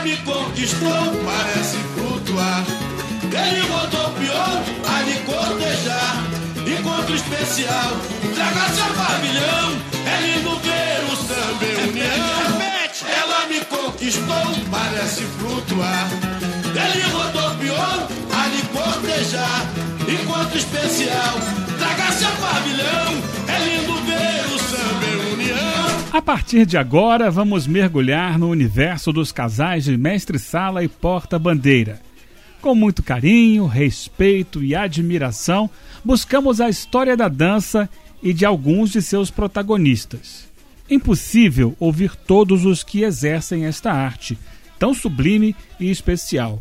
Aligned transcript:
ela 0.00 0.08
me 0.08 0.16
conquistou, 0.18 0.88
parece 1.26 1.76
flutuar. 1.94 2.64
Ele 3.24 3.60
rodopiou 3.68 4.62
a 4.88 5.02
me 5.04 5.14
cortejar. 5.26 6.16
Encontro 6.66 7.14
especial, 7.14 7.92
traga 8.34 8.68
seu 8.72 8.94
pavilhão. 8.94 9.76
É 10.06 10.20
lindo 10.22 10.58
ver 10.60 11.04
o 11.04 11.16
samba 11.16 11.64
em 11.66 11.88
união. 11.90 12.60
Ela 13.14 13.46
me 13.46 13.60
conquistou, 13.66 14.64
parece 14.70 15.22
flutuar. 15.38 16.08
Ele 16.64 17.02
rodopiou 17.12 17.76
a 17.76 18.48
me 18.48 18.62
cortejar. 18.72 19.66
Encontro 20.08 20.56
especial, 20.56 21.34
traga 21.78 22.12
seu 22.12 22.30
pavilhão. 22.36 23.49
A 26.12 26.20
partir 26.20 26.66
de 26.66 26.76
agora, 26.76 27.30
vamos 27.30 27.68
mergulhar 27.68 28.36
no 28.36 28.48
universo 28.50 29.12
dos 29.12 29.30
casais 29.30 29.84
de 29.84 29.96
mestre-sala 29.96 30.82
e 30.82 30.88
porta-bandeira. 30.88 32.00
Com 32.60 32.74
muito 32.74 33.00
carinho, 33.00 33.64
respeito 33.66 34.60
e 34.60 34.74
admiração, 34.74 35.70
buscamos 36.04 36.60
a 36.60 36.68
história 36.68 37.16
da 37.16 37.28
dança 37.28 37.88
e 38.20 38.32
de 38.32 38.44
alguns 38.44 38.90
de 38.90 39.00
seus 39.00 39.30
protagonistas. 39.30 40.48
Impossível 40.90 41.76
ouvir 41.78 42.16
todos 42.16 42.64
os 42.64 42.82
que 42.82 43.04
exercem 43.04 43.64
esta 43.64 43.92
arte, 43.92 44.36
tão 44.80 44.92
sublime 44.92 45.54
e 45.78 45.92
especial, 45.92 46.60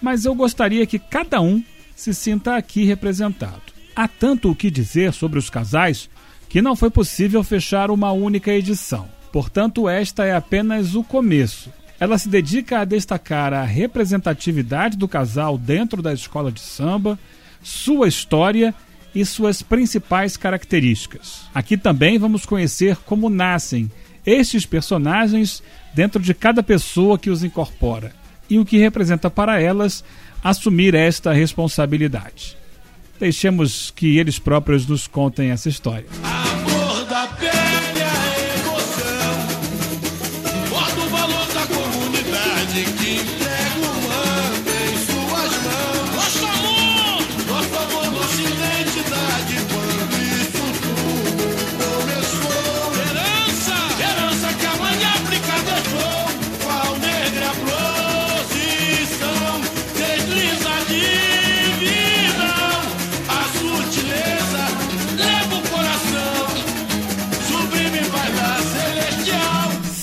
mas 0.00 0.24
eu 0.24 0.36
gostaria 0.36 0.86
que 0.86 1.00
cada 1.00 1.40
um 1.40 1.60
se 1.96 2.14
sinta 2.14 2.56
aqui 2.56 2.84
representado. 2.84 3.74
Há 3.96 4.06
tanto 4.06 4.52
o 4.52 4.54
que 4.54 4.70
dizer 4.70 5.12
sobre 5.12 5.38
os 5.38 5.50
casais 5.50 6.08
que 6.48 6.62
não 6.62 6.76
foi 6.76 6.90
possível 6.90 7.42
fechar 7.42 7.90
uma 7.90 8.12
única 8.12 8.52
edição. 8.52 9.08
Portanto, 9.32 9.88
esta 9.88 10.24
é 10.24 10.34
apenas 10.34 10.94
o 10.94 11.02
começo. 11.02 11.70
Ela 11.98 12.18
se 12.18 12.28
dedica 12.28 12.80
a 12.80 12.84
destacar 12.84 13.52
a 13.52 13.64
representatividade 13.64 14.96
do 14.96 15.08
casal 15.08 15.56
dentro 15.56 16.02
da 16.02 16.12
escola 16.12 16.52
de 16.52 16.60
samba, 16.60 17.18
sua 17.62 18.08
história 18.08 18.74
e 19.14 19.24
suas 19.24 19.62
principais 19.62 20.36
características. 20.36 21.42
Aqui 21.54 21.76
também 21.76 22.18
vamos 22.18 22.44
conhecer 22.44 22.96
como 22.98 23.30
nascem 23.30 23.90
estes 24.26 24.66
personagens 24.66 25.62
dentro 25.94 26.20
de 26.20 26.34
cada 26.34 26.62
pessoa 26.62 27.18
que 27.18 27.30
os 27.30 27.44
incorpora 27.44 28.12
e 28.48 28.58
o 28.58 28.64
que 28.64 28.78
representa 28.78 29.30
para 29.30 29.60
elas 29.60 30.04
assumir 30.42 30.94
esta 30.94 31.32
responsabilidade. 31.32 32.56
Deixemos 33.18 33.90
que 33.90 34.18
eles 34.18 34.38
próprios 34.38 34.86
nos 34.86 35.06
contem 35.06 35.50
essa 35.50 35.68
história. 35.68 36.06
Amor 36.22 36.53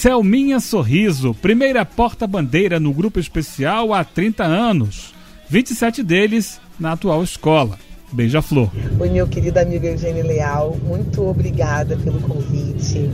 Selminha 0.02 0.60
Sorriso, 0.60 1.32
primeira 1.32 1.86
porta-bandeira 1.86 2.80
no 2.80 2.92
grupo 2.92 3.20
especial 3.20 3.94
há 3.94 4.04
30 4.04 4.44
anos, 4.44 5.14
27 5.48 6.02
deles 6.02 6.60
na 6.80 6.94
atual 6.94 7.24
escola. 7.24 7.78
Beija-flor. 8.12 8.72
Oi, 9.00 9.10
meu 9.12 9.28
querido 9.28 9.60
amigo 9.60 9.86
Eugênio 9.86 10.26
Leal, 10.26 10.76
muito 10.84 11.22
obrigada 11.22 11.96
pelo 11.98 12.20
convite. 12.22 13.12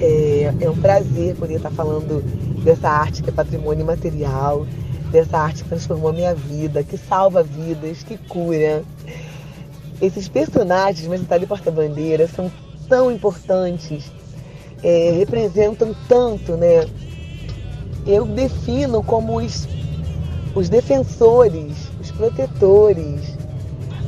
É, 0.00 0.54
é 0.60 0.70
um 0.70 0.80
prazer 0.80 1.34
poder 1.34 1.56
estar 1.56 1.72
falando 1.72 2.22
dessa 2.62 2.88
arte 2.88 3.20
que 3.20 3.30
é 3.30 3.32
patrimônio 3.32 3.84
material, 3.84 4.64
dessa 5.10 5.36
arte 5.36 5.64
que 5.64 5.68
transformou 5.68 6.12
minha 6.12 6.32
vida, 6.32 6.84
que 6.84 6.96
salva 6.96 7.42
vidas, 7.42 8.04
que 8.04 8.16
cura. 8.16 8.84
Esses 10.00 10.28
personagens, 10.28 11.08
mas 11.08 11.22
Itália 11.22 11.44
e 11.44 11.48
Porta-Bandeira, 11.48 12.28
são 12.28 12.48
tão 12.88 13.10
importantes, 13.10 14.12
é, 14.82 15.12
representam 15.12 15.94
tanto, 16.08 16.56
né? 16.56 16.86
Eu 18.06 18.26
defino 18.26 19.02
como 19.02 19.36
os, 19.36 19.68
os 20.54 20.68
defensores, 20.68 21.88
os 22.00 22.10
protetores, 22.10 23.36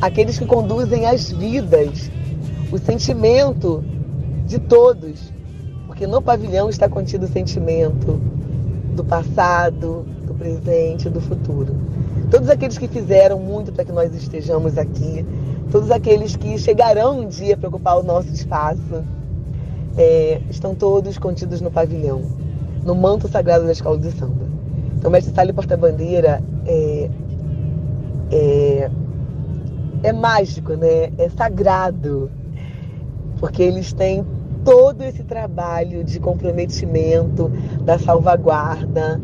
aqueles 0.00 0.38
que 0.38 0.46
conduzem 0.46 1.06
as 1.06 1.30
vidas, 1.30 2.10
o 2.72 2.78
sentimento 2.78 3.84
de 4.46 4.58
todos. 4.58 5.32
Porque 5.86 6.06
no 6.06 6.20
pavilhão 6.20 6.68
está 6.68 6.88
contido 6.88 7.24
o 7.24 7.28
sentimento 7.28 8.20
do 8.96 9.04
passado, 9.04 10.04
do 10.26 10.34
presente, 10.34 11.08
do 11.08 11.20
futuro. 11.20 11.76
Todos 12.30 12.48
aqueles 12.48 12.76
que 12.76 12.88
fizeram 12.88 13.38
muito 13.38 13.72
para 13.72 13.84
que 13.84 13.92
nós 13.92 14.12
estejamos 14.12 14.76
aqui, 14.76 15.24
todos 15.70 15.90
aqueles 15.90 16.34
que 16.34 16.58
chegarão 16.58 17.20
um 17.20 17.28
dia 17.28 17.56
para 17.56 17.68
ocupar 17.68 17.98
o 17.98 18.02
nosso 18.02 18.28
espaço, 18.28 19.04
é, 19.96 20.40
estão 20.50 20.74
todos 20.74 21.18
contidos 21.18 21.60
no 21.60 21.70
pavilhão, 21.70 22.22
no 22.84 22.94
manto 22.94 23.28
sagrado 23.28 23.64
da 23.64 23.72
escola 23.72 23.98
de 23.98 24.10
samba. 24.12 24.44
Então, 24.96 25.10
Mestre 25.10 25.34
Sala 25.34 25.52
Porta-Bandeira 25.52 26.42
é, 26.66 27.10
é, 28.32 28.90
é 30.02 30.12
mágico, 30.12 30.74
né? 30.74 31.12
É 31.18 31.28
sagrado, 31.36 32.30
porque 33.38 33.62
eles 33.62 33.92
têm 33.92 34.24
todo 34.64 35.02
esse 35.02 35.22
trabalho 35.22 36.02
de 36.02 36.18
comprometimento, 36.18 37.50
da 37.82 37.98
salvaguarda 37.98 39.20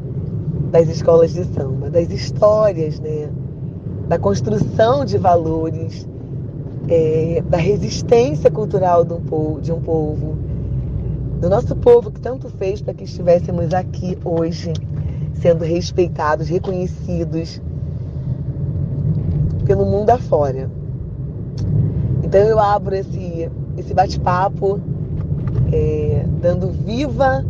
das 0.71 0.89
escolas 0.89 1.33
de 1.33 1.45
samba, 1.45 1.91
das 1.91 2.11
histórias, 2.11 3.01
né? 3.01 3.29
Da 4.09 4.19
construção 4.19 5.05
de 5.05 5.19
valores, 5.19 6.07
é, 6.89 7.43
da 7.49 7.57
resistência 7.57 8.51
cultural 8.51 9.05
de 9.05 9.13
um, 9.13 9.21
povo, 9.21 9.61
de 9.61 9.73
um 9.73 9.81
povo, 9.81 10.37
do 11.41 11.49
nosso 11.49 11.75
povo 11.75 12.11
que 12.11 12.21
tanto 12.21 12.51
fez 12.51 12.83
para 12.83 12.93
que 12.93 13.05
estivéssemos 13.05 13.73
aqui 13.73 14.17
hoje, 14.23 14.73
sendo 15.41 15.65
respeitados, 15.65 16.49
reconhecidos 16.49 17.61
pelo 19.65 19.87
mundo 19.87 20.11
afora. 20.11 20.71
Então 22.23 22.41
eu 22.41 22.59
abro 22.59 22.95
esse, 22.95 23.51
esse 23.79 23.95
bate-papo 23.95 24.81
é, 25.73 26.27
dando 26.43 26.71
viva 26.71 27.45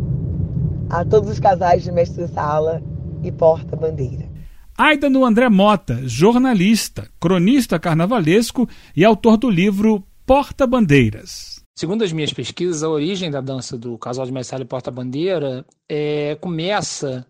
a 0.89 1.03
todos 1.03 1.29
os 1.29 1.39
casais 1.39 1.83
de 1.83 1.91
mestre-sala 1.91 2.81
e 3.21 3.31
porta-bandeira. 3.31 4.29
Aida 4.77 5.09
no 5.09 5.25
André 5.25 5.49
Mota, 5.49 5.99
jornalista, 6.07 7.09
cronista 7.19 7.77
carnavalesco 7.77 8.67
e 8.95 9.03
autor 9.03 9.35
do 9.35 9.49
livro 9.49 10.01
Porta-Bandeiras. 10.25 11.50
Segundo 11.73 12.03
as 12.03 12.11
minhas 12.11 12.33
pesquisas, 12.33 12.83
a 12.83 12.89
origem 12.89 13.31
da 13.31 13.41
dança 13.41 13.77
do 13.77 13.97
casal 13.97 14.25
de 14.25 14.31
mestre 14.31 14.61
e 14.61 14.65
porta-bandeira 14.65 15.65
é, 15.87 16.35
começa 16.35 17.25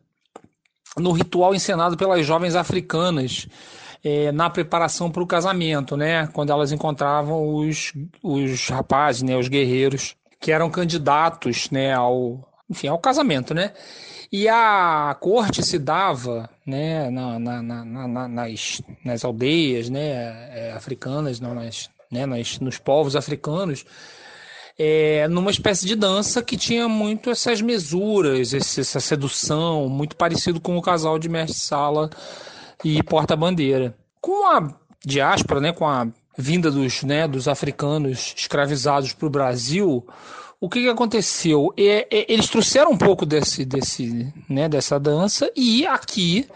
no 0.97 1.12
ritual 1.12 1.56
encenado 1.56 1.96
pelas 1.96 2.25
jovens 2.25 2.56
africanas 2.56 3.47
é, 4.03 4.31
na 4.31 4.50
preparação 4.50 5.12
para 5.12 5.24
o 5.24 5.28
casamento, 5.28 5.96
né? 5.96 6.28
Quando 6.28 6.51
elas 6.51 6.72
encontravam 6.72 7.56
os, 7.56 7.94
os 8.22 8.68
rapazes, 8.68 9.22
né? 9.22 9.38
Os 9.38 9.47
guerreiros 9.47 10.16
que 10.40 10.51
eram 10.51 10.69
candidatos, 10.69 11.69
né? 11.69 11.94
Ao, 11.94 12.44
enfim, 12.69 12.88
ao 12.88 12.97
casamento, 12.97 13.53
né? 13.53 13.74
E 14.31 14.47
a 14.47 15.16
corte 15.19 15.62
se 15.62 15.78
dava 15.78 16.50
né, 16.65 17.10
na, 17.10 17.38
na, 17.38 17.62
na, 17.62 18.27
nas, 18.30 18.81
nas 19.04 19.25
aldeias 19.25 19.89
né, 19.89 20.10
é, 20.54 20.74
africanas, 20.74 21.42
nas, 21.42 21.89
né, 22.10 22.25
nas, 22.25 22.57
nos 22.62 22.77
povos 22.77 23.18
africanos, 23.18 23.83
é, 24.83 25.28
numa 25.28 25.51
espécie 25.51 25.86
de 25.86 25.95
dança 25.95 26.42
que 26.42 26.57
tinha 26.57 26.89
muito 26.89 27.30
essas 27.30 27.62
mesuras, 27.62 28.51
essa 28.51 29.00
sedução, 29.00 29.88
muito 29.88 30.16
parecido 30.16 30.60
com 30.60 30.75
o 30.75 30.81
casal 30.81 31.19
de 31.19 31.30
mestre-sala 31.30 32.10
e 32.83 33.04
porta-bandeira. 33.04 33.95
Com 34.19 34.48
a 34.48 34.74
diáspora, 35.06 35.62
né, 35.62 35.72
com 35.72 35.88
a 35.88 36.07
vinda 36.36 36.72
dos, 36.72 37.04
né, 37.04 37.28
dos 37.28 37.48
africanos 37.48 38.33
escravizados 38.36 39.13
para 39.13 39.28
o 39.28 39.30
Brasil, 39.30 40.04
o 40.60 40.68
que, 40.68 40.81
que 40.81 40.89
aconteceu? 40.89 41.72
É, 41.77 42.07
é, 42.10 42.25
eles 42.27 42.50
trouxeram 42.50 42.89
um 42.89 42.98
pouco 42.98 43.24
desse, 43.24 43.63
desse, 43.63 44.34
né, 44.50 44.68
dessa 44.68 45.00
dança 45.00 45.51
e 45.56 45.86
aqui 45.86 46.48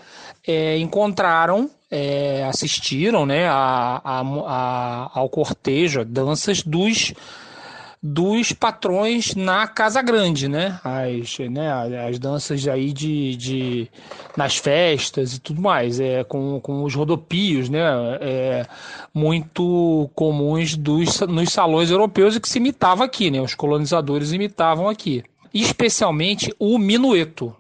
é, 0.48 0.80
encontraram, 0.80 1.70
é, 1.92 2.44
assistiram 2.46 3.24
né, 3.24 3.48
a, 3.48 4.02
a, 4.04 4.22
a, 4.22 5.12
ao 5.14 5.30
cortejo, 5.30 6.04
danças 6.04 6.64
dos 6.64 7.14
dos 8.08 8.52
patrões 8.52 9.34
na 9.34 9.66
Casa 9.66 10.00
Grande, 10.00 10.48
né? 10.48 10.80
As, 10.84 11.40
né, 11.50 12.08
as 12.08 12.20
danças 12.20 12.68
aí 12.68 12.94
de, 12.94 13.36
de 13.36 13.88
nas 14.38 14.58
festas 14.58 15.34
e 15.34 15.40
tudo 15.40 15.60
mais, 15.60 16.00
é 16.00 16.24
com, 16.24 16.60
com 16.62 16.84
os 16.84 16.94
rodopios, 16.94 17.68
né? 17.68 17.82
É, 18.22 18.68
muito 19.12 20.08
comuns 20.14 20.76
dos, 20.78 21.20
nos 21.22 21.52
salões 21.52 21.90
europeus 21.90 22.36
e 22.36 22.40
que 22.40 22.48
se 22.48 22.60
imitava 22.60 23.04
aqui, 23.04 23.32
né? 23.32 23.42
Os 23.42 23.56
colonizadores 23.56 24.34
imitavam 24.34 24.88
aqui, 24.88 25.24
especialmente 25.52 26.54
o 26.60 26.78
minueto. 26.78 27.56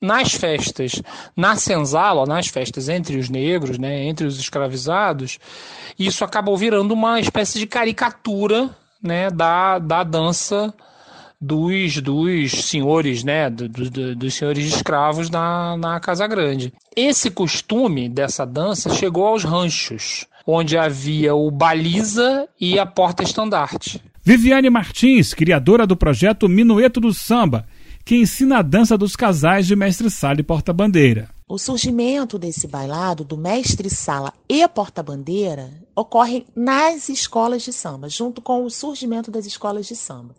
Nas 0.00 0.32
festas, 0.32 1.02
na 1.36 1.56
senzala, 1.56 2.24
nas 2.26 2.46
festas 2.46 2.88
entre 2.88 3.18
os 3.18 3.28
negros, 3.28 3.76
né, 3.76 4.04
entre 4.04 4.24
os 4.24 4.38
escravizados, 4.38 5.38
isso 5.98 6.24
acabou 6.24 6.56
virando 6.56 6.94
uma 6.94 7.20
espécie 7.20 7.58
de 7.58 7.66
caricatura 7.66 8.70
né, 9.02 9.30
da, 9.30 9.78
da 9.78 10.02
dança 10.02 10.72
dos, 11.40 12.00
dos 12.00 12.52
senhores, 12.66 13.24
né, 13.24 13.48
do, 13.48 13.68
do, 13.68 14.14
dos 14.14 14.34
senhores 14.34 14.66
escravos 14.66 15.30
na, 15.30 15.76
na 15.76 15.98
Casa 15.98 16.26
Grande. 16.26 16.72
Esse 16.94 17.30
costume 17.30 18.08
dessa 18.08 18.44
dança 18.44 18.90
chegou 18.90 19.26
aos 19.26 19.44
ranchos, 19.44 20.26
onde 20.46 20.76
havia 20.76 21.34
o 21.34 21.50
baliza 21.50 22.46
e 22.60 22.78
a 22.78 22.84
porta-estandarte. 22.84 24.02
Viviane 24.22 24.68
Martins, 24.68 25.32
criadora 25.32 25.86
do 25.86 25.96
projeto 25.96 26.48
Minueto 26.48 27.00
do 27.00 27.12
Samba, 27.12 27.66
que 28.04 28.16
ensina 28.16 28.58
a 28.58 28.62
dança 28.62 28.98
dos 28.98 29.16
casais 29.16 29.66
de 29.66 29.74
mestre 29.74 30.10
sala 30.10 30.40
e 30.40 30.42
porta-bandeira. 30.42 31.28
O 31.48 31.58
surgimento 31.58 32.38
desse 32.38 32.68
bailado, 32.68 33.24
do 33.24 33.36
mestre 33.36 33.90
sala 33.90 34.32
e 34.48 34.66
porta-bandeira, 34.68 35.70
ocorre 36.00 36.46
nas 36.54 37.08
escolas 37.08 37.62
de 37.62 37.72
samba, 37.72 38.08
junto 38.08 38.40
com 38.40 38.64
o 38.64 38.70
surgimento 38.70 39.30
das 39.30 39.46
escolas 39.46 39.86
de 39.86 39.96
samba. 39.96 40.34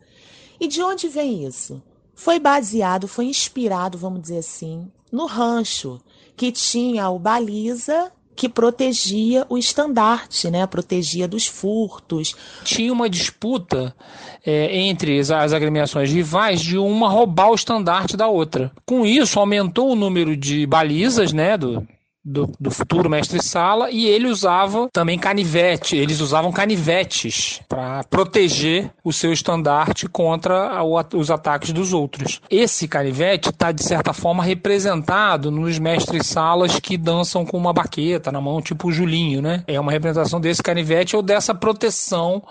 E 0.60 0.68
de 0.68 0.82
onde 0.82 1.08
vem 1.08 1.46
isso? 1.46 1.82
Foi 2.14 2.40
baseado, 2.40 3.08
foi 3.08 3.26
inspirado, 3.26 3.98
vamos 3.98 4.22
dizer 4.22 4.40
assim, 4.40 4.92
no 5.12 5.26
rancho, 5.26 6.00
que 6.36 6.52
tinha 6.52 7.10
o 7.10 7.18
baliza 7.18 8.12
que 8.36 8.50
protegia 8.50 9.46
o 9.50 9.58
estandarte, 9.58 10.50
né? 10.50 10.66
protegia 10.66 11.28
dos 11.28 11.46
furtos. 11.46 12.36
Tinha 12.64 12.92
uma 12.92 13.10
disputa 13.10 13.96
é, 14.44 14.80
entre 14.80 15.20
as, 15.20 15.30
as 15.30 15.54
agremiações 15.54 16.12
rivais 16.12 16.60
de 16.60 16.78
uma 16.78 17.08
roubar 17.08 17.52
o 17.52 17.56
estandarte 17.56 18.18
da 18.18 18.28
outra. 18.28 18.72
Com 18.84 19.06
isso, 19.06 19.40
aumentou 19.40 19.92
o 19.92 19.96
número 19.96 20.36
de 20.36 20.66
balizas 20.66 21.32
né, 21.32 21.56
do, 21.56 21.88
do, 22.24 22.52
do, 22.60 22.70
futuro 22.70 23.10
mestre-sala 23.10 23.90
e 23.90 24.06
ele 24.06 24.28
usava 24.28 24.90
também 24.94 25.18
canivete. 25.18 25.96
Eles 25.98 26.20
usavam 26.20 26.52
canivetes 26.52 27.60
para 27.68 28.04
proteger 28.04 28.92
o 29.04 29.12
seu 29.12 29.34
estandarte 29.34 30.08
contra 30.08 30.84
os 31.16 31.32
ataques 31.32 31.72
dos 31.72 31.94
outros. 31.94 32.40
Esse 32.50 32.88
canivete 32.88 33.50
está, 33.50 33.72
de 33.72 33.84
certa 33.84 34.14
forma, 34.14 34.44
representado 34.44 35.50
nos 35.50 35.80
mestres-salas 35.80 36.80
que 36.80 36.98
dançam 36.98 37.46
com 37.46 37.58
uma 37.58 37.74
baqueta 37.74 38.32
na 38.32 38.40
mão, 38.40 38.62
tipo 38.62 38.90
o 38.90 38.92
Julinho, 38.92 39.42
né? 39.42 39.64
É 39.68 39.80
uma 39.80 39.92
representação 39.92 40.40
desse 40.40 40.62
canivete 40.62 41.16
ou 41.16 41.24
dessa 41.24 41.56
proteção 41.56 42.44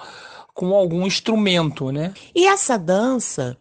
com 0.53 0.75
algum 0.75 1.07
instrumento, 1.07 1.93
né? 1.93 2.13
E 2.35 2.47
essa 2.47 2.77
dança, 2.77 3.57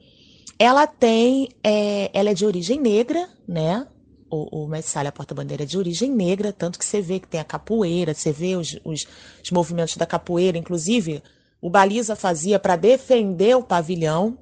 ela 0.58 0.88
tem, 0.88 1.50
é, 1.64 2.10
ela 2.14 2.32
é 2.32 2.34
de 2.34 2.46
origem 2.46 2.80
negra, 2.80 3.30
né? 3.48 3.86
O, 4.30 4.64
o 4.64 4.68
Messalha 4.68 5.12
Porta-Bandeira 5.12 5.64
é 5.64 5.66
de 5.66 5.78
origem 5.78 6.12
negra, 6.12 6.54
tanto 6.54 6.78
que 6.78 6.86
você 6.86 7.02
vê 7.02 7.20
que 7.20 7.28
tem 7.28 7.40
a 7.40 7.44
capoeira, 7.44 8.14
você 8.14 8.32
vê 8.32 8.56
os, 8.56 8.80
os, 8.84 9.08
os 9.44 9.52
movimentos 9.52 9.98
da 9.98 10.06
capoeira, 10.06 10.58
inclusive 10.58 11.24
o 11.62 11.70
Baliza 11.70 12.16
fazia 12.16 12.58
para 12.58 12.76
defender 12.76 13.56
o 13.56 13.64
pavilhão, 13.64 14.38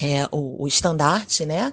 é, 0.00 0.26
o, 0.30 0.62
o 0.62 0.66
estandarte, 0.66 1.44
né? 1.44 1.72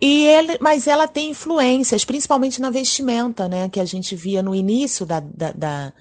E 0.00 0.26
ele, 0.26 0.58
mas 0.60 0.86
ela 0.86 1.06
tem 1.06 1.30
influências, 1.30 2.04
principalmente 2.04 2.60
na 2.60 2.70
vestimenta, 2.70 3.48
né? 3.48 3.68
Que 3.68 3.78
a 3.78 3.84
gente 3.84 4.16
via 4.16 4.42
no 4.42 4.54
início 4.54 5.06
da, 5.06 5.20
da, 5.20 5.52
da 5.52 5.92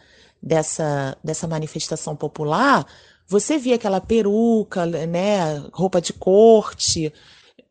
dessa, 0.42 1.18
dessa 1.24 1.48
manifestação 1.48 2.16
popular. 2.16 2.86
Você 3.28 3.58
via 3.58 3.76
aquela 3.76 4.02
peruca, 4.02 4.86
né? 4.86 5.64
Roupa 5.72 6.02
de 6.02 6.14
corte, 6.14 7.14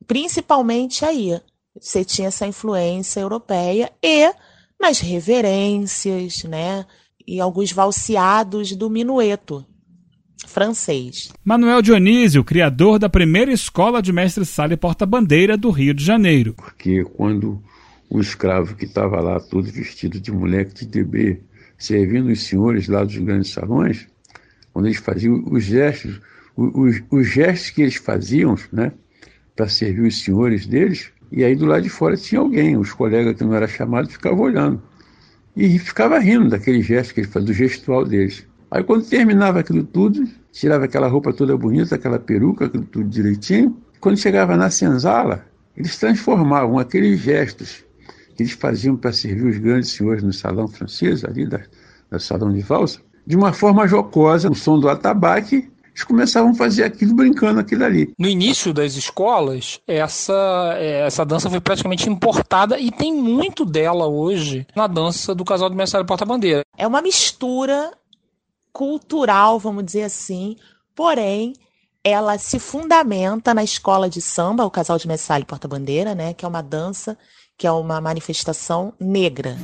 principalmente 0.07 1.05
aí 1.05 1.41
você 1.79 2.05
tinha 2.05 2.29
essa 2.29 2.47
influência 2.47 3.21
europeia 3.21 3.91
e 4.03 4.33
nas 4.81 5.01
reverências, 5.01 6.45
né? 6.45 6.85
E 7.27 7.41
alguns 7.41 7.71
valseados 7.71 8.75
do 8.75 8.89
minueto 8.89 9.65
francês. 10.47 11.31
Manuel 11.45 11.83
Dionísio, 11.83 12.43
criador 12.43 12.99
da 12.99 13.09
primeira 13.09 13.53
escola 13.53 14.03
de 14.03 14.13
mestre-sala 14.13 14.73
e 14.73 14.77
porta-bandeira 14.77 15.57
do 15.57 15.71
Rio 15.71 15.95
de 15.95 16.05
Janeiro. 16.05 16.55
Porque 16.55 17.05
quando 17.05 17.63
o 18.09 18.21
escravo 18.21 18.75
que 18.75 18.87
estava 18.87 19.21
lá 19.21 19.39
todo 19.39 19.71
vestido 19.71 20.19
de 20.19 20.33
moleque 20.33 20.85
de 20.85 21.05
bebê, 21.05 21.41
servindo 21.79 22.31
os 22.31 22.43
senhores 22.43 22.89
lá 22.89 23.05
dos 23.05 23.17
grandes 23.19 23.53
salões, 23.53 24.09
quando 24.73 24.87
eles 24.87 24.99
faziam 24.99 25.45
os 25.51 25.65
gestos, 25.65 26.21
os, 26.57 27.03
os 27.11 27.29
gestos 27.29 27.71
que 27.71 27.83
eles 27.83 27.97
faziam, 27.97 28.57
né, 28.73 28.93
para 29.55 29.69
servir 29.69 30.03
os 30.03 30.23
senhores 30.23 30.67
deles, 30.67 31.13
e 31.31 31.45
aí 31.45 31.55
do 31.55 31.67
lado 31.67 31.83
de 31.83 31.89
fora 31.89 32.17
tinha 32.17 32.41
alguém, 32.41 32.77
os 32.77 32.93
colegas 32.93 33.37
que 33.37 33.45
não 33.45 33.55
era 33.55 33.69
chamado 33.69 34.09
ficavam 34.09 34.41
olhando. 34.41 34.83
E 35.57 35.79
ficava 35.79 36.19
rindo 36.19 36.49
daquele 36.49 36.83
gesto 36.83 37.15
que 37.15 37.21
ele 37.21 37.29
fazia, 37.29 37.47
do 37.47 37.53
gestual 37.53 38.05
deles. 38.05 38.47
Aí 38.71 38.83
quando 38.83 39.09
terminava 39.09 39.61
aquilo 39.61 39.85
tudo, 39.85 40.29
tirava 40.53 40.85
aquela 40.85 41.09
roupa 41.09 41.33
toda 41.33 41.57
bonita, 41.57 41.95
aquela 41.95 42.19
peruca, 42.19 42.67
aquilo 42.67 42.85
tudo 42.85 43.09
direitinho. 43.09 43.77
Quando 44.01 44.17
chegava 44.17 44.57
na 44.57 44.71
senzala, 44.71 45.45
eles 45.77 45.99
transformavam 45.99 46.79
aqueles 46.79 47.21
gestos 47.21 47.85
que 48.35 48.43
eles 48.43 48.53
faziam 48.53 48.97
para 48.97 49.13
servir 49.13 49.47
os 49.47 49.59
grandes 49.59 49.91
senhores 49.91 50.23
no 50.23 50.33
salão 50.33 50.67
francês, 50.67 51.25
ali 51.25 51.47
da, 51.47 51.61
da 52.11 52.19
salão 52.19 52.53
de 52.53 52.61
valsa, 52.61 53.01
de 53.27 53.37
uma 53.37 53.53
forma 53.53 53.87
jocosa, 53.87 54.51
o 54.51 54.55
som 54.55 54.79
do 54.79 54.89
atabaque 54.89 55.71
eles 55.91 56.05
começavam 56.05 56.51
a 56.51 56.55
fazer 56.55 56.85
aquilo 56.85 57.15
brincando 57.15 57.61
aquilo 57.61 57.85
ali. 57.85 58.13
No 58.19 58.29
início 58.29 58.73
das 58.73 58.95
escolas, 58.95 59.81
essa, 59.87 60.75
é, 60.77 61.07
essa 61.07 61.25
dança 61.25 61.51
foi 61.51 61.61
praticamente 61.61 62.09
importada 62.09 62.79
e 62.79 62.91
tem 62.91 63.13
muito 63.13 63.65
dela 63.65 64.07
hoje 64.07 64.67
na 64.75 64.87
dança 64.87 65.35
do 65.35 65.45
casal 65.45 65.69
de 65.69 65.77
mestre 65.77 66.05
porta-bandeira. 66.05 66.63
É 66.77 66.87
uma 66.87 67.03
mistura 67.03 67.93
cultural, 68.73 69.59
vamos 69.59 69.85
dizer 69.85 70.05
assim, 70.05 70.57
porém 70.95 71.55
ela 72.03 72.39
se 72.39 72.59
fundamenta 72.59 73.53
na 73.53 73.63
escola 73.63 74.09
de 74.09 74.21
samba, 74.21 74.65
o 74.65 74.71
casal 74.71 74.97
de 74.97 75.07
mestre 75.07 75.45
porta-bandeira, 75.45 76.15
né, 76.15 76.33
que 76.33 76.45
é 76.45 76.49
uma 76.49 76.63
dança 76.63 77.17
que 77.59 77.67
é 77.67 77.73
uma 77.73 78.01
manifestação 78.01 78.95
negra. 78.99 79.59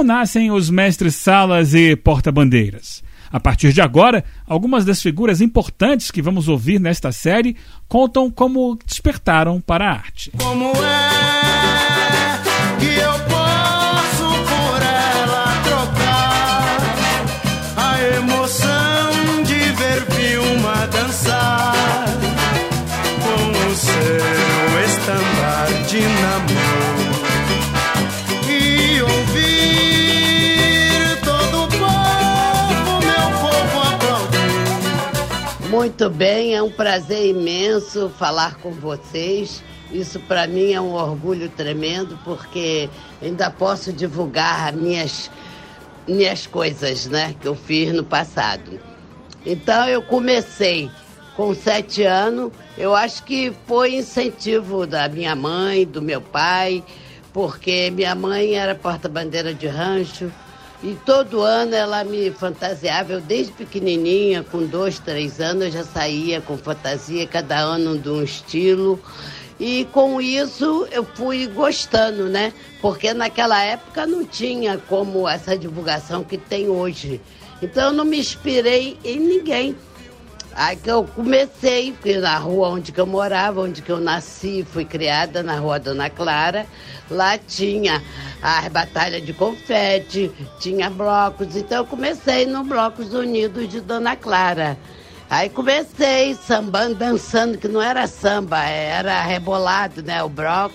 Como 0.00 0.14
nascem 0.14 0.50
os 0.50 0.70
mestres 0.70 1.14
salas 1.14 1.74
e 1.74 1.94
porta-bandeiras? 1.94 3.04
A 3.30 3.38
partir 3.38 3.70
de 3.70 3.82
agora, 3.82 4.24
algumas 4.46 4.82
das 4.82 5.02
figuras 5.02 5.42
importantes 5.42 6.10
que 6.10 6.22
vamos 6.22 6.48
ouvir 6.48 6.80
nesta 6.80 7.12
série 7.12 7.54
contam 7.86 8.30
como 8.30 8.78
despertaram 8.86 9.60
para 9.60 9.84
a 9.84 9.92
arte. 9.92 10.32
Como 10.38 10.72
é 10.72 11.39
Muito 36.00 36.16
bem, 36.16 36.54
é 36.54 36.62
um 36.62 36.70
prazer 36.70 37.26
imenso 37.26 38.08
falar 38.18 38.54
com 38.54 38.70
vocês. 38.70 39.62
Isso 39.92 40.18
para 40.20 40.46
mim 40.46 40.72
é 40.72 40.80
um 40.80 40.94
orgulho 40.94 41.46
tremendo, 41.50 42.18
porque 42.24 42.88
ainda 43.20 43.50
posso 43.50 43.92
divulgar 43.92 44.72
minhas, 44.72 45.30
minhas 46.08 46.46
coisas 46.46 47.04
né, 47.04 47.34
que 47.38 47.46
eu 47.46 47.54
fiz 47.54 47.92
no 47.92 48.02
passado. 48.02 48.80
Então 49.44 49.86
eu 49.88 50.00
comecei 50.00 50.90
com 51.36 51.54
sete 51.54 52.02
anos. 52.02 52.50
Eu 52.78 52.96
acho 52.96 53.22
que 53.24 53.52
foi 53.66 53.96
incentivo 53.96 54.86
da 54.86 55.06
minha 55.06 55.36
mãe, 55.36 55.84
do 55.84 56.00
meu 56.00 56.22
pai, 56.22 56.82
porque 57.30 57.90
minha 57.90 58.14
mãe 58.14 58.54
era 58.54 58.74
porta-bandeira 58.74 59.52
de 59.52 59.66
rancho 59.66 60.32
e 60.82 60.96
todo 61.04 61.42
ano 61.42 61.74
ela 61.74 62.02
me 62.04 62.30
fantasiava. 62.30 63.12
Eu, 63.12 63.20
desde 63.20 63.52
pequenininha, 63.52 64.42
com 64.42 64.64
dois, 64.66 64.98
três 64.98 65.40
anos, 65.40 65.64
eu 65.66 65.70
já 65.70 65.84
saía 65.84 66.40
com 66.40 66.56
fantasia, 66.56 67.26
cada 67.26 67.58
ano 67.58 67.98
de 67.98 68.08
um 68.08 68.22
estilo. 68.22 68.98
E 69.58 69.84
com 69.92 70.20
isso 70.20 70.88
eu 70.90 71.04
fui 71.04 71.46
gostando, 71.46 72.30
né? 72.30 72.52
Porque 72.80 73.12
naquela 73.12 73.62
época 73.62 74.06
não 74.06 74.24
tinha 74.24 74.78
como 74.88 75.28
essa 75.28 75.56
divulgação 75.56 76.24
que 76.24 76.38
tem 76.38 76.68
hoje. 76.68 77.20
Então 77.60 77.88
eu 77.88 77.92
não 77.92 78.04
me 78.06 78.18
inspirei 78.18 78.96
em 79.04 79.20
ninguém. 79.20 79.76
Aí 80.60 80.76
que 80.76 80.90
eu 80.90 81.04
comecei, 81.04 81.96
fui 82.02 82.18
na 82.18 82.36
rua 82.36 82.68
onde 82.68 82.92
que 82.92 83.00
eu 83.00 83.06
morava, 83.06 83.62
onde 83.62 83.80
que 83.80 83.90
eu 83.90 83.98
nasci, 83.98 84.62
fui 84.62 84.84
criada 84.84 85.42
na 85.42 85.58
rua 85.58 85.80
Dona 85.80 86.10
Clara. 86.10 86.66
Lá 87.10 87.38
tinha 87.38 88.02
as 88.42 88.68
batalhas 88.68 89.24
de 89.24 89.32
confete, 89.32 90.30
tinha 90.58 90.90
blocos. 90.90 91.56
Então 91.56 91.78
eu 91.78 91.86
comecei 91.86 92.44
no 92.44 92.62
Blocos 92.62 93.14
Unidos 93.14 93.70
de 93.70 93.80
Dona 93.80 94.16
Clara. 94.16 94.76
Aí 95.30 95.48
comecei 95.48 96.34
sambando, 96.34 96.96
dançando, 96.96 97.56
que 97.56 97.66
não 97.66 97.80
era 97.80 98.06
samba, 98.06 98.62
era 98.62 99.22
rebolado, 99.22 100.02
né? 100.02 100.22
O 100.22 100.28
bloco 100.28 100.74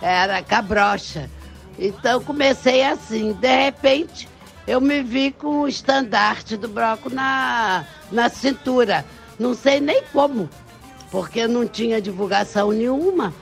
era 0.00 0.40
cabrocha. 0.40 1.28
Então 1.76 2.22
comecei 2.22 2.84
assim. 2.84 3.32
De 3.32 3.64
repente, 3.64 4.28
eu 4.66 4.80
me 4.80 5.02
vi 5.02 5.30
com 5.30 5.60
o 5.60 5.68
estandarte 5.68 6.56
do 6.56 6.68
bloco 6.68 7.08
na, 7.08 7.84
na 8.10 8.28
cintura. 8.28 9.04
Não 9.38 9.54
sei 9.54 9.80
nem 9.80 10.02
como, 10.12 10.48
porque 11.10 11.46
não 11.46 11.66
tinha 11.66 12.00
divulgação 12.00 12.72
nenhuma. 12.72 13.32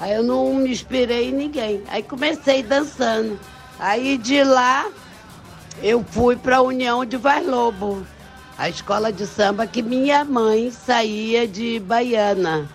Aí 0.00 0.12
eu 0.12 0.22
não 0.22 0.54
me 0.54 0.70
inspirei 0.70 1.28
em 1.28 1.32
ninguém. 1.32 1.82
Aí 1.88 2.02
comecei 2.02 2.62
dançando. 2.62 3.38
Aí 3.78 4.16
de 4.16 4.42
lá 4.42 4.90
eu 5.82 6.04
fui 6.04 6.36
para 6.36 6.56
a 6.56 6.62
União 6.62 7.04
de 7.04 7.16
Vaz 7.16 7.46
Lobo, 7.46 8.06
a 8.56 8.68
escola 8.68 9.12
de 9.12 9.26
samba 9.26 9.66
que 9.66 9.82
minha 9.82 10.24
mãe 10.24 10.70
saía 10.70 11.46
de 11.46 11.78
Baiana. 11.80 12.68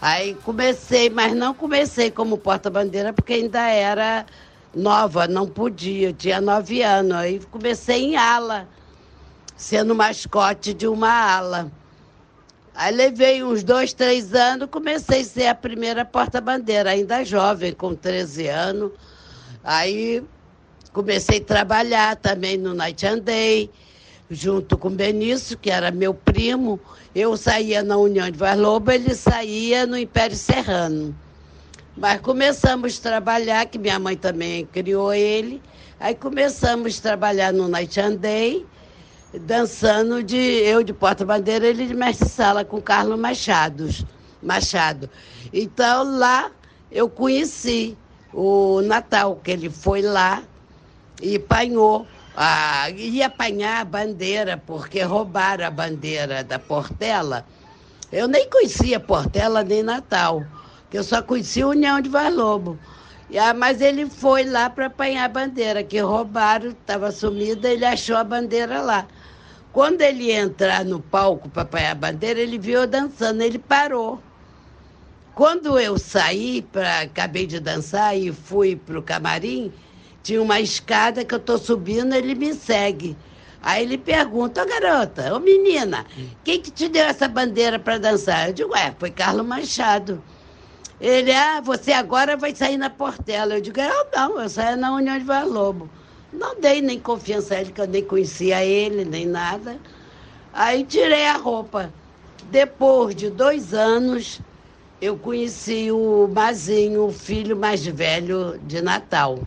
Aí 0.00 0.34
comecei, 0.44 1.08
mas 1.08 1.34
não 1.34 1.54
comecei 1.54 2.10
como 2.10 2.36
porta-bandeira 2.36 3.12
porque 3.12 3.32
ainda 3.32 3.68
era 3.68 4.26
nova, 4.74 5.26
não 5.26 5.46
podia, 5.46 6.12
tinha 6.12 6.40
nove 6.40 6.82
anos. 6.82 7.16
Aí 7.16 7.40
comecei 7.50 8.04
em 8.04 8.16
ala, 8.16 8.68
sendo 9.56 9.94
mascote 9.94 10.74
de 10.74 10.86
uma 10.86 11.10
ala. 11.10 11.70
Aí 12.74 12.92
levei 12.92 13.42
uns 13.42 13.62
dois, 13.62 13.92
três 13.92 14.34
anos, 14.34 14.68
comecei 14.68 15.20
a 15.20 15.24
ser 15.24 15.46
a 15.46 15.54
primeira 15.54 16.04
porta-bandeira, 16.04 16.90
ainda 16.90 17.24
jovem, 17.24 17.72
com 17.72 17.94
13 17.94 18.48
anos. 18.48 18.90
Aí 19.62 20.22
comecei 20.92 21.38
a 21.38 21.44
trabalhar 21.44 22.16
também 22.16 22.56
no 22.56 22.74
Night 22.74 23.06
and 23.06 23.20
Day, 23.20 23.70
junto 24.28 24.76
com 24.76 24.90
Benício, 24.90 25.56
que 25.56 25.70
era 25.70 25.92
meu 25.92 26.12
primo. 26.12 26.80
Eu 27.14 27.36
saía 27.36 27.80
na 27.80 27.96
União 27.96 28.28
de 28.28 28.36
Vaz 28.36 28.58
Lobo, 28.58 28.90
ele 28.90 29.14
saía 29.14 29.86
no 29.86 29.96
Império 29.96 30.36
Serrano. 30.36 31.14
Mas 31.96 32.20
começamos 32.20 32.98
a 32.98 33.02
trabalhar, 33.02 33.66
que 33.66 33.78
minha 33.78 34.00
mãe 34.00 34.16
também 34.16 34.66
criou 34.66 35.14
ele. 35.14 35.62
Aí 36.00 36.12
começamos 36.12 36.98
a 36.98 37.02
trabalhar 37.02 37.52
no 37.52 37.68
Night 37.68 38.00
and 38.00 38.16
Day, 38.16 38.66
dançando 39.32 40.20
de 40.20 40.36
eu 40.36 40.82
de 40.82 40.92
porta-bandeira, 40.92 41.66
ele 41.68 41.86
de 41.86 41.94
mestre-sala 41.94 42.64
com 42.64 42.82
Carlos 42.82 43.18
Machados, 43.18 44.04
Machado. 44.42 45.08
Então 45.52 46.18
lá 46.18 46.50
eu 46.90 47.08
conheci 47.08 47.96
o 48.32 48.80
Natal, 48.82 49.40
que 49.42 49.52
ele 49.52 49.70
foi 49.70 50.02
lá 50.02 50.42
e 51.22 51.36
apanhou. 51.36 52.04
Ah, 52.36 52.90
ia 52.90 53.26
apanhar 53.26 53.82
a 53.82 53.84
bandeira, 53.84 54.60
porque 54.66 55.00
roubaram 55.02 55.64
a 55.64 55.70
bandeira 55.70 56.42
da 56.42 56.58
Portela. 56.58 57.46
Eu 58.10 58.26
nem 58.26 58.50
conhecia 58.50 58.98
Portela 58.98 59.62
nem 59.62 59.84
Natal 59.84 60.44
eu 60.96 61.04
só 61.04 61.22
conhecia 61.22 61.64
a 61.64 61.68
União 61.68 62.00
de 62.00 62.08
Vaz 62.08 62.34
Lobo. 62.34 62.78
Ah, 63.36 63.54
mas 63.54 63.80
ele 63.80 64.08
foi 64.08 64.44
lá 64.44 64.70
para 64.70 64.86
apanhar 64.86 65.24
a 65.24 65.28
bandeira, 65.28 65.82
que 65.82 65.98
roubaram, 65.98 66.70
estava 66.70 67.10
sumida, 67.10 67.68
ele 67.68 67.84
achou 67.84 68.16
a 68.16 68.22
bandeira 68.22 68.80
lá. 68.80 69.06
Quando 69.72 70.02
ele 70.02 70.30
entrar 70.30 70.84
no 70.84 71.00
palco 71.00 71.48
para 71.48 71.62
apanhar 71.62 71.92
a 71.92 71.96
bandeira, 71.96 72.38
ele 72.38 72.58
viu 72.58 72.82
eu 72.82 72.86
dançando, 72.86 73.42
ele 73.42 73.58
parou. 73.58 74.22
Quando 75.34 75.80
eu 75.80 75.98
saí, 75.98 76.62
pra, 76.62 77.00
acabei 77.00 77.44
de 77.44 77.58
dançar 77.58 78.16
e 78.16 78.30
fui 78.30 78.76
para 78.76 78.98
o 78.98 79.02
camarim, 79.02 79.72
tinha 80.22 80.40
uma 80.40 80.60
escada 80.60 81.24
que 81.24 81.34
eu 81.34 81.38
estou 81.38 81.58
subindo, 81.58 82.14
ele 82.14 82.36
me 82.36 82.54
segue. 82.54 83.16
Aí 83.60 83.82
ele 83.82 83.98
pergunta, 83.98 84.62
ô 84.62 84.66
garota, 84.66 85.34
ô 85.34 85.40
menina, 85.40 86.06
quem 86.44 86.60
que 86.60 86.70
te 86.70 86.88
deu 86.88 87.06
essa 87.06 87.26
bandeira 87.26 87.78
para 87.78 87.98
dançar? 87.98 88.48
Eu 88.48 88.52
digo, 88.52 88.76
é, 88.76 88.94
foi 88.96 89.10
Carlos 89.10 89.44
Machado. 89.44 90.22
Ele, 91.04 91.32
ah, 91.32 91.60
você 91.60 91.92
agora 91.92 92.34
vai 92.34 92.54
sair 92.54 92.78
na 92.78 92.88
Portela. 92.88 93.54
Eu 93.54 93.60
digo, 93.60 93.78
eu 93.78 94.06
não, 94.14 94.40
eu 94.40 94.48
saio 94.48 94.78
na 94.78 94.94
União 94.94 95.18
de 95.18 95.24
Vaz 95.24 95.46
Lobo. 95.46 95.90
Não 96.32 96.58
dei 96.58 96.80
nem 96.80 96.98
confiança 96.98 97.54
a 97.54 97.60
ele, 97.60 97.72
que 97.72 97.80
eu 97.82 97.86
nem 97.86 98.02
conhecia 98.06 98.64
ele, 98.64 99.04
nem 99.04 99.26
nada. 99.26 99.78
Aí 100.50 100.82
tirei 100.86 101.26
a 101.26 101.36
roupa. 101.36 101.92
Depois 102.42 103.14
de 103.14 103.28
dois 103.28 103.74
anos, 103.74 104.40
eu 104.98 105.18
conheci 105.18 105.92
o 105.92 106.26
Mazinho, 106.28 107.04
o 107.04 107.12
filho 107.12 107.54
mais 107.56 107.84
velho 107.84 108.58
de 108.58 108.80
Natal. 108.80 109.46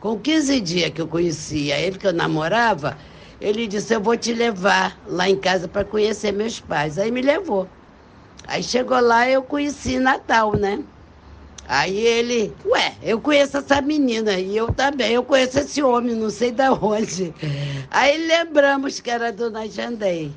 Com 0.00 0.18
15 0.18 0.60
dias 0.62 0.90
que 0.90 1.02
eu 1.02 1.08
conhecia 1.08 1.78
ele, 1.78 1.98
que 1.98 2.06
eu 2.06 2.12
namorava, 2.14 2.96
ele 3.40 3.66
disse: 3.66 3.94
Eu 3.94 4.00
vou 4.00 4.16
te 4.16 4.32
levar 4.32 4.98
lá 5.04 5.28
em 5.28 5.36
casa 5.38 5.68
para 5.68 5.84
conhecer 5.84 6.32
meus 6.32 6.58
pais. 6.60 6.98
Aí 6.98 7.10
me 7.10 7.20
levou. 7.22 7.79
Aí 8.50 8.64
chegou 8.64 8.98
lá, 8.98 9.30
eu 9.30 9.44
conheci 9.44 10.00
Natal, 10.00 10.56
né? 10.56 10.80
Aí 11.68 11.96
ele, 11.96 12.52
ué, 12.66 12.94
eu 13.00 13.20
conheço 13.20 13.58
essa 13.58 13.80
menina 13.80 14.32
e 14.32 14.56
eu 14.56 14.72
também, 14.72 15.12
eu 15.12 15.22
conheço 15.22 15.60
esse 15.60 15.80
homem, 15.80 16.16
não 16.16 16.30
sei 16.30 16.50
de 16.50 16.68
onde. 16.68 17.32
Aí 17.88 18.26
lembramos 18.26 18.98
que 18.98 19.08
era 19.08 19.32
Dona 19.32 19.68
Jandei. 19.68 20.32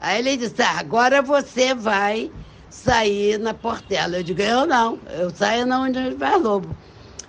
Aí 0.00 0.20
ele 0.20 0.38
disse, 0.38 0.62
ah, 0.62 0.78
agora 0.78 1.20
você 1.20 1.74
vai 1.74 2.32
sair 2.70 3.38
na 3.38 3.52
Portela. 3.52 4.16
Eu 4.16 4.22
digo, 4.22 4.40
eu 4.40 4.64
não, 4.64 4.98
eu 5.10 5.28
saio 5.28 5.66
na 5.66 5.82
União 5.82 6.08
de 6.08 6.38
Lobo. 6.38 6.74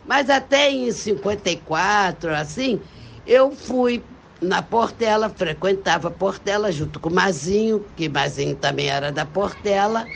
Mas 0.05 0.29
até 0.29 0.71
em 0.71 0.89
54, 0.93 2.33
assim, 2.33 2.79
eu 3.27 3.51
fui 3.51 4.01
na 4.45 4.61
Portela, 4.61 5.29
frequentava 5.29 6.09
Portela 6.11 6.71
junto 6.71 6.99
com 6.99 7.09
Mazinho, 7.09 7.85
que 7.95 8.07
Mazinho 8.07 8.55
também 8.55 8.87
era 8.87 9.11
da 9.11 9.25
Portela. 9.25 10.07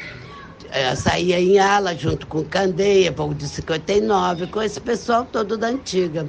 É, 0.72 0.96
saía 0.96 1.40
em 1.40 1.58
ala 1.60 1.96
junto 1.96 2.28
com 2.28 2.44
Candeia, 2.46 3.12
pouco 3.12 3.34
de 3.34 3.48
59, 3.48 4.48
com 4.48 4.62
esse 4.62 4.80
pessoal 4.80 5.26
todo 5.26 5.58
da 5.58 5.68
antiga. 5.68 6.28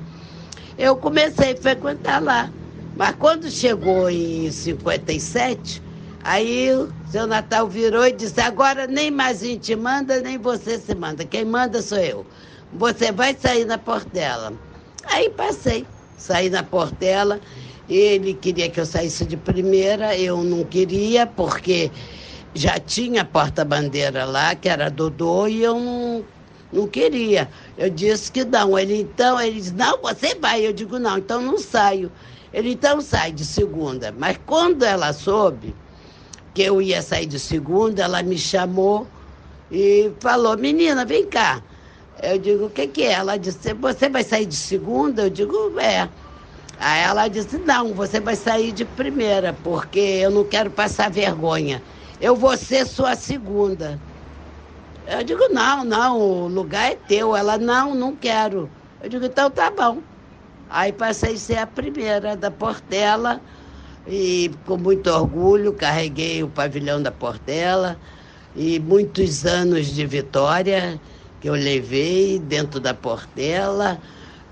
Eu 0.78 0.96
comecei 0.96 1.52
a 1.52 1.56
frequentar 1.56 2.22
lá. 2.22 2.50
Mas 2.96 3.14
quando 3.16 3.50
chegou 3.50 4.10
em 4.10 4.50
57, 4.50 5.82
aí 6.22 6.72
o 6.72 6.92
seu 7.10 7.26
Natal 7.26 7.68
virou 7.68 8.06
e 8.06 8.12
disse: 8.12 8.40
agora 8.40 8.86
nem 8.86 9.10
Mazinho 9.10 9.58
te 9.58 9.76
manda, 9.76 10.20
nem 10.20 10.38
você 10.38 10.78
se 10.78 10.94
manda. 10.94 11.24
Quem 11.24 11.44
manda 11.44 11.82
sou 11.82 11.98
eu. 11.98 12.26
Você 12.72 13.12
vai 13.12 13.36
sair 13.38 13.64
na 13.64 13.78
Portela. 13.78 14.52
Aí 15.04 15.30
passei, 15.30 15.86
saí 16.16 16.50
na 16.50 16.62
Portela 16.62 17.40
ele 17.96 18.34
queria 18.34 18.68
que 18.70 18.80
eu 18.80 18.86
saísse 18.86 19.24
de 19.24 19.36
primeira, 19.36 20.16
eu 20.16 20.42
não 20.44 20.64
queria, 20.64 21.26
porque 21.26 21.90
já 22.54 22.78
tinha 22.78 23.24
porta-bandeira 23.24 24.24
lá, 24.24 24.54
que 24.54 24.68
era 24.68 24.90
Dodô, 24.90 25.46
e 25.46 25.62
eu 25.62 25.78
não, 25.78 26.24
não 26.72 26.86
queria. 26.86 27.48
Eu 27.76 27.90
disse 27.90 28.30
que 28.30 28.44
não. 28.44 28.78
Ele 28.78 29.00
então, 29.00 29.40
ele 29.40 29.60
disse, 29.60 29.74
não, 29.74 30.00
você 30.00 30.34
vai. 30.34 30.66
Eu 30.66 30.72
digo, 30.72 30.98
não, 30.98 31.18
então 31.18 31.40
não 31.40 31.58
saio. 31.58 32.10
Ele 32.52 32.72
então 32.72 33.00
sai 33.00 33.32
de 33.32 33.44
segunda. 33.44 34.12
Mas 34.16 34.38
quando 34.46 34.84
ela 34.84 35.12
soube 35.12 35.74
que 36.54 36.62
eu 36.62 36.82
ia 36.82 37.00
sair 37.02 37.26
de 37.26 37.38
segunda, 37.38 38.02
ela 38.02 38.22
me 38.22 38.36
chamou 38.38 39.06
e 39.70 40.10
falou, 40.20 40.56
menina, 40.56 41.04
vem 41.04 41.26
cá. 41.26 41.62
Eu 42.22 42.38
digo, 42.38 42.66
o 42.66 42.70
que, 42.70 42.86
que 42.86 43.02
é? 43.02 43.12
Ela 43.12 43.36
disse, 43.36 43.72
você 43.74 44.08
vai 44.08 44.24
sair 44.24 44.46
de 44.46 44.56
segunda? 44.56 45.22
Eu 45.22 45.30
digo, 45.30 45.78
é. 45.78 46.08
Aí 46.80 47.02
ela 47.04 47.28
disse: 47.28 47.58
Não, 47.60 47.94
você 47.94 48.20
vai 48.20 48.36
sair 48.36 48.72
de 48.72 48.86
primeira, 48.86 49.54
porque 49.54 50.00
eu 50.00 50.32
não 50.32 50.48
quero 50.48 50.72
passar 50.72 51.10
vergonha. 51.10 51.84
Eu 52.20 52.36
vou 52.36 52.56
ser 52.58 52.86
sua 52.86 53.16
segunda. 53.16 54.02
Eu 55.06 55.24
digo: 55.24 55.48
Não, 55.50 55.84
não, 55.84 56.18
o 56.20 56.48
lugar 56.48 56.92
é 56.92 56.96
teu. 56.96 57.36
Ela: 57.36 57.58
Não, 57.58 57.94
não 57.94 58.16
quero. 58.16 58.74
Eu 59.00 59.08
digo: 59.10 59.26
Então 59.26 59.50
tá 59.50 59.70
bom. 59.70 60.04
Aí 60.68 60.92
passei 60.92 61.34
a 61.36 61.38
ser 61.38 61.58
a 61.58 61.66
primeira 61.68 62.36
da 62.36 62.50
Portela. 62.52 63.42
e 64.06 64.50
com 64.66 64.78
muito 64.78 65.08
orgulho 65.10 65.74
carreguei 65.74 66.42
o 66.44 66.50
pavilhão 66.50 67.02
da 67.02 67.12
Portela 67.12 68.00
e 68.54 68.80
muitos 68.80 69.46
anos 69.46 69.88
de 69.88 70.06
vitória 70.06 71.00
que 71.40 71.48
eu 71.48 71.54
levei 71.54 72.38
dentro 72.40 72.80
da 72.80 72.94
Portela 72.94 74.00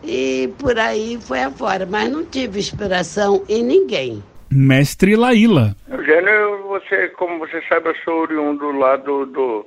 e 0.02 0.52
por 0.58 0.78
aí 0.78 1.18
foi 1.20 1.40
afora, 1.42 1.86
mas 1.86 2.10
não 2.10 2.24
tive 2.24 2.58
inspiração 2.58 3.44
em 3.48 3.62
ninguém. 3.62 4.22
Mestre 4.50 5.14
Laíla. 5.14 5.74
Eugênio, 5.90 6.62
você, 6.68 7.08
como 7.08 7.38
você 7.38 7.62
sabe, 7.68 7.90
eu 7.90 7.94
sou 7.96 8.22
oriundo 8.22 8.70
lá 8.72 8.96
do, 8.96 9.26
do, 9.26 9.66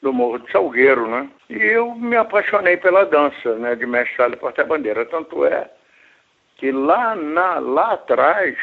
do 0.00 0.12
Morro 0.12 0.38
de 0.38 0.52
Salgueiro, 0.52 1.08
né? 1.08 1.28
E 1.48 1.56
eu 1.56 1.94
me 1.96 2.16
apaixonei 2.16 2.76
pela 2.76 3.04
dança, 3.04 3.56
né, 3.56 3.74
de 3.74 3.86
mestre 3.86 4.16
Sala 4.16 4.36
Porta-Bandeira. 4.36 5.04
Tanto 5.06 5.44
é 5.44 5.68
que 6.56 6.70
lá, 6.70 7.16
na, 7.16 7.58
lá 7.58 7.94
atrás, 7.94 8.56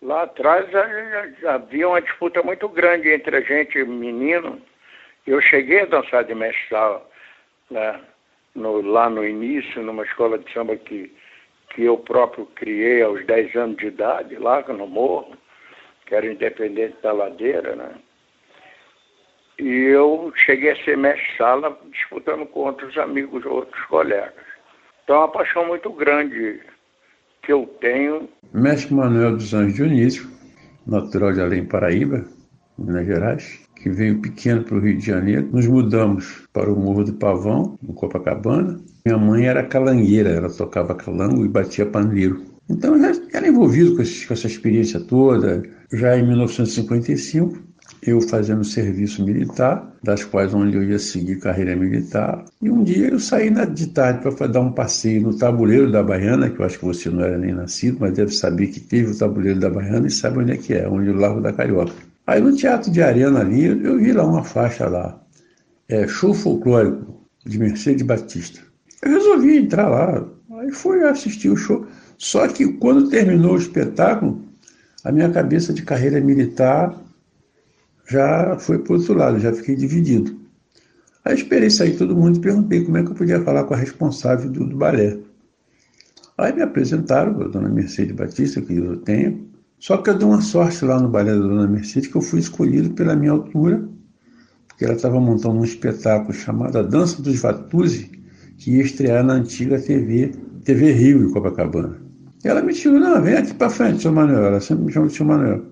lá 0.00 0.22
atrás 0.22 0.66
havia 1.46 1.88
uma 1.88 2.00
disputa 2.00 2.42
muito 2.42 2.68
grande 2.68 3.12
entre 3.12 3.36
a 3.36 3.40
gente, 3.42 3.84
menino. 3.84 4.62
Eu 5.26 5.42
cheguei 5.42 5.82
a 5.82 5.86
dançar 5.86 6.24
de 6.24 6.34
mestre 6.34 6.68
Sala, 6.70 7.06
né? 7.70 8.00
No, 8.58 8.82
lá 8.82 9.08
no 9.08 9.24
início, 9.24 9.82
numa 9.82 10.04
escola 10.04 10.38
de 10.38 10.52
samba 10.52 10.76
que, 10.76 11.12
que 11.70 11.84
eu 11.84 11.96
próprio 11.96 12.46
criei 12.54 13.02
aos 13.02 13.24
10 13.24 13.56
anos 13.56 13.76
de 13.76 13.86
idade, 13.86 14.36
lá 14.36 14.62
no 14.68 14.86
Morro, 14.86 15.36
que 16.06 16.14
era 16.14 16.26
independente 16.30 16.96
da 17.02 17.12
ladeira, 17.12 17.76
né? 17.76 17.90
E 19.58 19.68
eu 19.68 20.32
cheguei 20.36 20.70
a 20.70 20.84
ser 20.84 20.96
mestre-sala 20.96 21.76
disputando 21.90 22.46
com 22.46 22.60
outros 22.60 22.96
amigos, 22.96 23.44
outros 23.44 23.84
colegas. 23.86 24.32
Então 25.02 25.16
é 25.16 25.18
uma 25.20 25.32
paixão 25.32 25.66
muito 25.66 25.90
grande 25.90 26.60
que 27.42 27.52
eu 27.52 27.66
tenho. 27.80 28.28
Mestre 28.52 28.94
Manuel 28.94 29.36
dos 29.36 29.52
Anjos 29.54 29.74
Dionísio, 29.74 30.28
natural 30.86 31.32
de 31.32 31.40
Além 31.40 31.66
Paraíba, 31.66 32.24
Minas 32.78 33.06
Gerais, 33.06 33.67
que 33.82 33.88
veio 33.88 34.20
pequeno 34.20 34.62
para 34.62 34.76
o 34.76 34.80
Rio 34.80 34.98
de 34.98 35.06
Janeiro. 35.06 35.48
Nos 35.52 35.66
mudamos 35.66 36.42
para 36.52 36.72
o 36.72 36.78
Morro 36.78 37.04
do 37.04 37.12
Pavão, 37.14 37.78
em 37.82 37.92
Copacabana. 37.92 38.80
Minha 39.04 39.18
mãe 39.18 39.46
era 39.46 39.62
calangueira, 39.62 40.30
ela 40.30 40.50
tocava 40.50 40.94
calango 40.94 41.44
e 41.44 41.48
batia 41.48 41.86
pandeiro. 41.86 42.42
Então 42.68 42.96
eu 42.96 43.12
era 43.32 43.48
envolvido 43.48 43.96
com, 43.96 44.02
esse, 44.02 44.26
com 44.26 44.34
essa 44.34 44.46
experiência 44.46 45.00
toda. 45.00 45.62
Já 45.92 46.18
em 46.18 46.26
1955, 46.26 47.68
eu 48.02 48.20
fazendo 48.20 48.62
serviço 48.62 49.24
militar, 49.24 49.90
das 50.02 50.24
quais 50.24 50.52
onde 50.54 50.76
eu 50.76 50.84
ia 50.84 50.98
seguir 50.98 51.38
carreira 51.38 51.74
militar. 51.74 52.44
E 52.60 52.70
um 52.70 52.84
dia 52.84 53.08
eu 53.08 53.18
saí 53.18 53.50
na, 53.50 53.64
de 53.64 53.88
tarde 53.88 54.20
para 54.20 54.46
dar 54.46 54.60
um 54.60 54.72
passeio 54.72 55.22
no 55.22 55.36
tabuleiro 55.36 55.90
da 55.90 56.02
Baiana, 56.02 56.50
que 56.50 56.60
eu 56.60 56.66
acho 56.66 56.78
que 56.78 56.84
você 56.84 57.08
não 57.08 57.22
era 57.22 57.38
nem 57.38 57.52
nascido, 57.52 57.98
mas 58.00 58.12
deve 58.12 58.32
saber 58.32 58.68
que 58.68 58.80
teve 58.80 59.12
o 59.12 59.18
tabuleiro 59.18 59.58
da 59.58 59.70
Baiana 59.70 60.06
e 60.06 60.10
sabe 60.10 60.38
onde 60.38 60.52
é 60.52 60.56
que 60.56 60.74
é, 60.74 60.86
onde 60.88 61.08
é 61.08 61.12
o 61.12 61.16
Largo 61.16 61.40
da 61.40 61.52
Carioca. 61.52 61.92
Aí 62.28 62.42
no 62.42 62.54
Teatro 62.54 62.90
de 62.90 63.02
Arena 63.02 63.40
ali, 63.40 63.64
eu 63.64 63.96
vi 63.96 64.12
lá 64.12 64.22
uma 64.22 64.44
faixa 64.44 64.86
lá, 64.86 65.18
é, 65.88 66.06
show 66.06 66.34
folclórico 66.34 67.26
de 67.46 67.58
Mercedes 67.58 68.02
Batista. 68.02 68.60
Eu 69.02 69.12
resolvi 69.12 69.56
entrar 69.56 69.88
lá, 69.88 70.28
aí 70.60 70.70
fui 70.70 71.02
assistir 71.04 71.48
o 71.48 71.56
show. 71.56 71.86
Só 72.18 72.46
que 72.46 72.70
quando 72.74 73.08
terminou 73.08 73.54
o 73.54 73.58
espetáculo, 73.58 74.44
a 75.02 75.10
minha 75.10 75.30
cabeça 75.30 75.72
de 75.72 75.80
carreira 75.80 76.20
militar 76.20 77.02
já 78.06 78.58
foi 78.58 78.78
para 78.78 78.96
outro 78.96 79.14
lado, 79.14 79.40
já 79.40 79.50
fiquei 79.50 79.74
dividido. 79.74 80.38
Aí 81.24 81.34
esperei 81.34 81.70
sair 81.70 81.96
todo 81.96 82.14
mundo 82.14 82.36
e 82.36 82.42
perguntei 82.42 82.84
como 82.84 82.98
é 82.98 83.04
que 83.04 83.10
eu 83.10 83.14
podia 83.14 83.42
falar 83.42 83.64
com 83.64 83.72
a 83.72 83.78
responsável 83.78 84.50
do, 84.50 84.66
do 84.66 84.76
balé. 84.76 85.16
Aí 86.36 86.52
me 86.52 86.60
apresentaram, 86.60 87.40
a 87.40 87.48
dona 87.48 87.70
Mercedes 87.70 88.14
Batista, 88.14 88.60
que 88.60 88.76
eu 88.76 88.98
tenho, 88.98 89.47
só 89.78 89.96
que 89.98 90.10
eu 90.10 90.14
dei 90.14 90.26
uma 90.26 90.40
sorte 90.40 90.84
lá 90.84 91.00
no 91.00 91.08
balé 91.08 91.32
da 91.32 91.40
Dona 91.40 91.66
Mercedes 91.66 92.08
que 92.08 92.16
eu 92.16 92.22
fui 92.22 92.40
escolhido 92.40 92.90
pela 92.90 93.14
minha 93.14 93.32
altura, 93.32 93.88
porque 94.66 94.84
ela 94.84 94.94
estava 94.94 95.20
montando 95.20 95.58
um 95.58 95.64
espetáculo 95.64 96.32
chamado 96.32 96.78
A 96.78 96.82
Dança 96.82 97.22
dos 97.22 97.40
Vatuzzi, 97.40 98.10
que 98.56 98.72
ia 98.76 98.82
estrear 98.82 99.24
na 99.24 99.34
antiga 99.34 99.80
TV, 99.80 100.32
TV 100.64 100.92
Rio 100.92 101.24
em 101.24 101.32
Copacabana. 101.32 101.96
E 102.44 102.48
ela 102.48 102.62
me 102.62 102.72
tirou, 102.72 103.00
não, 103.00 103.20
vem 103.20 103.34
aqui 103.34 103.54
para 103.54 103.70
frente, 103.70 104.02
seu 104.02 104.12
Manuel. 104.12 104.44
Ela 104.44 104.60
sempre 104.60 104.84
me 104.84 104.92
chama 104.92 105.08
de 105.08 105.14
seu 105.14 105.26
Manuel. 105.26 105.64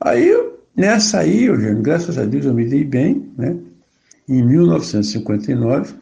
Aí, 0.00 0.30
nessa 0.76 1.20
aí, 1.20 1.44
eu, 1.44 1.56
graças 1.80 2.18
a 2.18 2.24
Deus, 2.24 2.44
eu 2.44 2.54
me 2.54 2.66
dei 2.66 2.84
bem, 2.84 3.30
né? 3.36 3.56
Em 4.28 4.42
1959, 4.44 5.94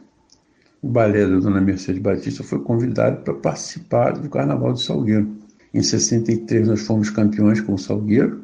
o 0.81 0.87
balé 0.87 1.25
da 1.25 1.39
Dona 1.39 1.61
Mercedes 1.61 2.01
Batista 2.01 2.43
foi 2.43 2.59
convidado 2.59 3.21
para 3.21 3.33
participar 3.33 4.11
do 4.11 4.29
Carnaval 4.29 4.73
de 4.73 4.83
Salgueiro. 4.83 5.36
Em 5.77 5.83
63 5.83 6.67
nós 6.67 6.81
fomos 6.81 7.11
campeões 7.11 7.61
com 7.61 7.75
o 7.75 7.77
Salgueiro, 7.77 8.41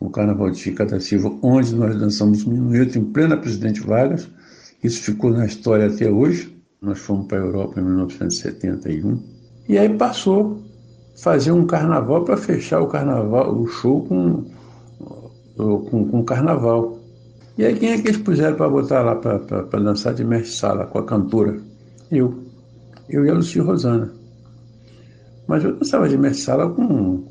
o 0.00 0.10
Carnaval 0.10 0.50
de 0.50 0.58
Chica 0.58 0.84
da 0.84 0.98
Silva, 0.98 1.32
onde 1.40 1.72
nós 1.72 1.96
dançamos 1.96 2.44
minueto 2.44 2.98
em 2.98 3.04
plena 3.04 3.36
Presidente 3.36 3.80
Vargas. 3.82 4.28
Isso 4.82 5.00
ficou 5.00 5.30
na 5.30 5.46
história 5.46 5.86
até 5.86 6.10
hoje. 6.10 6.60
Nós 6.82 6.98
fomos 6.98 7.28
para 7.28 7.38
a 7.38 7.42
Europa 7.42 7.80
em 7.80 7.84
1971. 7.84 9.22
E 9.68 9.78
aí 9.78 9.88
passou 9.96 10.60
fazer 11.22 11.52
um 11.52 11.68
carnaval 11.68 12.24
para 12.24 12.36
fechar 12.36 12.80
o 12.80 12.88
carnaval, 12.88 13.56
o 13.56 13.68
show 13.68 14.04
com, 14.04 14.44
com, 15.56 16.08
com 16.08 16.24
carnaval. 16.24 16.98
E 17.56 17.64
aí 17.64 17.76
quem 17.76 17.90
é 17.90 18.02
que 18.02 18.08
eles 18.08 18.20
puseram 18.20 18.56
para 18.56 18.68
botar 18.68 19.02
lá 19.02 19.14
para 19.14 19.78
dançar 19.80 20.14
de 20.14 20.24
mestre 20.24 20.50
sala 20.50 20.84
com 20.84 20.98
a 20.98 21.04
cantora? 21.04 21.60
Eu. 22.10 22.42
Eu 23.08 23.24
e 23.24 23.30
a 23.30 23.34
Lucia 23.34 23.62
Rosana. 23.62 24.15
Mas 25.46 25.64
eu 25.64 25.76
dançava 25.76 26.08
de 26.08 26.18
mestre-sala 26.18 26.68
com, 26.70 27.24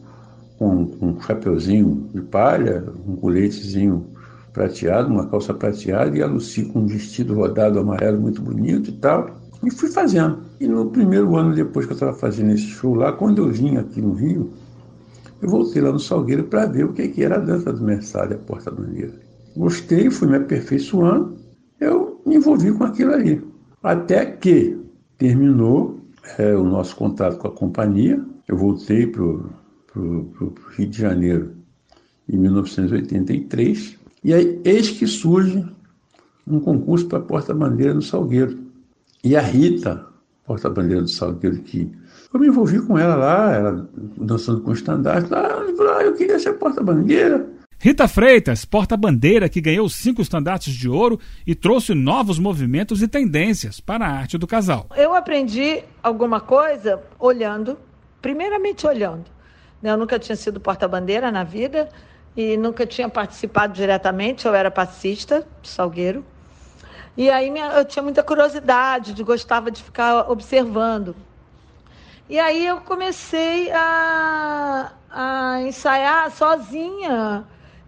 com, 0.58 0.86
com 0.86 1.08
um 1.08 1.22
chapeuzinho 1.22 2.10
de 2.14 2.22
palha, 2.22 2.84
um 3.08 3.16
coletezinho 3.16 4.06
prateado, 4.54 5.12
uma 5.12 5.28
calça 5.28 5.54
prateada, 5.54 6.18
e 6.18 6.22
a 6.22 6.28
Lucy 6.28 6.66
com 6.66 6.80
um 6.80 6.88
vestido 6.88 7.34
rodado 7.34 7.80
amarelo 7.80 8.22
muito 8.22 8.42
bonito 8.42 8.90
e 8.90 8.94
tal. 8.94 9.30
E 9.64 9.72
fui 9.72 9.90
fazendo. 9.90 10.40
E 10.60 10.68
no 10.68 10.90
primeiro 10.90 11.36
ano 11.36 11.54
depois 11.54 11.86
que 11.86 11.92
eu 11.92 11.96
estava 11.96 12.14
fazendo 12.14 12.52
esse 12.52 12.68
show 12.68 12.94
lá, 12.94 13.12
quando 13.12 13.44
eu 13.44 13.52
vim 13.52 13.78
aqui 13.78 14.02
no 14.02 14.14
Rio, 14.14 14.54
eu 15.42 15.50
voltei 15.50 15.82
lá 15.82 15.92
no 15.92 16.00
Salgueiro 16.00 16.46
para 16.46 16.66
ver 16.66 16.86
o 16.86 16.94
que, 16.94 17.10
que 17.10 17.24
era 17.24 17.36
a 17.36 17.40
dança 17.40 17.74
do 17.74 17.84
Messalho, 17.84 18.36
a 18.36 18.40
Porta 18.40 18.72
Bandeira. 18.72 19.14
Gostei, 19.58 20.10
fui 20.10 20.28
me 20.28 20.38
aperfeiçoando, 20.38 21.36
eu 21.80 22.22
me 22.26 22.36
envolvi 22.36 22.72
com 22.72 22.84
aquilo 22.86 23.14
ali. 23.14 23.42
Até 23.84 24.26
que 24.26 24.78
terminou 25.18 26.00
é, 26.38 26.56
o 26.56 26.64
nosso 26.64 26.96
contato 26.96 27.38
com 27.38 27.48
a 27.48 27.52
companhia. 27.52 28.24
Eu 28.48 28.58
voltei 28.58 29.08
para 29.08 29.24
o 29.24 30.54
Rio 30.72 30.88
de 30.88 30.98
Janeiro 30.98 31.52
em 32.28 32.38
1983. 32.38 33.98
E 34.24 34.34
aí, 34.34 34.60
eis 34.64 34.90
que 34.90 35.06
surge 35.06 35.66
um 36.48 36.60
concurso 36.60 37.08
para 37.08 37.20
porta-bandeira 37.20 37.94
no 37.94 38.02
Salgueiro. 38.02 38.58
E 39.24 39.36
a 39.36 39.42
Rita, 39.42 40.06
porta-bandeira 40.46 41.02
do 41.02 41.10
Salgueiro, 41.10 41.58
que 41.60 41.92
eu 42.34 42.40
me 42.40 42.48
envolvi 42.48 42.80
com 42.82 42.98
ela 42.98 43.16
lá, 43.16 43.56
ela 43.56 43.90
dançando 44.18 44.62
com 44.62 44.72
o 44.72 44.74
estandarte. 44.74 45.34
Ah, 45.34 46.04
eu 46.04 46.14
queria 46.14 46.38
ser 46.38 46.54
porta-bandeira. 46.54 47.55
Rita 47.78 48.08
Freitas, 48.08 48.66
porta-bandeira 48.66 49.50
que 49.50 49.62
ganhou 49.62 49.88
cinco 49.90 50.22
estandartes 50.22 50.74
de 50.74 50.90
ouro 50.90 51.20
e 51.46 51.54
trouxe 51.54 51.94
novos 51.94 52.40
movimentos 52.40 53.02
e 53.02 53.08
tendências 53.08 53.80
para 53.80 54.06
a 54.06 54.10
arte 54.10 54.38
do 54.38 54.48
casal. 54.48 54.88
Eu 54.96 55.14
aprendi 55.14 55.84
alguma 56.02 56.40
coisa 56.40 57.04
olhando, 57.20 57.78
primeiramente 58.22 58.88
olhando. 58.88 59.26
Né? 59.82 59.92
Eu 59.92 59.98
nunca 59.98 60.18
tinha 60.18 60.36
sido 60.36 60.60
porta-bandeira 60.60 61.32
na 61.32 61.44
vida 61.44 61.90
e 62.36 62.58
nunca 62.58 62.86
tinha 62.86 63.08
participado 63.08 63.74
diretamente, 63.74 64.46
eu 64.46 64.56
era 64.56 64.72
passista, 64.72 65.46
salgueiro. 65.62 66.26
E 67.16 67.30
aí 67.30 67.54
eu 67.78 67.86
tinha 67.86 68.02
muita 68.02 68.24
curiosidade, 68.24 69.22
gostava 69.24 69.70
de 69.70 69.84
ficar 69.84 70.30
observando. 70.30 71.16
E 72.28 72.40
aí 72.40 72.66
eu 72.66 72.78
comecei 72.78 73.72
a, 73.72 74.92
a 75.12 75.62
ensaiar 75.62 76.32
sozinha 76.32 77.46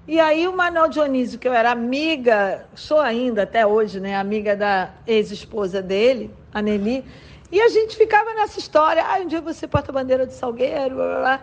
e 0.08 0.20
aí 0.20 0.48
o 0.48 0.56
Manuel 0.56 0.88
Dionísio, 0.88 1.38
que 1.38 1.48
eu 1.48 1.54
era 1.54 1.72
amiga, 1.72 2.66
sou 2.74 3.00
ainda 3.00 3.44
até 3.44 3.68
hoje, 3.68 4.00
né, 4.00 4.16
amiga 4.16 4.56
da 4.56 4.92
ex-esposa 5.06 5.82
dele, 5.82 6.34
a 6.54 6.62
Nelly, 6.62 7.04
e 7.52 7.62
a 7.62 7.68
gente 7.68 7.98
ficava 7.98 8.34
nessa 8.34 8.58
história, 8.58 9.04
ah, 9.06 9.20
um 9.20 9.28
dia 9.28 9.42
você 9.42 9.68
porta-bandeira 9.68 10.26
de 10.26 10.34
Salgueiro, 10.34 10.96
blá, 10.96 11.08
blá, 11.08 11.20
blá. 11.20 11.42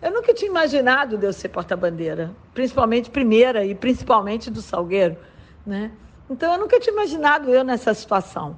Eu 0.00 0.12
nunca 0.12 0.32
tinha 0.32 0.50
imaginado 0.50 1.18
de 1.18 1.26
eu 1.26 1.32
ser 1.32 1.48
porta-bandeira, 1.48 2.30
principalmente 2.54 3.10
primeira 3.10 3.64
e 3.64 3.74
principalmente 3.74 4.50
do 4.50 4.62
Salgueiro, 4.62 5.16
né? 5.66 5.90
Então 6.30 6.52
eu 6.52 6.58
nunca 6.60 6.78
tinha 6.78 6.92
imaginado 6.92 7.50
eu 7.50 7.64
nessa 7.64 7.92
situação. 7.92 8.56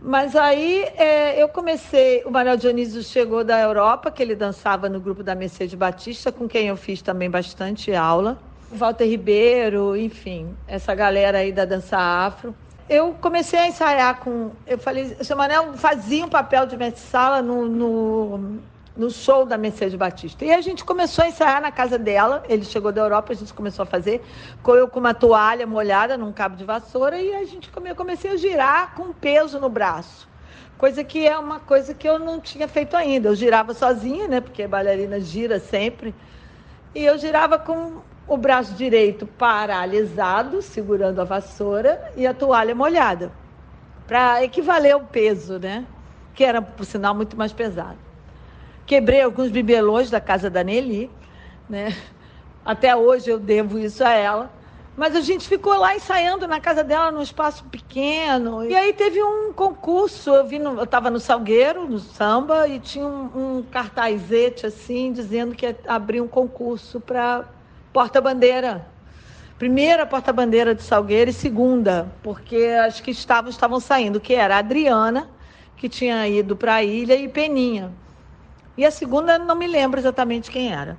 Mas 0.00 0.36
aí 0.36 0.82
é, 0.96 1.40
eu 1.40 1.48
comecei, 1.48 2.22
o 2.24 2.30
Manuel 2.30 2.56
Dionísio 2.56 3.02
chegou 3.02 3.42
da 3.42 3.58
Europa, 3.60 4.10
que 4.10 4.22
ele 4.22 4.34
dançava 4.34 4.88
no 4.88 5.00
grupo 5.00 5.22
da 5.22 5.34
Mercedes 5.34 5.74
Batista, 5.74 6.30
com 6.30 6.46
quem 6.46 6.68
eu 6.68 6.76
fiz 6.76 7.00
também 7.00 7.30
bastante 7.30 7.94
aula. 7.94 8.38
Walter 8.70 9.04
Ribeiro, 9.04 9.96
enfim, 9.96 10.56
essa 10.66 10.94
galera 10.94 11.38
aí 11.38 11.52
da 11.52 11.64
dança 11.64 11.96
afro. 11.96 12.54
Eu 12.88 13.16
comecei 13.20 13.58
a 13.58 13.66
ensaiar 13.66 14.20
com. 14.20 14.52
Eu 14.66 14.78
falei, 14.78 15.16
o 15.18 15.24
seu 15.24 15.36
Manel 15.36 15.74
fazia 15.74 16.24
um 16.24 16.28
papel 16.28 16.66
de 16.66 16.76
mestre-sala 16.76 17.42
no, 17.42 17.66
no, 17.66 18.58
no 18.96 19.10
show 19.10 19.44
da 19.44 19.58
Mercedes 19.58 19.96
Batista. 19.96 20.44
E 20.44 20.52
a 20.52 20.60
gente 20.60 20.84
começou 20.84 21.24
a 21.24 21.28
ensaiar 21.28 21.60
na 21.60 21.72
casa 21.72 21.98
dela. 21.98 22.44
Ele 22.48 22.64
chegou 22.64 22.92
da 22.92 23.00
Europa, 23.00 23.32
a 23.32 23.36
gente 23.36 23.52
começou 23.52 23.82
a 23.82 23.86
fazer. 23.86 24.22
Eu 24.64 24.86
com 24.86 25.00
uma 25.00 25.12
toalha 25.12 25.66
molhada 25.66 26.16
num 26.16 26.32
cabo 26.32 26.56
de 26.56 26.64
vassoura 26.64 27.20
e 27.20 27.34
a 27.34 27.44
gente 27.44 27.70
come, 27.70 27.92
comecei 27.94 28.30
a 28.30 28.36
girar 28.36 28.94
com 28.94 29.12
peso 29.12 29.58
no 29.58 29.68
braço. 29.68 30.28
Coisa 30.78 31.02
que 31.02 31.26
é 31.26 31.36
uma 31.36 31.58
coisa 31.58 31.92
que 31.92 32.08
eu 32.08 32.20
não 32.20 32.40
tinha 32.40 32.68
feito 32.68 32.96
ainda. 32.96 33.30
Eu 33.30 33.34
girava 33.34 33.74
sozinha, 33.74 34.28
né? 34.28 34.40
Porque 34.40 34.62
a 34.62 34.68
bailarina 34.68 35.18
gira 35.18 35.58
sempre. 35.58 36.14
E 36.94 37.04
eu 37.04 37.18
girava 37.18 37.58
com 37.58 38.00
o 38.28 38.36
braço 38.36 38.74
direito 38.74 39.26
paralisado, 39.26 40.60
segurando 40.60 41.20
a 41.20 41.24
vassoura, 41.24 42.12
e 42.16 42.26
a 42.26 42.34
toalha 42.34 42.74
molhada. 42.74 43.32
Para 44.06 44.42
equivaler 44.42 44.92
ao 44.92 45.00
peso, 45.00 45.58
né? 45.58 45.84
Que 46.34 46.44
era, 46.44 46.60
por 46.60 46.84
sinal, 46.84 47.14
muito 47.14 47.36
mais 47.36 47.52
pesado. 47.52 47.98
Quebrei 48.84 49.22
alguns 49.22 49.50
bibelôs 49.50 50.10
da 50.10 50.20
casa 50.20 50.50
da 50.50 50.62
Nelly, 50.62 51.10
né? 51.68 51.96
Até 52.64 52.94
hoje 52.96 53.30
eu 53.30 53.38
devo 53.38 53.78
isso 53.78 54.04
a 54.04 54.10
ela. 54.10 54.50
Mas 54.96 55.14
a 55.14 55.20
gente 55.20 55.46
ficou 55.46 55.76
lá 55.76 55.94
ensaiando 55.94 56.48
na 56.48 56.58
casa 56.58 56.82
dela, 56.82 57.12
num 57.12 57.20
espaço 57.20 57.64
pequeno. 57.64 58.64
E 58.64 58.74
aí 58.74 58.94
teve 58.94 59.22
um 59.22 59.52
concurso. 59.52 60.30
Eu 60.30 60.46
vi, 60.46 60.58
no, 60.58 60.78
eu 60.78 60.84
estava 60.84 61.10
no 61.10 61.20
Salgueiro, 61.20 61.86
no 61.86 61.98
samba, 61.98 62.66
e 62.66 62.80
tinha 62.80 63.06
um, 63.06 63.58
um 63.58 63.62
cartazete 63.62 64.66
assim, 64.66 65.12
dizendo 65.12 65.54
que 65.54 65.66
ia 65.66 65.76
abrir 65.86 66.22
um 66.22 66.26
concurso 66.26 66.98
para 66.98 67.44
porta-bandeira. 67.96 68.86
Primeira 69.58 70.04
porta-bandeira 70.04 70.74
de 70.74 70.82
Salgueiro 70.82 71.30
e 71.30 71.32
segunda, 71.32 72.12
porque 72.22 72.56
as 72.86 73.00
que 73.00 73.10
estavam 73.10 73.48
estavam 73.48 73.80
saindo, 73.80 74.20
que 74.20 74.34
era 74.34 74.56
a 74.56 74.58
Adriana, 74.58 75.26
que 75.78 75.88
tinha 75.88 76.28
ido 76.28 76.54
para 76.54 76.74
a 76.74 76.84
ilha, 76.84 77.16
e 77.16 77.26
Peninha. 77.26 77.90
E 78.76 78.84
a 78.84 78.90
segunda 78.90 79.38
não 79.38 79.54
me 79.54 79.66
lembro 79.66 79.98
exatamente 79.98 80.50
quem 80.50 80.70
era. 80.74 80.98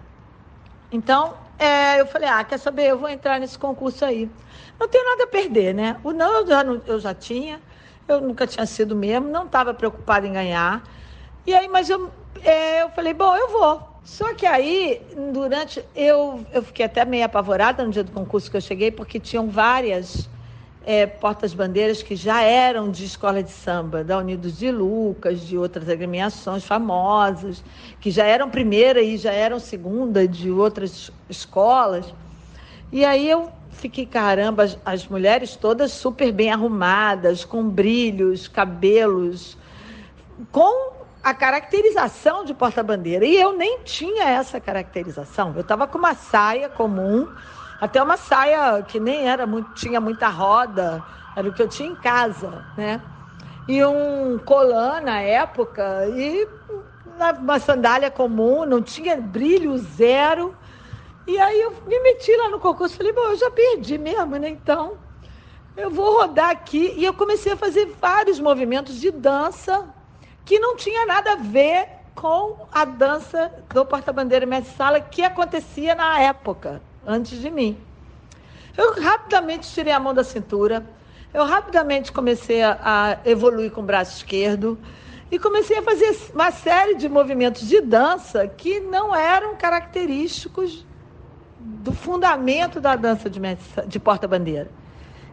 Então, 0.92 1.36
é, 1.60 2.02
eu 2.02 2.08
falei, 2.08 2.30
ah, 2.30 2.44
quer 2.44 2.58
saber, 2.58 2.88
eu 2.88 2.98
vou 2.98 3.10
entrar 3.10 3.40
nesse 3.40 3.60
concurso 3.60 4.04
aí. 4.04 4.28
Não 4.80 4.88
tenho 4.88 5.06
nada 5.06 5.26
a 5.26 5.28
perder, 5.28 5.76
né? 5.76 5.98
O 6.04 6.12
não 6.12 6.40
eu 6.40 6.48
já, 6.48 6.64
eu 6.64 7.00
já 7.00 7.14
tinha, 7.14 7.62
eu 8.08 8.22
nunca 8.22 8.48
tinha 8.48 8.66
sido 8.66 8.96
mesmo, 8.96 9.30
não 9.30 9.46
estava 9.46 9.72
preocupada 9.72 10.26
em 10.26 10.34
ganhar. 10.34 10.82
E 11.46 11.54
aí, 11.54 11.68
mas 11.68 11.92
eu, 11.92 12.12
é, 12.44 12.82
eu 12.82 12.90
falei, 12.90 13.14
bom, 13.14 13.36
eu 13.36 13.50
vou. 13.50 13.87
Só 14.08 14.34
que 14.34 14.46
aí, 14.46 15.02
durante. 15.34 15.84
Eu, 15.94 16.40
eu 16.54 16.64
fiquei 16.64 16.86
até 16.86 17.04
meio 17.04 17.26
apavorada 17.26 17.84
no 17.84 17.92
dia 17.92 18.06
do 18.06 18.12
concurso 18.14 18.50
que 18.50 18.56
eu 18.56 18.62
cheguei, 18.62 18.90
porque 18.90 19.20
tinham 19.20 19.50
várias 19.50 20.30
é, 20.86 21.06
portas-bandeiras 21.06 22.02
que 22.02 22.16
já 22.16 22.42
eram 22.42 22.90
de 22.90 23.04
escola 23.04 23.44
de 23.44 23.52
samba, 23.52 24.06
da 24.06 24.18
Unidos 24.18 24.58
de 24.58 24.72
Lucas, 24.72 25.42
de 25.42 25.58
outras 25.58 25.90
agremiações 25.90 26.64
famosas, 26.64 27.62
que 28.00 28.10
já 28.10 28.24
eram 28.24 28.50
primeira 28.50 29.02
e 29.02 29.18
já 29.18 29.34
eram 29.34 29.60
segunda 29.60 30.26
de 30.26 30.50
outras 30.50 31.12
escolas. 31.30 32.06
E 32.90 33.04
aí 33.04 33.30
eu 33.30 33.52
fiquei, 33.72 34.06
caramba, 34.06 34.64
as, 34.64 34.80
as 34.86 35.06
mulheres 35.10 35.58
todas 35.58 35.92
super 35.92 36.32
bem 36.32 36.50
arrumadas, 36.50 37.44
com 37.44 37.62
brilhos, 37.68 38.48
cabelos, 38.48 39.58
com 40.50 40.97
a 41.28 41.34
caracterização 41.34 42.46
de 42.46 42.54
porta-bandeira. 42.54 43.26
E 43.26 43.36
eu 43.36 43.52
nem 43.52 43.80
tinha 43.84 44.24
essa 44.24 44.62
caracterização. 44.62 45.52
Eu 45.56 45.60
estava 45.60 45.86
com 45.86 45.98
uma 45.98 46.16
saia 46.16 46.70
comum 46.70 47.28
até 47.82 48.02
uma 48.02 48.16
saia 48.16 48.82
que 48.82 48.98
nem 48.98 49.28
era 49.28 49.46
muito, 49.46 49.74
tinha 49.74 50.00
muita 50.00 50.30
roda, 50.30 51.04
era 51.36 51.50
o 51.50 51.54
que 51.54 51.62
eu 51.62 51.68
tinha 51.68 51.90
em 51.90 51.96
casa, 51.96 52.66
né? 52.78 53.02
E 53.68 53.84
um 53.84 54.40
colã 54.40 55.02
na 55.02 55.20
época, 55.20 56.08
e 56.08 56.48
uma 57.42 57.60
sandália 57.60 58.10
comum, 58.10 58.66
não 58.66 58.82
tinha 58.82 59.18
brilho 59.18 59.78
zero. 59.78 60.56
E 61.28 61.38
aí 61.38 61.60
eu 61.60 61.72
me 61.86 62.00
meti 62.00 62.34
lá 62.38 62.48
no 62.48 62.62
concurso, 62.62 62.96
falei, 62.96 63.12
bom, 63.12 63.32
eu 63.32 63.36
já 63.36 63.52
perdi 63.52 63.98
mesmo, 63.98 64.38
né? 64.38 64.48
Então, 64.48 64.94
eu 65.76 65.92
vou 65.92 66.20
rodar 66.20 66.52
aqui. 66.52 66.94
E 66.96 67.04
eu 67.04 67.14
comecei 67.14 67.52
a 67.52 67.58
fazer 67.58 67.98
vários 68.00 68.40
movimentos 68.40 68.98
de 68.98 69.12
dança 69.12 69.97
que 70.48 70.58
não 70.60 70.78
tinha 70.78 71.06
nada 71.06 71.34
a 71.34 71.36
ver 71.36 71.90
com 72.16 72.66
a 72.72 72.86
dança 72.86 73.52
do 73.74 73.86
porta-bandeira 73.86 74.46
mestre 74.46 74.74
sala 74.76 75.02
que 75.02 75.22
acontecia 75.22 75.94
na 75.94 76.22
época 76.22 76.82
antes 77.06 77.40
de 77.42 77.52
mim. 77.52 77.78
Eu 78.78 78.94
rapidamente 78.94 79.70
tirei 79.74 79.92
a 79.92 80.00
mão 80.00 80.14
da 80.14 80.24
cintura, 80.24 80.88
eu 81.34 81.44
rapidamente 81.44 82.14
comecei 82.14 82.64
a, 82.64 83.20
evoluir 83.26 83.72
com 83.72 83.82
o 83.82 83.84
braço 83.84 84.16
esquerdo 84.18 84.80
e 85.30 85.38
comecei 85.38 85.80
a 85.80 85.84
fazer 85.84 86.18
uma 86.34 86.50
série 86.50 86.96
de 86.96 87.10
movimentos 87.10 87.68
de 87.68 87.82
dança 87.82 88.48
que 88.48 88.80
não 88.80 89.14
eram 89.14 89.54
característicos 89.58 90.86
do 91.60 91.92
fundamento 91.92 92.80
da 92.80 92.96
dança 92.96 93.30
de, 93.30 93.40
de 93.86 94.00
porta-bandeira. 94.00 94.72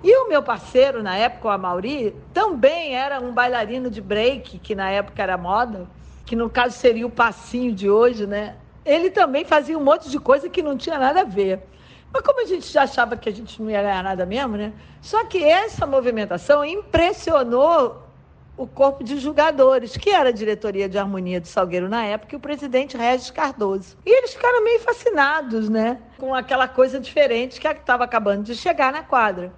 E 0.04 0.16
o 0.16 0.28
meu 0.28 0.42
parceiro, 0.42 1.02
na 1.02 1.16
época, 1.16 1.48
o 1.48 1.50
Amauri, 1.50 2.14
também 2.32 2.94
era 2.94 3.18
um 3.20 3.32
bailarino 3.32 3.90
de 3.90 4.00
break, 4.00 4.60
que 4.60 4.74
na 4.74 4.90
época 4.90 5.20
era 5.20 5.36
moda, 5.36 5.88
que 6.24 6.36
no 6.36 6.48
caso 6.48 6.76
seria 6.76 7.06
o 7.06 7.10
passinho 7.10 7.74
de 7.74 7.90
hoje, 7.90 8.26
né? 8.26 8.56
ele 8.84 9.10
também 9.10 9.44
fazia 9.44 9.78
um 9.78 9.82
monte 9.82 10.10
de 10.10 10.18
coisa 10.18 10.48
que 10.48 10.62
não 10.62 10.76
tinha 10.76 10.98
nada 10.98 11.22
a 11.22 11.24
ver. 11.24 11.62
Mas 12.12 12.22
como 12.22 12.42
a 12.42 12.44
gente 12.46 12.70
já 12.70 12.82
achava 12.82 13.16
que 13.16 13.28
a 13.28 13.32
gente 13.32 13.60
não 13.60 13.70
ia 13.70 13.82
ganhar 13.82 14.02
nada 14.02 14.26
mesmo, 14.26 14.56
né? 14.56 14.72
Só 15.00 15.24
que 15.24 15.42
essa 15.42 15.86
movimentação 15.86 16.64
impressionou 16.64 18.02
o 18.56 18.68
corpo 18.68 19.02
de 19.02 19.18
julgadores, 19.18 19.96
que 19.96 20.10
era 20.10 20.28
a 20.28 20.32
diretoria 20.32 20.88
de 20.88 20.96
harmonia 20.96 21.40
do 21.40 21.48
Salgueiro 21.48 21.88
na 21.88 22.04
época, 22.04 22.34
e 22.34 22.36
o 22.36 22.40
presidente 22.40 22.96
Regis 22.96 23.30
Cardoso. 23.30 23.96
E 24.06 24.16
eles 24.16 24.32
ficaram 24.32 24.62
meio 24.62 24.78
fascinados, 24.78 25.68
né? 25.68 25.98
Com 26.18 26.32
aquela 26.32 26.68
coisa 26.68 27.00
diferente 27.00 27.60
que 27.60 27.66
estava 27.66 28.04
acabando 28.04 28.44
de 28.44 28.54
chegar 28.54 28.92
na 28.92 29.02
quadra. 29.02 29.52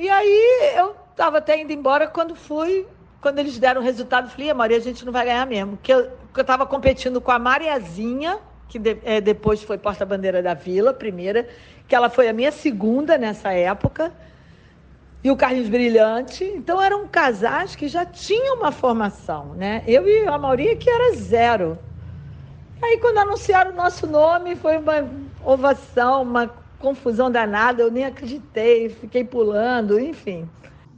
E 0.00 0.08
aí 0.08 0.72
eu 0.78 0.96
estava 1.10 1.36
até 1.36 1.60
indo 1.60 1.70
embora 1.74 2.08
quando 2.08 2.34
fui, 2.34 2.86
quando 3.20 3.38
eles 3.38 3.58
deram 3.58 3.82
o 3.82 3.84
resultado, 3.84 4.30
falei, 4.30 4.50
Maria, 4.54 4.78
a 4.78 4.80
gente 4.80 5.04
não 5.04 5.12
vai 5.12 5.26
ganhar 5.26 5.46
mesmo. 5.46 5.76
Porque 5.76 5.92
eu, 5.92 6.10
eu 6.34 6.40
estava 6.40 6.64
competindo 6.64 7.20
com 7.20 7.30
a 7.30 7.38
Mariazinha, 7.38 8.38
que 8.66 8.78
de, 8.78 8.96
é, 9.04 9.20
depois 9.20 9.62
foi 9.62 9.76
porta-bandeira 9.76 10.42
da 10.42 10.54
Vila, 10.54 10.94
primeira, 10.94 11.46
que 11.86 11.94
ela 11.94 12.08
foi 12.08 12.30
a 12.30 12.32
minha 12.32 12.50
segunda 12.50 13.18
nessa 13.18 13.52
época, 13.52 14.10
e 15.22 15.30
o 15.30 15.36
Carlos 15.36 15.68
Brilhante. 15.68 16.44
Então 16.44 16.80
eram 16.80 17.06
casais 17.06 17.76
que 17.76 17.86
já 17.86 18.06
tinham 18.06 18.56
uma 18.56 18.72
formação, 18.72 19.54
né? 19.54 19.84
Eu 19.86 20.08
e 20.08 20.26
a 20.26 20.38
Mauria 20.38 20.74
que 20.76 20.88
era 20.88 21.14
zero. 21.14 21.78
Aí 22.80 22.96
quando 22.96 23.18
anunciaram 23.18 23.72
o 23.72 23.76
nosso 23.76 24.06
nome, 24.06 24.56
foi 24.56 24.78
uma 24.78 25.06
ovação, 25.44 26.22
uma 26.22 26.50
confusão 26.80 27.30
danada, 27.30 27.82
eu 27.82 27.90
nem 27.90 28.04
acreditei, 28.04 28.88
fiquei 28.88 29.22
pulando, 29.22 30.00
enfim. 30.00 30.44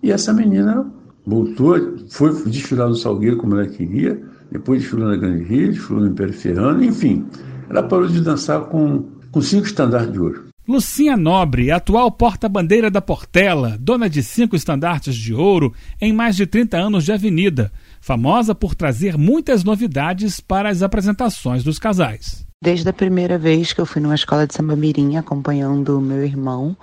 E 0.03 0.11
essa 0.11 0.33
menina 0.33 0.91
voltou, 1.27 1.99
foi 2.09 2.33
desfilar 2.47 2.89
no 2.89 2.95
Salgueiro 2.95 3.37
como 3.37 3.55
ela 3.55 3.69
queria, 3.69 4.23
depois 4.51 4.81
desfilou 4.81 5.09
na 5.09 5.17
Grande 5.17 5.45
Rio, 5.45 5.73
desfilou 5.73 6.03
no 6.03 6.09
Império 6.09 6.33
Ferrano, 6.33 6.83
enfim. 6.83 7.27
Ela 7.69 7.83
parou 7.83 8.07
de 8.07 8.21
dançar 8.21 8.61
com, 8.67 9.05
com 9.31 9.41
cinco 9.41 9.67
estandartes 9.67 10.13
de 10.13 10.21
ouro. 10.21 10.53
Lucinha 10.67 11.17
Nobre, 11.17 11.73
atual 11.73 12.11
porta-bandeira 12.13 12.89
da 12.89 13.03
Portela, 13.03 13.77
dona 13.81 14.09
de 14.09 14.23
cinco 14.23 14.55
estandartes 14.55 15.17
de 15.17 15.35
ouro 15.35 15.75
em 16.01 16.13
mais 16.13 16.37
de 16.37 16.47
30 16.47 16.77
anos 16.77 17.05
de 17.05 17.13
avenida, 17.13 17.73
famosa 18.01 18.55
por 18.55 18.75
trazer 18.75 19.19
muitas 19.19 19.65
novidades 19.65 20.39
para 20.39 20.69
as 20.69 20.81
apresentações 20.81 21.65
dos 21.65 21.81
casais. 21.81 22.47
Desde 22.63 22.89
a 22.89 22.93
primeira 22.93 23.37
vez 23.37 23.73
que 23.73 23.81
eu 23.81 23.85
fui 23.85 24.01
numa 24.01 24.15
escola 24.15 24.47
de 24.47 24.55
samba 24.55 24.77
mirim 24.77 25.17
acompanhando 25.17 25.99
o 25.99 26.01
meu 26.01 26.25
irmão, 26.25 26.77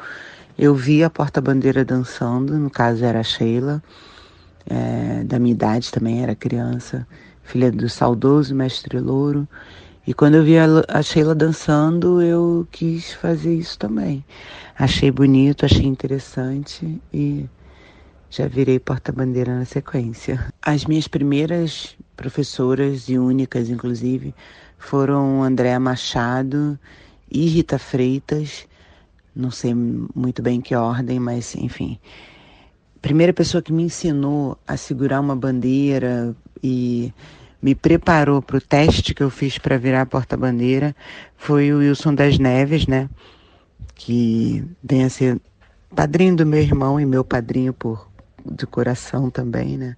eu 0.58 0.76
vi 0.76 1.06
a 1.06 1.10
porta-bandeira 1.10 1.86
dançando, 1.86 2.60
no 2.60 2.70
caso 2.70 3.06
era 3.06 3.22
a 3.22 3.24
Sheila, 3.24 3.82
é, 4.70 5.24
da 5.24 5.40
minha 5.40 5.54
idade 5.54 5.90
também, 5.90 6.22
era 6.22 6.36
criança 6.36 7.08
filha 7.44 7.72
do 7.72 7.88
saudoso 7.88 8.54
mestre 8.54 9.00
Louro. 9.00 9.48
E 10.06 10.14
quando 10.14 10.36
eu 10.36 10.44
vi 10.44 10.56
a 10.58 11.02
Sheila 11.02 11.34
dançando, 11.34 12.22
eu 12.22 12.68
quis 12.70 13.14
fazer 13.14 13.56
isso 13.56 13.80
também. 13.80 14.26
Achei 14.78 15.10
bonito, 15.10 15.66
achei 15.66 15.86
interessante 15.86 17.02
e 17.14 17.46
já 18.30 18.50
virei 18.50 18.80
porta-bandeira 18.80 19.58
na 19.58 19.64
sequência. 19.64 20.46
As 20.62 20.84
minhas 20.84 21.08
primeiras 21.08 21.96
professoras 22.18 23.08
e 23.08 23.18
únicas, 23.18 23.70
inclusive, 23.70 24.36
foram 24.80 25.44
Andréa 25.44 25.80
Machado 25.80 26.80
e 27.30 27.46
Rita 27.46 27.78
Freitas. 27.78 28.66
Não 29.36 29.52
sei 29.52 29.76
muito 29.76 30.42
bem 30.42 30.60
que 30.60 30.74
ordem, 30.74 31.20
mas 31.20 31.54
enfim. 31.54 32.00
Primeira 33.02 33.32
pessoa 33.32 33.62
que 33.62 33.72
me 33.72 33.84
ensinou 33.84 34.58
a 34.68 34.76
segurar 34.76 35.20
uma 35.20 35.36
bandeira 35.36 36.36
e 36.64 37.14
me 37.62 37.76
preparou 37.76 38.42
para 38.42 38.58
o 38.58 38.62
teste 38.62 39.14
que 39.14 39.22
eu 39.22 39.30
fiz 39.30 39.58
para 39.58 39.78
virar 39.78 40.06
porta-bandeira 40.06 40.96
foi 41.38 41.72
o 41.72 41.78
Wilson 41.78 42.16
das 42.16 42.40
Neves, 42.40 42.88
né? 42.88 43.10
Que 43.96 44.66
vem 44.84 45.04
a 45.04 45.10
ser 45.10 45.40
padrinho 45.94 46.36
do 46.36 46.46
meu 46.46 46.62
irmão 46.62 47.00
e 47.00 47.06
meu 47.06 47.24
padrinho 47.24 47.74
por 47.74 48.10
de 48.46 48.66
coração 48.66 49.30
também, 49.30 49.78
né? 49.78 49.96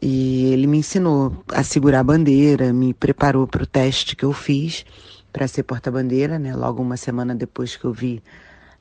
E 0.00 0.52
ele 0.52 0.66
me 0.66 0.78
ensinou 0.78 1.44
a 1.52 1.62
segurar 1.62 2.00
a 2.00 2.04
bandeira, 2.04 2.72
me 2.72 2.92
preparou 2.92 3.46
para 3.46 3.62
o 3.62 3.66
teste 3.66 4.14
que 4.14 4.24
eu 4.24 4.32
fiz 4.32 4.84
para 5.32 5.48
ser 5.48 5.62
porta-bandeira, 5.62 6.38
né? 6.38 6.54
Logo 6.54 6.82
uma 6.82 6.96
semana 6.96 7.34
depois 7.34 7.76
que 7.76 7.84
eu 7.84 7.92
vi 7.92 8.22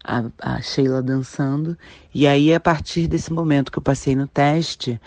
a, 0.04 0.24
a, 0.40 0.62
Sheila 0.62 1.02
dançando. 1.02 1.78
E 2.14 2.28
aí, 2.28 2.54
a 2.54 2.60
partir 2.60 3.08
desse 3.08 3.34
momento 3.34 3.72
que 3.72 3.78
eu 3.78 3.84
passei 3.84 4.16
no 4.16 4.28
teste, 4.28 5.00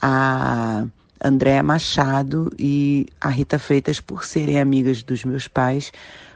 a 0.00 0.86
Andréa 1.22 1.62
Machado 1.62 2.50
e 2.58 3.06
a 3.20 3.28
Rita 3.28 3.58
Freitas, 3.58 4.00
por 4.00 4.24
serem 4.24 4.60
amigas 4.60 5.02
dos 5.02 5.24
meus 5.24 5.48
pais, 5.48 5.92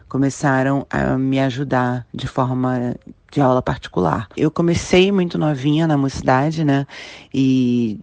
começaram 0.08 0.86
a 0.90 1.16
me 1.16 1.38
ajudar 1.38 2.06
de 2.12 2.26
forma 2.26 2.96
de 3.30 3.40
aula 3.40 3.62
particular. 3.62 4.28
Eu 4.36 4.50
comecei 4.50 5.12
muito 5.12 5.38
novinha 5.38 5.86
na 5.86 5.96
mocidade, 5.96 6.64
né? 6.64 6.86
E 7.32 8.00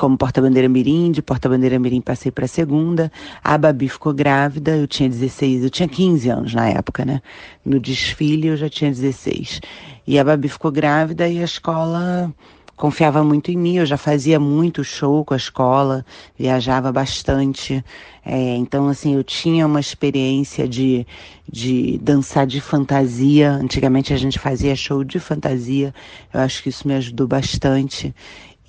como 0.00 0.16
porta-bandeira 0.16 0.66
mirim, 0.66 1.12
de 1.12 1.20
porta-bandeira 1.20 1.78
mirim 1.78 2.00
passei 2.00 2.32
para 2.32 2.46
segunda. 2.46 3.12
A 3.44 3.58
Babi 3.58 3.86
ficou 3.86 4.14
grávida, 4.14 4.74
eu 4.74 4.86
tinha 4.86 5.06
16, 5.06 5.64
eu 5.64 5.68
tinha 5.68 5.86
15 5.86 6.30
anos 6.30 6.54
na 6.54 6.70
época, 6.70 7.04
né? 7.04 7.20
No 7.62 7.78
desfile 7.78 8.48
eu 8.48 8.56
já 8.56 8.70
tinha 8.70 8.90
16. 8.90 9.60
E 10.06 10.18
a 10.18 10.24
Babi 10.24 10.48
ficou 10.48 10.72
grávida 10.72 11.28
e 11.28 11.38
a 11.38 11.44
escola 11.44 12.34
confiava 12.80 13.22
muito 13.22 13.50
em 13.50 13.58
mim, 13.58 13.76
eu 13.76 13.84
já 13.84 13.98
fazia 13.98 14.40
muito 14.40 14.82
show 14.82 15.22
com 15.22 15.34
a 15.34 15.36
escola, 15.36 16.02
viajava 16.38 16.90
bastante. 16.90 17.84
É, 18.24 18.56
então, 18.56 18.88
assim, 18.88 19.16
eu 19.16 19.22
tinha 19.22 19.66
uma 19.66 19.80
experiência 19.80 20.66
de, 20.66 21.06
de 21.46 21.98
dançar 21.98 22.46
de 22.46 22.58
fantasia. 22.58 23.52
Antigamente 23.52 24.14
a 24.14 24.16
gente 24.16 24.38
fazia 24.38 24.74
show 24.74 25.04
de 25.04 25.20
fantasia, 25.20 25.92
eu 26.32 26.40
acho 26.40 26.62
que 26.62 26.70
isso 26.70 26.88
me 26.88 26.94
ajudou 26.94 27.28
bastante. 27.28 28.14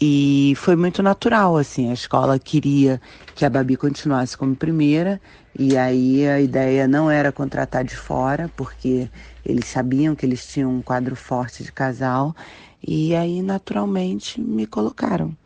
E 0.04 0.54
foi 0.56 0.76
muito 0.76 1.04
natural, 1.04 1.56
assim, 1.56 1.92
a 1.92 1.94
escola 1.94 2.40
queria 2.40 3.00
que 3.36 3.46
a 3.46 3.50
Babi 3.52 3.76
continuasse 3.76 4.36
como 4.36 4.56
primeira, 4.56 5.22
e 5.58 5.78
aí 5.78 6.28
a 6.28 6.42
ideia 6.42 6.88
não 6.88 7.12
era 7.12 7.32
contratar 7.32 7.84
de 7.84 7.96
fora, 7.96 8.50
porque 8.56 9.08
eles 9.46 9.68
sabiam 9.68 10.16
que 10.16 10.26
eles 10.26 10.44
tinham 10.48 10.72
um 10.72 10.82
quadro 10.82 11.16
forte 11.16 11.64
de 11.64 11.72
casal, 11.72 12.36
e 12.82 13.14
aí 13.16 13.44
naturalmente 13.44 14.42
me 14.42 14.66
colocaram. 14.66 15.38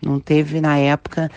Não 0.00 0.20
teve 0.20 0.60
na 0.60 0.78
época 0.78 1.28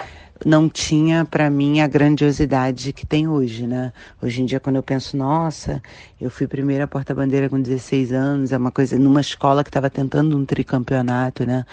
não 0.45 0.69
tinha 0.69 1.25
para 1.25 1.49
mim 1.49 1.81
a 1.81 1.87
grandiosidade 1.87 2.93
que 2.93 3.05
tem 3.05 3.27
hoje, 3.27 3.65
né? 3.65 3.91
Hoje 4.21 4.41
em 4.41 4.45
dia, 4.45 4.59
quando 4.59 4.77
eu 4.77 4.83
penso, 4.83 5.15
nossa, 5.15 5.81
eu 6.19 6.29
fui 6.29 6.47
primeira 6.47 6.87
porta-bandeira 6.87 7.49
com 7.49 7.61
16 7.61 8.11
anos, 8.11 8.51
é 8.51 8.57
uma 8.57 8.71
coisa, 8.71 8.97
numa 8.97 9.21
escola 9.21 9.63
que 9.63 9.69
estava 9.69 9.89
tentando 9.89 10.37
um 10.37 10.45
tricampeonato, 10.45 11.45
né? 11.45 11.65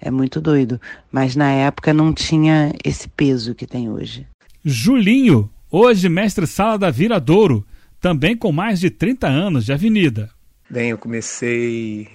É 0.00 0.10
muito 0.10 0.40
doido. 0.40 0.80
Mas 1.10 1.36
na 1.36 1.50
época 1.50 1.92
não 1.94 2.12
tinha 2.12 2.72
esse 2.84 3.08
peso 3.08 3.54
que 3.54 3.66
tem 3.66 3.90
hoje. 3.90 4.26
Julinho, 4.64 5.50
hoje 5.70 6.08
mestre-sala 6.08 6.78
da 6.78 6.90
Viradouro, 6.90 7.64
também 8.00 8.36
com 8.36 8.52
mais 8.52 8.80
de 8.80 8.90
30 8.90 9.28
anos 9.28 9.64
de 9.64 9.72
avenida. 9.72 10.30
Bem, 10.68 10.90
eu 10.90 10.98
comecei 10.98 12.08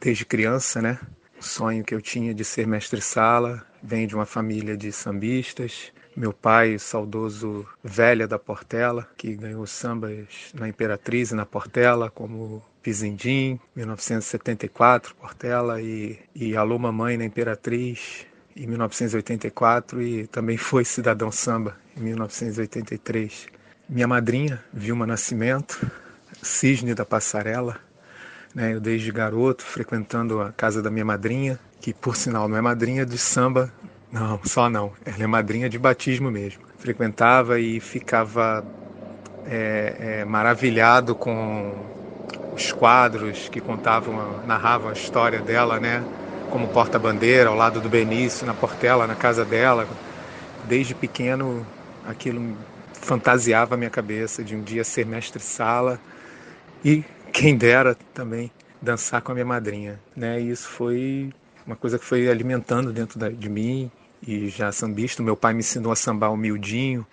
desde 0.00 0.24
criança, 0.24 0.82
né? 0.82 0.98
O 1.40 1.44
sonho 1.44 1.84
que 1.84 1.94
eu 1.94 2.02
tinha 2.02 2.34
de 2.34 2.44
ser 2.44 2.66
mestre-sala 2.66 3.64
vem 3.82 4.06
de 4.06 4.14
uma 4.14 4.26
família 4.26 4.76
de 4.76 4.92
sambistas. 4.92 5.92
Meu 6.16 6.32
pai, 6.32 6.78
saudoso 6.78 7.66
Velha 7.82 8.28
da 8.28 8.38
Portela, 8.38 9.08
que 9.16 9.34
ganhou 9.34 9.66
sambas 9.66 10.52
na 10.54 10.68
Imperatriz 10.68 11.30
e 11.30 11.34
na 11.34 11.46
Portela, 11.46 12.10
como 12.10 12.62
Pizindim, 12.82 13.58
1974, 13.74 15.14
Portela, 15.14 15.80
e, 15.80 16.18
e 16.34 16.56
Alô 16.56 16.78
Mamãe 16.78 17.16
na 17.16 17.24
Imperatriz, 17.24 18.26
em 18.54 18.66
1984, 18.66 20.02
e 20.02 20.26
também 20.26 20.58
foi 20.58 20.84
Cidadão 20.84 21.32
Samba, 21.32 21.76
em 21.96 22.00
1983. 22.00 23.46
Minha 23.88 24.06
madrinha, 24.06 24.62
Vilma 24.72 25.06
Nascimento, 25.06 25.90
Cisne 26.42 26.94
da 26.94 27.06
Passarela, 27.06 27.78
né, 28.54 28.74
eu 28.74 28.80
desde 28.80 29.10
garoto 29.10 29.64
frequentando 29.64 30.40
a 30.40 30.52
casa 30.52 30.82
da 30.82 30.90
minha 30.90 31.04
madrinha, 31.04 31.58
que 31.82 31.92
por 31.92 32.16
sinal 32.16 32.48
não 32.48 32.56
é 32.56 32.60
madrinha 32.60 33.04
de 33.04 33.18
samba, 33.18 33.70
não, 34.10 34.38
só 34.44 34.70
não, 34.70 34.92
ela 35.04 35.24
é 35.24 35.26
madrinha 35.26 35.68
de 35.68 35.78
batismo 35.78 36.30
mesmo. 36.30 36.62
Frequentava 36.78 37.58
e 37.58 37.80
ficava 37.80 38.64
é, 39.46 39.96
é, 39.98 40.24
maravilhado 40.24 41.14
com 41.14 41.74
os 42.54 42.70
quadros 42.70 43.48
que 43.48 43.60
contavam, 43.60 44.40
narravam 44.46 44.90
a 44.90 44.92
história 44.92 45.40
dela, 45.40 45.80
né? 45.80 46.04
Como 46.50 46.68
porta-bandeira 46.68 47.48
ao 47.48 47.56
lado 47.56 47.80
do 47.80 47.88
Benício, 47.88 48.46
na 48.46 48.54
Portela, 48.54 49.06
na 49.06 49.16
casa 49.16 49.44
dela. 49.44 49.88
Desde 50.68 50.94
pequeno, 50.94 51.66
aquilo 52.06 52.56
fantasiava 52.92 53.74
a 53.74 53.78
minha 53.78 53.90
cabeça 53.90 54.44
de 54.44 54.54
um 54.54 54.62
dia 54.62 54.84
ser 54.84 55.04
mestre-sala 55.04 55.98
e, 56.84 57.02
quem 57.32 57.56
dera, 57.56 57.96
também 58.14 58.52
dançar 58.80 59.20
com 59.20 59.32
a 59.32 59.34
minha 59.34 59.46
madrinha, 59.46 59.98
né? 60.14 60.40
E 60.40 60.50
isso 60.50 60.68
foi 60.68 61.32
uma 61.66 61.76
coisa 61.76 61.98
que 61.98 62.04
foi 62.04 62.28
alimentando 62.28 62.92
dentro 62.92 63.18
de 63.32 63.48
mim 63.48 63.90
e 64.26 64.48
já 64.48 64.70
sambista. 64.72 65.22
Meu 65.22 65.36
pai 65.36 65.52
me 65.52 65.60
ensinou 65.60 65.92
a 65.92 65.96
sambar 65.96 66.32
humildinho, 66.32 67.06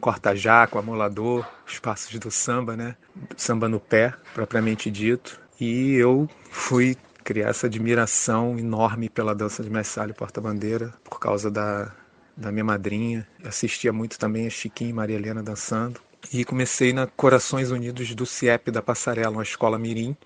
corta-jaco, 0.00 0.78
amolador, 0.78 1.46
os 1.66 1.78
passos 1.78 2.18
do 2.18 2.30
samba, 2.30 2.76
né? 2.76 2.96
Samba 3.36 3.68
no 3.68 3.80
pé, 3.80 4.14
propriamente 4.34 4.90
dito. 4.90 5.40
E 5.60 5.94
eu 5.94 6.28
fui 6.50 6.96
criar 7.24 7.48
essa 7.48 7.66
admiração 7.66 8.58
enorme 8.58 9.08
pela 9.08 9.34
dança 9.34 9.62
de 9.62 9.68
messalho 9.68 10.14
porta-bandeira 10.14 10.94
por 11.04 11.18
causa 11.18 11.50
da, 11.50 11.92
da 12.36 12.50
minha 12.50 12.64
madrinha. 12.64 13.26
Assistia 13.44 13.92
muito 13.92 14.18
também 14.18 14.46
a 14.46 14.50
Chiquinha 14.50 14.90
e 14.90 14.92
Maria 14.94 15.16
Helena 15.16 15.42
dançando. 15.42 16.00
E 16.32 16.44
comecei 16.44 16.92
na 16.92 17.06
Corações 17.06 17.70
Unidos 17.70 18.14
do 18.14 18.26
CIEP 18.26 18.70
da 18.70 18.82
Passarela, 18.82 19.30
uma 19.30 19.42
escola 19.42 19.78
mirim, 19.78 20.16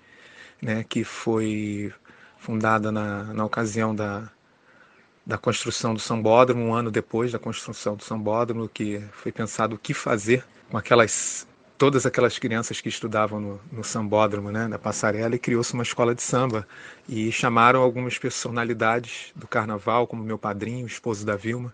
né, 0.61 0.83
que 0.87 1.03
foi 1.03 1.93
fundada 2.43 2.91
na, 2.91 3.23
na 3.33 3.45
ocasião 3.45 3.95
da, 3.95 4.29
da 5.25 5.37
construção 5.37 5.93
do 5.93 5.99
Sambódromo, 5.99 6.61
um 6.61 6.73
ano 6.73 6.91
depois 6.91 7.31
da 7.31 7.39
construção 7.39 7.95
do 7.95 8.03
Sambódromo, 8.03 8.67
que 8.67 9.01
foi 9.13 9.31
pensado 9.31 9.75
o 9.75 9.79
que 9.79 9.93
fazer 9.93 10.45
com 10.69 10.77
aquelas 10.77 11.47
todas 11.77 12.05
aquelas 12.05 12.37
crianças 12.37 12.79
que 12.81 12.89
estudavam 12.89 13.39
no, 13.39 13.61
no 13.71 13.83
Sambódromo, 13.83 14.51
né, 14.51 14.67
da 14.67 14.77
Passarela, 14.77 15.35
e 15.35 15.39
criou-se 15.39 15.73
uma 15.73 15.83
escola 15.83 16.13
de 16.13 16.21
samba. 16.21 16.67
E 17.09 17.31
chamaram 17.31 17.81
algumas 17.81 18.17
personalidades 18.17 19.31
do 19.35 19.47
carnaval, 19.47 20.05
como 20.05 20.23
meu 20.23 20.37
padrinho, 20.37 20.85
esposo 20.85 21.25
da 21.25 21.35
Vilma, 21.35 21.73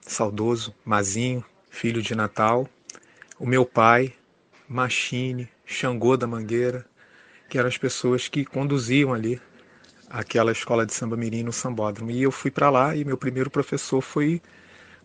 saudoso, 0.00 0.74
Mazinho, 0.84 1.44
filho 1.70 2.02
de 2.02 2.14
Natal, 2.14 2.68
o 3.38 3.46
meu 3.46 3.64
pai, 3.64 4.12
Machine, 4.68 5.48
Xangô 5.64 6.16
da 6.16 6.26
Mangueira, 6.26 6.84
que 7.48 7.58
eram 7.58 7.68
as 7.68 7.78
pessoas 7.78 8.28
que 8.28 8.44
conduziam 8.44 9.12
ali 9.12 9.40
aquela 10.12 10.52
escola 10.52 10.84
de 10.84 10.92
samba 10.92 11.16
mirim 11.16 11.42
no 11.42 11.52
Sambódromo. 11.52 12.10
E 12.10 12.22
eu 12.22 12.30
fui 12.30 12.50
para 12.50 12.68
lá 12.68 12.94
e 12.94 13.04
meu 13.04 13.16
primeiro 13.16 13.50
professor 13.50 14.02
foi 14.02 14.42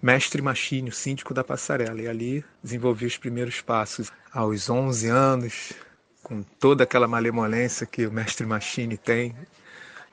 mestre 0.02 0.42
Machine, 0.42 0.90
o 0.90 0.94
síndico 0.94 1.34
da 1.34 1.44
passarela. 1.44 2.02
E 2.02 2.08
ali 2.08 2.46
desenvolvi 2.62 3.06
os 3.06 3.18
primeiros 3.18 3.62
passos. 3.62 4.12
Aos 4.34 4.70
11 4.70 5.08
anos, 5.08 5.74
com 6.22 6.44
toda 6.60 6.84
aquela 6.84 7.08
malemolência 7.08 7.88
que 7.88 8.06
o 8.06 8.12
mestre 8.12 8.46
Machine 8.46 8.98
tem, 8.98 9.34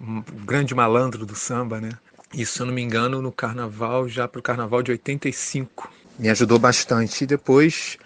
um 0.00 0.22
grande 0.44 0.74
malandro 0.74 1.26
do 1.26 1.34
samba, 1.34 1.80
né? 1.80 1.90
Isso, 2.32 2.54
se 2.54 2.60
eu 2.62 2.66
não 2.66 2.72
me 2.72 2.82
engano, 2.82 3.20
no 3.20 3.32
carnaval, 3.32 4.08
já 4.08 4.26
para 4.26 4.38
o 4.38 4.42
carnaval 4.42 4.82
de 4.82 4.92
85. 4.92 5.90
Me 6.18 6.28
ajudou 6.30 6.58
bastante. 6.58 7.24
E 7.24 7.26
depois, 7.26 7.98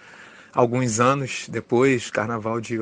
alguns 0.53 1.01
anos 1.01 1.46
depois, 1.48 2.11
carnaval 2.11 2.61
de 2.61 2.79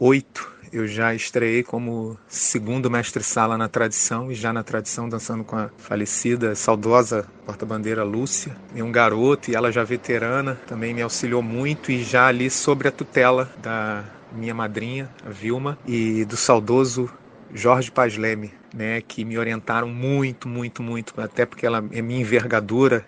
88, 0.00 0.48
eu 0.72 0.86
já 0.86 1.14
estreiei 1.14 1.62
como 1.62 2.16
segundo 2.26 2.90
mestre-sala 2.90 3.58
na 3.58 3.68
tradição 3.68 4.32
e 4.32 4.34
já 4.34 4.50
na 4.50 4.62
tradição 4.62 5.08
dançando 5.08 5.44
com 5.44 5.56
a 5.56 5.68
falecida, 5.76 6.54
saudosa 6.54 7.26
porta-bandeira 7.44 8.02
Lúcia. 8.02 8.56
E 8.74 8.82
um 8.82 8.90
garoto, 8.90 9.50
e 9.50 9.54
ela 9.54 9.70
já 9.70 9.84
veterana, 9.84 10.58
também 10.66 10.94
me 10.94 11.02
auxiliou 11.02 11.42
muito 11.42 11.92
e 11.92 12.02
já 12.02 12.28
ali 12.28 12.48
sobre 12.48 12.88
a 12.88 12.92
tutela 12.92 13.50
da 13.60 14.04
minha 14.32 14.54
madrinha, 14.54 15.10
a 15.26 15.30
Vilma, 15.30 15.76
e 15.86 16.24
do 16.24 16.36
saudoso 16.36 17.10
Jorge 17.52 17.90
Paz 17.90 18.16
Leme, 18.16 18.52
né, 18.74 19.00
que 19.00 19.24
me 19.24 19.36
orientaram 19.36 19.88
muito, 19.88 20.48
muito, 20.48 20.82
muito, 20.82 21.20
até 21.20 21.44
porque 21.44 21.66
ela 21.66 21.78
é 21.90 22.00
minha 22.00 22.20
envergadura, 22.20 23.04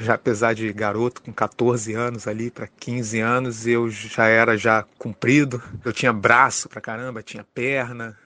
já 0.00 0.14
apesar 0.14 0.54
de 0.54 0.72
garoto 0.72 1.22
com 1.22 1.32
14 1.32 1.92
anos 1.94 2.26
ali 2.26 2.50
para 2.50 2.66
15 2.66 3.20
anos, 3.20 3.66
eu 3.66 3.90
já 3.90 4.26
era 4.26 4.56
já 4.56 4.84
comprido, 4.98 5.62
eu 5.84 5.92
tinha 5.92 6.12
braço 6.12 6.68
pra 6.68 6.80
caramba, 6.80 7.22
tinha 7.22 7.44
perna, 7.54 8.16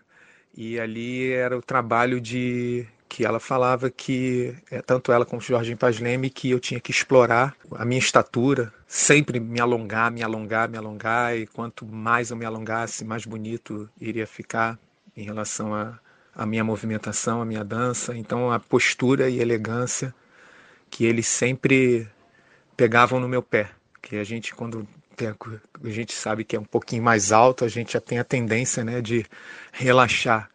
e 0.57 0.79
ali 0.81 1.33
era 1.33 1.57
o 1.57 1.63
trabalho 1.63 2.21
de 2.21 2.87
que 3.09 3.25
ela 3.25 3.39
falava 3.39 3.91
que 3.91 4.55
é, 4.71 4.83
tanto 4.83 5.13
ela 5.13 5.25
como 5.25 5.41
o 5.41 5.45
Jorge 5.45 5.77
Paz 5.77 5.99
Leme 6.01 6.29
que 6.29 6.51
eu 6.51 6.59
tinha 6.59 6.81
que 6.81 6.91
explorar 6.91 7.57
a 7.73 7.85
minha 7.85 7.99
estatura, 7.99 8.73
sempre 8.87 9.39
me 9.39 9.61
alongar, 9.61 10.11
me 10.11 10.23
alongar, 10.23 10.69
me 10.69 10.77
alongar 10.77 11.37
e 11.37 11.47
quanto 11.47 11.87
mais 11.87 12.31
eu 12.31 12.37
me 12.37 12.45
alongasse, 12.45 13.05
mais 13.05 13.25
bonito 13.25 13.89
iria 14.01 14.27
ficar 14.27 14.79
em 15.17 15.25
relação 15.25 15.75
a, 15.75 15.99
a 16.35 16.45
minha 16.45 16.63
movimentação, 16.63 17.41
a 17.41 17.45
minha 17.45 17.65
dança. 17.65 18.17
Então, 18.17 18.53
a 18.53 18.61
postura 18.61 19.31
e 19.31 19.41
elegância 19.41 20.15
que 20.91 21.05
eles 21.05 21.27
sempre 21.27 22.09
pegavam 22.77 23.19
no 23.19 23.29
meu 23.29 23.43
pé. 23.43 23.71
Que 24.03 24.17
a 24.17 24.25
gente, 24.25 24.55
quando 24.55 24.87
tem, 25.17 25.29
a 25.29 25.89
gente 25.89 26.13
sabe 26.13 26.45
que 26.45 26.55
é 26.55 26.61
um 26.61 26.65
pouquinho 26.65 27.03
mais 27.03 27.33
alto, 27.33 27.65
a 27.65 27.69
gente 27.69 27.95
já 27.95 28.01
tem 28.01 28.19
a 28.19 28.25
tendência 28.25 28.85
né, 28.85 29.01
de 29.01 29.25
relaxar. 29.73 30.51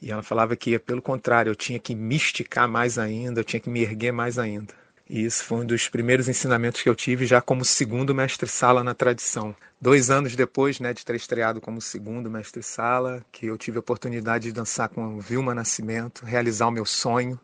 E 0.00 0.10
ela 0.10 0.22
falava 0.22 0.54
que, 0.54 0.78
pelo 0.78 1.02
contrário, 1.02 1.50
eu 1.50 1.56
tinha 1.56 1.78
que 1.78 1.94
me 1.94 2.16
esticar 2.16 2.68
mais 2.68 2.98
ainda, 2.98 3.40
eu 3.40 3.44
tinha 3.44 3.60
que 3.60 3.70
me 3.70 3.80
erguer 3.82 4.12
mais 4.12 4.38
ainda. 4.38 4.72
E 5.08 5.24
isso 5.24 5.44
foi 5.44 5.58
um 5.58 5.64
dos 5.64 5.88
primeiros 5.88 6.28
ensinamentos 6.28 6.82
que 6.82 6.88
eu 6.88 6.94
tive 6.94 7.26
já 7.26 7.40
como 7.40 7.64
segundo 7.64 8.14
mestre-sala 8.14 8.82
na 8.82 8.92
tradição. 8.92 9.54
Dois 9.80 10.10
anos 10.10 10.34
depois 10.34 10.80
né, 10.80 10.92
de 10.92 11.04
ter 11.04 11.14
estreado 11.14 11.60
como 11.60 11.80
segundo 11.80 12.28
mestre-sala, 12.28 13.24
que 13.30 13.46
eu 13.46 13.56
tive 13.56 13.76
a 13.76 13.80
oportunidade 13.80 14.44
de 14.44 14.52
dançar 14.52 14.88
com 14.88 15.20
Vilma 15.20 15.54
Nascimento, 15.54 16.24
realizar 16.24 16.66
o 16.66 16.72
meu 16.72 16.84
sonho 16.84 17.38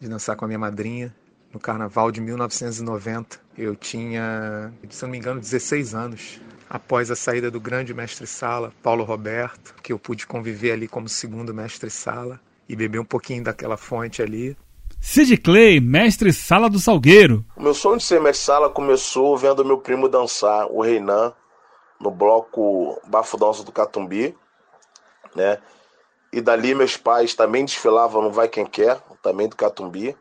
de 0.00 0.08
dançar 0.08 0.34
com 0.34 0.44
a 0.44 0.48
minha 0.48 0.58
madrinha 0.58 1.14
no 1.52 1.60
carnaval 1.60 2.10
de 2.10 2.20
1990. 2.20 3.38
Eu 3.56 3.76
tinha, 3.76 4.72
se 4.88 5.02
não 5.02 5.10
me 5.10 5.18
engano, 5.18 5.40
16 5.40 5.94
anos. 5.94 6.40
Após 6.68 7.10
a 7.10 7.16
saída 7.16 7.50
do 7.50 7.60
grande 7.60 7.92
mestre-sala, 7.92 8.72
Paulo 8.82 9.04
Roberto, 9.04 9.74
que 9.82 9.92
eu 9.92 9.98
pude 9.98 10.26
conviver 10.26 10.72
ali 10.72 10.88
como 10.88 11.08
segundo 11.08 11.54
mestre-sala 11.54 12.40
e 12.68 12.74
beber 12.74 12.98
um 12.98 13.04
pouquinho 13.04 13.44
daquela 13.44 13.76
fonte 13.76 14.22
ali. 14.22 14.56
Sid 15.06 15.36
Clay, 15.36 15.80
mestre 15.80 16.32
sala 16.32 16.70
do 16.70 16.80
Salgueiro. 16.80 17.44
O 17.54 17.62
meu 17.62 17.74
sonho 17.74 17.98
de 17.98 18.04
ser 18.04 18.18
mestre 18.22 18.46
sala 18.46 18.70
começou 18.70 19.36
vendo 19.36 19.62
meu 19.62 19.76
primo 19.76 20.08
dançar, 20.08 20.66
o 20.72 20.80
Reinan, 20.80 21.34
no 22.00 22.10
bloco 22.10 22.98
Bafo 23.06 23.36
Dança 23.36 23.62
do 23.62 23.70
Catumbi, 23.70 24.34
né? 25.36 25.58
E 26.32 26.40
dali 26.40 26.74
meus 26.74 26.96
pais 26.96 27.34
também 27.34 27.66
desfilavam 27.66 28.22
no 28.22 28.30
Vai 28.30 28.48
Quem 28.48 28.64
Quer, 28.64 28.98
também 29.22 29.46
do 29.46 29.54
Catumbi. 29.54 30.16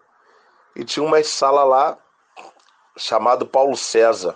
E 0.76 0.84
tinha 0.84 1.02
um 1.04 1.10
mestre 1.10 1.34
sala 1.34 1.64
lá 1.64 1.98
chamado 2.98 3.48
Paulo 3.48 3.78
César. 3.78 4.36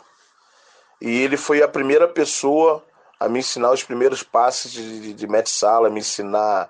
E 1.01 1.09
ele 1.09 1.35
foi 1.35 1.61
a 1.61 1.67
primeira 1.67 2.07
pessoa 2.07 2.85
a 3.19 3.27
me 3.27 3.39
ensinar 3.39 3.71
os 3.71 3.83
primeiros 3.83 4.23
passos 4.23 4.71
de, 4.71 5.01
de, 5.01 5.13
de 5.13 5.27
mestre 5.27 5.51
sala, 5.51 5.89
me 5.89 5.99
ensinar 5.99 6.69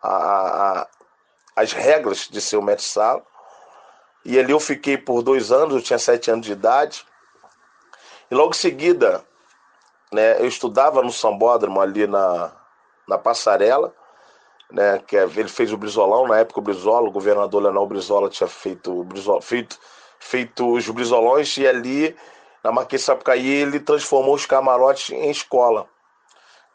a, 0.00 0.10
a, 0.10 0.88
as 1.56 1.72
regras 1.72 2.28
de 2.30 2.40
ser 2.40 2.58
o 2.58 2.62
mestre 2.62 2.86
sala. 2.86 3.24
E 4.24 4.38
ali 4.38 4.52
eu 4.52 4.60
fiquei 4.60 4.98
por 4.98 5.22
dois 5.22 5.50
anos, 5.50 5.74
eu 5.74 5.82
tinha 5.82 5.98
sete 5.98 6.30
anos 6.30 6.44
de 6.44 6.52
idade. 6.52 7.06
E 8.30 8.34
logo 8.34 8.50
em 8.50 8.58
seguida, 8.58 9.24
né, 10.12 10.38
eu 10.40 10.46
estudava 10.46 11.02
no 11.02 11.10
Sambódromo 11.10 11.80
ali 11.80 12.06
na, 12.06 12.52
na 13.08 13.16
Passarela, 13.16 13.94
né, 14.70 15.00
que 15.06 15.16
é, 15.16 15.22
ele 15.22 15.48
fez 15.48 15.72
o 15.72 15.76
Brizolão, 15.76 16.26
na 16.26 16.38
época 16.38 16.58
o 16.60 16.62
Brizola, 16.62 17.08
o 17.08 17.12
governador 17.12 17.62
Leonel 17.62 17.86
Brizola 17.86 18.28
tinha 18.28 18.48
feito, 18.48 19.04
Brizola, 19.04 19.40
feito, 19.40 19.78
feito 20.18 20.72
os 20.72 20.88
Brizolões 20.88 21.56
e 21.56 21.66
ali 21.66 22.16
na 22.64 22.72
Marquês 22.72 23.02
Sapucaí 23.02 23.46
ele 23.46 23.78
transformou 23.78 24.34
os 24.34 24.44
camarotes 24.44 25.10
em 25.10 25.30
escola. 25.30 25.88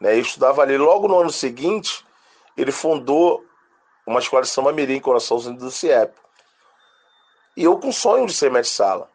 Né, 0.00 0.16
eu 0.16 0.20
estudava 0.22 0.62
ali. 0.62 0.76
Logo 0.78 1.06
no 1.06 1.20
ano 1.20 1.30
seguinte, 1.30 2.04
ele 2.56 2.72
fundou 2.72 3.44
uma 4.06 4.20
escola 4.20 4.42
de 4.42 4.48
samba 4.48 4.72
mirim, 4.72 5.00
Coraçãozinho 5.00 5.56
do 5.56 5.70
CIEP. 5.70 6.12
E 7.56 7.64
eu 7.64 7.78
com 7.78 7.92
sonho 7.92 8.26
de 8.26 8.32
ser 8.32 8.50
mestre-sala, 8.50 9.08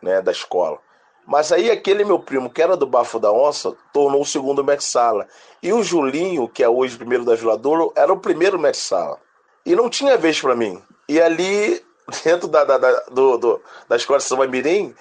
né, 0.00 0.22
da 0.22 0.32
escola. 0.32 0.78
Mas 1.26 1.50
aí 1.50 1.70
aquele 1.70 2.04
meu 2.04 2.18
primo, 2.18 2.50
que 2.50 2.62
era 2.62 2.76
do 2.76 2.86
Bafo 2.86 3.18
da 3.18 3.32
Onça, 3.32 3.74
tornou 3.92 4.22
o 4.22 4.26
segundo 4.26 4.62
mestre-sala. 4.62 5.26
E 5.62 5.72
o 5.72 5.82
Julinho, 5.82 6.48
que 6.48 6.62
é 6.62 6.68
hoje 6.68 6.94
o 6.94 6.98
primeiro 6.98 7.24
da 7.24 7.34
Vila 7.34 7.56
Douro, 7.56 7.92
era 7.96 8.12
o 8.12 8.18
primeiro 8.18 8.58
mestre-sala. 8.58 9.18
E 9.64 9.74
não 9.74 9.88
tinha 9.88 10.18
vez 10.18 10.40
para 10.40 10.54
mim. 10.54 10.82
E 11.08 11.20
ali, 11.20 11.84
dentro 12.22 12.46
da, 12.46 12.64
da, 12.64 12.78
da, 12.78 13.00
do, 13.10 13.38
do, 13.38 13.62
da 13.88 13.96
escola 13.96 14.18
de 14.18 14.24
samba 14.24 14.46
mirim, 14.46 14.94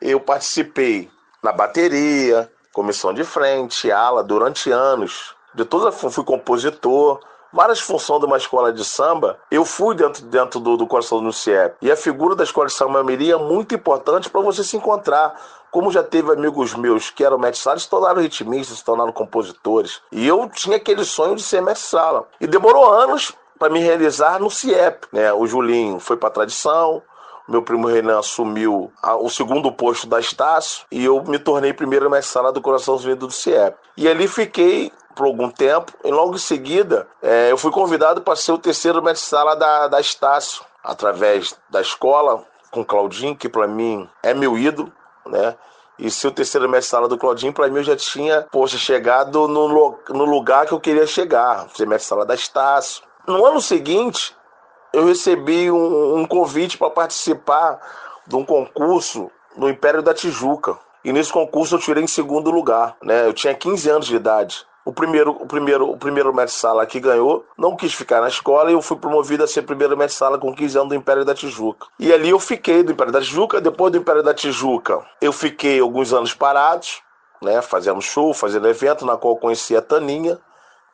eu 0.00 0.20
participei 0.20 1.10
na 1.42 1.52
bateria, 1.52 2.50
comissão 2.72 3.12
de 3.12 3.24
frente, 3.24 3.90
ala, 3.90 4.22
durante 4.22 4.70
anos. 4.70 5.34
De 5.54 5.64
toda 5.64 5.90
fui 5.90 6.24
compositor, 6.24 7.20
várias 7.56 7.80
funções 7.80 8.20
de 8.20 8.26
uma 8.26 8.36
escola 8.36 8.70
de 8.70 8.84
samba, 8.84 9.38
eu 9.50 9.64
fui 9.64 9.94
dentro, 9.94 10.22
dentro 10.26 10.60
do, 10.60 10.76
do 10.76 10.86
coração 10.86 11.24
do 11.24 11.32
CIEP. 11.32 11.76
E 11.80 11.90
a 11.90 11.96
figura 11.96 12.36
da 12.36 12.44
escola 12.44 12.66
de 12.66 12.74
samba 12.74 13.02
Mirim 13.02 13.30
é 13.30 13.36
muito 13.36 13.74
importante 13.74 14.28
para 14.28 14.42
você 14.42 14.62
se 14.62 14.76
encontrar. 14.76 15.34
Como 15.70 15.90
já 15.90 16.02
teve 16.02 16.30
amigos 16.30 16.74
meus 16.74 17.10
que 17.10 17.24
eram 17.24 17.38
mestre 17.38 17.80
se 17.80 17.88
tornaram 17.88 18.20
ritmistas, 18.20 18.78
se 18.78 18.84
tornaram 18.84 19.10
compositores. 19.10 20.02
E 20.12 20.26
eu 20.26 20.48
tinha 20.50 20.76
aquele 20.76 21.04
sonho 21.04 21.34
de 21.34 21.42
ser 21.42 21.62
mestre-sala. 21.62 22.28
E 22.38 22.46
demorou 22.46 22.92
anos 22.92 23.32
para 23.58 23.72
me 23.72 23.80
realizar 23.80 24.38
no 24.38 24.50
CIEP. 24.50 25.06
Né? 25.10 25.32
O 25.32 25.46
Julinho 25.46 25.98
foi 25.98 26.16
para 26.16 26.28
a 26.28 26.32
tradição, 26.32 27.02
meu 27.48 27.62
primo 27.62 27.86
Renan 27.86 28.18
assumiu 28.18 28.92
o 29.20 29.30
segundo 29.30 29.72
posto 29.72 30.06
da 30.06 30.20
Estácio 30.20 30.84
e 30.90 31.04
eu 31.04 31.22
me 31.24 31.38
tornei 31.38 31.72
primeiro 31.72 32.10
mestre-sala 32.10 32.52
do 32.52 32.60
Coraçãozinho 32.60 33.16
do 33.16 33.30
CIEP. 33.30 33.76
E 33.96 34.08
ali 34.08 34.28
fiquei 34.28 34.92
por 35.16 35.26
algum 35.26 35.50
tempo. 35.50 35.92
E 36.04 36.10
logo 36.10 36.36
em 36.36 36.38
seguida, 36.38 37.08
é, 37.22 37.50
eu 37.50 37.56
fui 37.56 37.72
convidado 37.72 38.20
para 38.20 38.36
ser 38.36 38.52
o 38.52 38.58
terceiro 38.58 39.02
mestre-sala 39.02 39.56
da, 39.56 39.88
da 39.88 40.00
Estácio, 40.00 40.62
através 40.84 41.56
da 41.70 41.80
escola, 41.80 42.44
com 42.70 42.84
Claudinho, 42.84 43.34
que 43.34 43.48
para 43.48 43.66
mim 43.66 44.08
é 44.22 44.34
meu 44.34 44.56
ídolo, 44.56 44.92
né? 45.26 45.56
E 45.98 46.10
ser 46.10 46.28
o 46.28 46.30
terceiro 46.30 46.68
mestre-sala 46.68 47.08
do 47.08 47.16
Claudinho, 47.16 47.54
para 47.54 47.68
mim 47.68 47.78
eu 47.78 47.84
já 47.84 47.96
tinha, 47.96 48.46
poxa, 48.52 48.76
chegado 48.76 49.48
no, 49.48 49.98
no 50.10 50.24
lugar 50.26 50.66
que 50.66 50.72
eu 50.72 50.80
queria 50.80 51.06
chegar, 51.06 51.66
ser 51.74 51.86
mestre-sala 51.86 52.26
da 52.26 52.34
Estácio. 52.34 53.02
No 53.26 53.44
ano 53.44 53.60
seguinte, 53.62 54.36
eu 54.92 55.06
recebi 55.06 55.70
um, 55.70 56.18
um 56.18 56.26
convite 56.26 56.76
para 56.76 56.90
participar 56.90 57.80
de 58.26 58.36
um 58.36 58.44
concurso 58.44 59.30
no 59.56 59.70
Império 59.70 60.02
da 60.02 60.12
Tijuca. 60.12 60.78
E 61.02 61.12
nesse 61.12 61.32
concurso 61.32 61.76
eu 61.76 61.78
tirei 61.78 62.04
em 62.04 62.08
segundo 62.08 62.50
lugar, 62.50 62.96
né? 63.02 63.26
Eu 63.26 63.32
tinha 63.32 63.54
15 63.54 63.88
anos 63.88 64.06
de 64.06 64.16
idade. 64.16 64.66
O 64.86 64.92
primeiro, 64.92 65.32
o 65.32 65.46
primeiro, 65.46 65.90
o 65.90 65.96
primeiro 65.96 66.32
mestre 66.32 66.60
sala 66.60 66.86
que 66.86 67.00
ganhou 67.00 67.44
não 67.58 67.74
quis 67.74 67.92
ficar 67.92 68.20
na 68.20 68.28
escola 68.28 68.70
e 68.70 68.74
eu 68.74 68.80
fui 68.80 68.96
promovido 68.96 69.42
a 69.42 69.46
ser 69.48 69.62
primeiro 69.62 69.96
mestre 69.96 70.16
sala 70.16 70.38
com 70.38 70.54
15 70.54 70.78
anos 70.78 70.88
do 70.90 70.94
Império 70.94 71.24
da 71.24 71.34
Tijuca. 71.34 71.88
E 71.98 72.12
ali 72.12 72.30
eu 72.30 72.38
fiquei 72.38 72.84
do 72.84 72.92
Império 72.92 73.12
da 73.12 73.20
Tijuca. 73.20 73.60
Depois 73.60 73.90
do 73.90 73.98
Império 73.98 74.22
da 74.22 74.32
Tijuca, 74.32 75.04
eu 75.20 75.32
fiquei 75.32 75.80
alguns 75.80 76.12
anos 76.12 76.34
parados, 76.34 77.02
né, 77.42 77.60
fazendo 77.62 78.00
show, 78.00 78.32
fazendo 78.32 78.68
evento, 78.68 79.04
na 79.04 79.16
qual 79.16 79.34
eu 79.34 79.40
conheci 79.40 79.76
a 79.76 79.82
Taninha, 79.82 80.38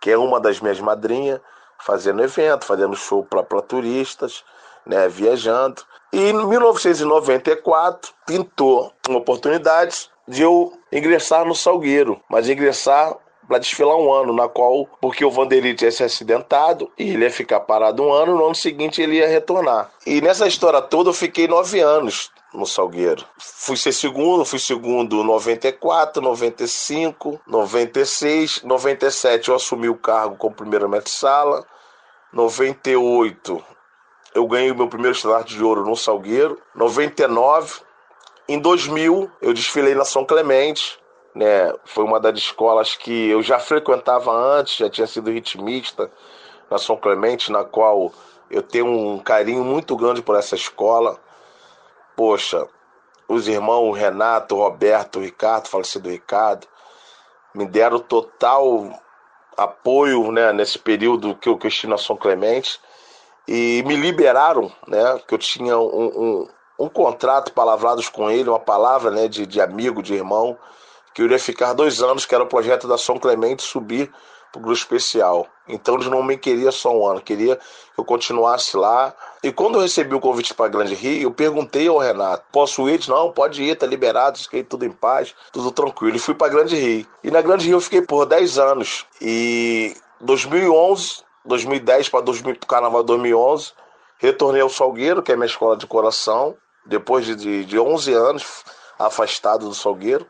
que 0.00 0.10
é 0.10 0.16
uma 0.16 0.40
das 0.40 0.58
minhas 0.58 0.80
madrinhas, 0.80 1.38
fazendo 1.78 2.22
evento, 2.22 2.64
fazendo 2.64 2.96
show 2.96 3.22
para 3.22 3.60
turistas, 3.60 4.42
né, 4.86 5.06
viajando. 5.06 5.82
E 6.10 6.30
em 6.30 6.32
1994 6.32 8.10
pintou 8.26 8.90
uma 9.06 9.18
oportunidade 9.18 10.10
de 10.26 10.40
eu 10.40 10.72
ingressar 10.90 11.44
no 11.44 11.54
Salgueiro, 11.54 12.20
mas 12.26 12.48
ingressar 12.48 13.16
para 13.52 13.58
desfilar 13.58 13.96
um 13.96 14.10
ano, 14.10 14.32
na 14.32 14.48
qual, 14.48 14.88
porque 14.98 15.22
o 15.22 15.30
Vanderlei 15.30 15.74
tinha 15.74 15.92
se 15.92 16.02
acidentado 16.02 16.90
e 16.98 17.10
ele 17.10 17.24
ia 17.24 17.30
ficar 17.30 17.60
parado 17.60 18.02
um 18.02 18.10
ano, 18.10 18.34
no 18.34 18.46
ano 18.46 18.54
seguinte 18.54 19.02
ele 19.02 19.16
ia 19.16 19.28
retornar. 19.28 19.90
E 20.06 20.22
nessa 20.22 20.46
história 20.46 20.80
toda 20.80 21.10
eu 21.10 21.12
fiquei 21.12 21.46
nove 21.46 21.78
anos 21.78 22.30
no 22.54 22.64
Salgueiro. 22.64 23.26
Fui 23.36 23.76
ser 23.76 23.92
segundo, 23.92 24.42
fui 24.46 24.58
segundo 24.58 25.22
94, 25.22 26.22
95, 26.22 27.42
96, 27.46 28.62
97 28.62 29.50
eu 29.50 29.54
assumi 29.54 29.90
o 29.90 29.96
cargo 29.96 30.36
como 30.36 30.54
primeiro 30.54 30.88
mestre-sala, 30.88 31.62
98 32.32 33.62
eu 34.34 34.46
ganhei 34.46 34.70
o 34.70 34.74
meu 34.74 34.88
primeiro 34.88 35.14
estandarte 35.14 35.54
de 35.54 35.62
ouro 35.62 35.84
no 35.84 35.94
Salgueiro, 35.94 36.58
99 36.74 37.82
em 38.48 38.58
2000 38.58 39.30
eu 39.42 39.52
desfilei 39.52 39.94
na 39.94 40.06
São 40.06 40.24
Clemente, 40.24 41.01
né? 41.34 41.72
Foi 41.84 42.04
uma 42.04 42.20
das 42.20 42.38
escolas 42.38 42.94
que 42.94 43.28
eu 43.28 43.42
já 43.42 43.58
frequentava 43.58 44.30
antes, 44.32 44.76
já 44.76 44.90
tinha 44.90 45.06
sido 45.06 45.30
ritmista 45.30 46.10
na 46.70 46.78
São 46.78 46.96
Clemente, 46.96 47.50
na 47.50 47.64
qual 47.64 48.12
eu 48.50 48.62
tenho 48.62 48.86
um 48.86 49.18
carinho 49.18 49.64
muito 49.64 49.96
grande 49.96 50.22
por 50.22 50.36
essa 50.36 50.54
escola. 50.54 51.18
Poxa, 52.16 52.68
os 53.26 53.48
irmãos 53.48 53.96
Renato, 53.96 54.56
Roberto, 54.56 55.20
Ricardo, 55.20 55.68
falecido 55.68 56.10
Ricardo, 56.10 56.66
me 57.54 57.66
deram 57.66 57.98
total 57.98 58.90
apoio 59.56 60.30
né, 60.32 60.52
nesse 60.52 60.78
período 60.78 61.34
que 61.36 61.48
eu, 61.48 61.56
que 61.56 61.66
eu 61.66 61.68
estive 61.68 61.90
na 61.90 61.98
São 61.98 62.16
Clemente 62.16 62.80
e 63.46 63.82
me 63.86 63.96
liberaram, 63.96 64.70
né, 64.86 65.20
que 65.26 65.34
eu 65.34 65.38
tinha 65.38 65.78
um, 65.78 66.06
um, 66.06 66.48
um 66.78 66.88
contrato 66.88 67.52
palavrados 67.52 68.08
com 68.08 68.30
ele, 68.30 68.48
uma 68.48 68.60
palavra 68.60 69.10
né, 69.10 69.28
de, 69.28 69.46
de 69.46 69.60
amigo, 69.60 70.02
de 70.02 70.14
irmão, 70.14 70.56
que 71.14 71.22
eu 71.22 71.26
iria 71.26 71.38
ficar 71.38 71.72
dois 71.72 72.02
anos, 72.02 72.26
que 72.26 72.34
era 72.34 72.44
o 72.44 72.48
projeto 72.48 72.88
da 72.88 72.96
São 72.96 73.18
Clemente 73.18 73.62
subir 73.62 74.10
para 74.52 74.58
o 74.58 74.62
grupo 74.62 74.78
especial. 74.78 75.46
Então 75.66 75.94
eles 75.94 76.08
não 76.08 76.22
me 76.22 76.36
queriam 76.36 76.70
só 76.70 76.94
um 76.94 77.06
ano, 77.06 77.20
queria 77.20 77.56
que 77.56 78.00
eu 78.00 78.04
continuasse 78.04 78.76
lá. 78.76 79.14
E 79.42 79.50
quando 79.50 79.76
eu 79.76 79.80
recebi 79.80 80.14
o 80.14 80.20
convite 80.20 80.52
para 80.52 80.68
Grande 80.68 80.94
Rio, 80.94 81.22
eu 81.22 81.30
perguntei 81.30 81.88
ao 81.88 81.98
Renato: 81.98 82.44
posso 82.52 82.88
ir? 82.88 83.08
Não, 83.08 83.32
pode 83.32 83.62
ir, 83.62 83.76
tá 83.76 83.86
liberado, 83.86 84.38
fiquei 84.38 84.62
tudo 84.62 84.84
em 84.84 84.92
paz, 84.92 85.34
tudo 85.50 85.70
tranquilo. 85.70 86.16
E 86.16 86.20
fui 86.20 86.34
para 86.34 86.52
Grande 86.52 86.76
Rio. 86.76 87.06
E 87.24 87.30
na 87.30 87.40
Grande 87.40 87.66
Rio 87.66 87.76
eu 87.76 87.80
fiquei 87.80 88.02
por 88.02 88.26
10 88.26 88.58
anos. 88.58 89.06
E 89.20 89.96
2011, 90.20 91.22
2010 91.46 92.08
para 92.10 92.20
o 92.20 92.66
Carnaval 92.66 93.02
2011, 93.02 93.72
retornei 94.18 94.60
ao 94.60 94.68
Salgueiro, 94.68 95.22
que 95.22 95.32
é 95.32 95.36
minha 95.36 95.46
escola 95.46 95.76
de 95.76 95.86
coração. 95.86 96.54
depois 96.84 97.24
de, 97.24 97.34
de, 97.34 97.64
de 97.64 97.78
11 97.78 98.12
anos 98.12 98.64
afastado 98.98 99.68
do 99.68 99.74
Salgueiro. 99.74 100.26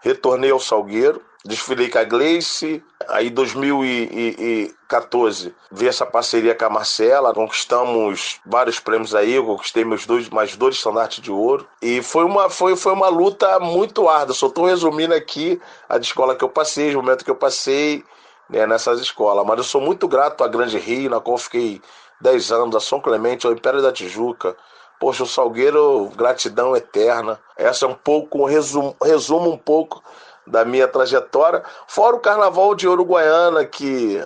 Retornei 0.00 0.50
ao 0.50 0.60
Salgueiro, 0.60 1.20
desfilei 1.44 1.88
com 1.88 1.98
a 1.98 2.04
Gleice. 2.04 2.84
Aí, 3.08 3.26
em 3.28 3.32
2014, 3.32 5.54
vi 5.70 5.86
essa 5.88 6.06
parceria 6.06 6.54
com 6.54 6.66
a 6.66 6.70
Marcela. 6.70 7.34
Conquistamos 7.34 8.40
vários 8.44 8.78
prêmios 8.78 9.14
aí. 9.14 9.32
Eu 9.34 9.46
conquistei 9.46 9.82
meus 9.84 10.04
dois, 10.06 10.28
mais 10.28 10.54
dois 10.56 10.76
estandartes 10.76 11.22
de 11.22 11.32
ouro. 11.32 11.66
E 11.82 12.02
foi 12.02 12.24
uma, 12.24 12.50
foi, 12.50 12.76
foi 12.76 12.92
uma 12.92 13.08
luta 13.08 13.58
muito 13.58 14.08
árdua. 14.08 14.34
Só 14.34 14.46
estou 14.46 14.66
resumindo 14.66 15.14
aqui 15.14 15.60
a 15.88 15.96
escola 15.96 16.36
que 16.36 16.44
eu 16.44 16.48
passei, 16.48 16.94
o 16.94 17.02
momento 17.02 17.24
que 17.24 17.30
eu 17.30 17.36
passei 17.36 18.04
né, 18.48 18.66
nessas 18.66 19.00
escolas. 19.00 19.44
Mas 19.46 19.58
eu 19.58 19.64
sou 19.64 19.80
muito 19.80 20.06
grato 20.06 20.44
à 20.44 20.48
Grande 20.48 20.78
Rio, 20.78 21.10
na 21.10 21.20
qual 21.20 21.38
fiquei 21.38 21.82
10 22.20 22.52
anos, 22.52 22.76
a 22.76 22.80
São 22.80 23.00
Clemente, 23.00 23.46
ao 23.46 23.52
Império 23.52 23.82
da 23.82 23.92
Tijuca. 23.92 24.56
Poxa, 24.98 25.22
o 25.22 25.26
Salgueiro, 25.26 26.10
gratidão 26.16 26.76
eterna. 26.76 27.38
Essa 27.56 27.86
é 27.86 27.88
um 27.88 27.94
pouco, 27.94 28.42
um 28.42 28.44
resumo, 28.44 28.96
resumo 29.02 29.52
um 29.52 29.58
pouco 29.58 30.02
da 30.46 30.64
minha 30.64 30.88
trajetória. 30.88 31.62
Fora 31.86 32.16
o 32.16 32.20
Carnaval 32.20 32.74
de 32.74 32.88
Uruguaiana, 32.88 33.64
que 33.64 34.20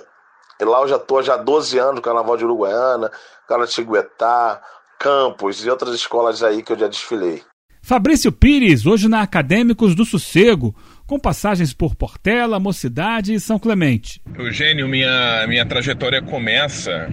lá 0.60 0.80
eu 0.80 0.88
já 0.88 0.96
estou 0.96 1.22
já 1.22 1.34
há 1.34 1.38
12 1.38 1.78
anos 1.78 1.96
no 1.96 2.02
Carnaval 2.02 2.36
de 2.36 2.44
Uruguaiana, 2.44 3.10
Caratinguetá, 3.46 4.62
Campos 4.98 5.64
e 5.64 5.70
outras 5.70 5.94
escolas 5.94 6.42
aí 6.42 6.62
que 6.62 6.72
eu 6.72 6.78
já 6.78 6.88
desfilei. 6.88 7.42
Fabrício 7.84 8.30
Pires, 8.30 8.86
hoje 8.86 9.08
na 9.08 9.22
Acadêmicos 9.22 9.96
do 9.96 10.04
Sossego, 10.04 10.72
com 11.04 11.18
passagens 11.18 11.74
por 11.74 11.96
Portela, 11.96 12.60
Mocidade 12.60 13.34
e 13.34 13.40
São 13.40 13.58
Clemente. 13.58 14.22
Eugênio, 14.38 14.86
minha, 14.86 15.44
minha 15.48 15.66
trajetória 15.66 16.22
começa 16.22 17.08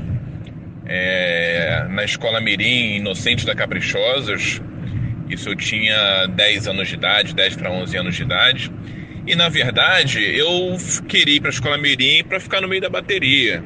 é, 0.92 1.86
na 1.88 2.04
Escola 2.04 2.42
Mirim 2.42 2.96
Inocente 2.96 3.46
da 3.46 3.54
Caprichosos. 3.54 4.60
Isso 5.30 5.50
eu 5.50 5.56
tinha 5.56 6.26
10 6.26 6.68
anos 6.68 6.88
de 6.88 6.96
idade, 6.96 7.36
10 7.36 7.56
para 7.56 7.72
11 7.72 7.96
anos 7.96 8.16
de 8.16 8.24
idade. 8.24 8.72
E 9.28 9.36
na 9.36 9.48
verdade, 9.48 10.20
eu 10.36 10.76
queria 11.08 11.36
ir 11.36 11.40
para 11.40 11.50
a 11.50 11.54
Escola 11.54 11.78
Mirim 11.78 12.24
para 12.24 12.40
ficar 12.40 12.60
no 12.60 12.68
meio 12.68 12.82
da 12.82 12.90
bateria. 12.90 13.64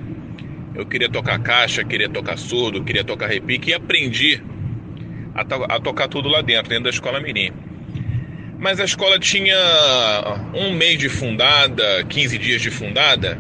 Eu 0.76 0.86
queria 0.86 1.10
tocar 1.10 1.40
caixa, 1.40 1.84
queria 1.86 2.10
tocar 2.10 2.38
surdo, 2.38 2.84
queria 2.84 3.04
tocar 3.04 3.28
repique 3.28 3.70
e 3.70 3.74
aprendi 3.74 4.44
a, 5.34 5.46
to 5.46 5.64
a 5.70 5.80
tocar 5.80 6.10
tudo 6.10 6.28
lá 6.28 6.42
dentro, 6.42 6.68
dentro 6.68 6.84
da 6.84 6.90
Escola 6.90 7.22
Mirim. 7.22 7.54
Mas 8.60 8.80
a 8.80 8.86
escola 8.86 9.20
tinha 9.20 9.58
um 10.54 10.74
mês 10.74 10.98
de 10.98 11.10
fundada, 11.10 12.04
15 12.06 12.38
dias 12.38 12.62
de 12.62 12.72
fundada, 12.72 13.38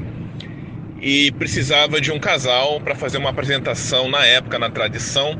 e 1.03 1.33
precisava 1.33 1.99
de 1.99 2.13
um 2.13 2.17
casal 2.17 2.79
para 2.79 2.95
fazer 2.95 3.17
uma 3.17 3.29
apresentação 3.29 4.07
na 4.07 4.25
época, 4.25 4.57
na 4.57 4.69
tradição. 4.69 5.37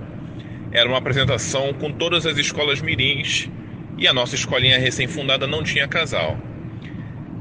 Era 0.74 0.90
uma 0.90 0.98
apresentação 0.98 1.74
com 1.74 1.90
todas 1.90 2.26
as 2.26 2.38
escolas 2.38 2.82
mirins 2.82 3.50
e 3.98 4.06
a 4.06 4.14
nossa 4.14 4.36
escolinha 4.36 4.78
recém-fundada 4.78 5.48
não 5.48 5.64
tinha 5.64 5.88
casal. 5.88 6.38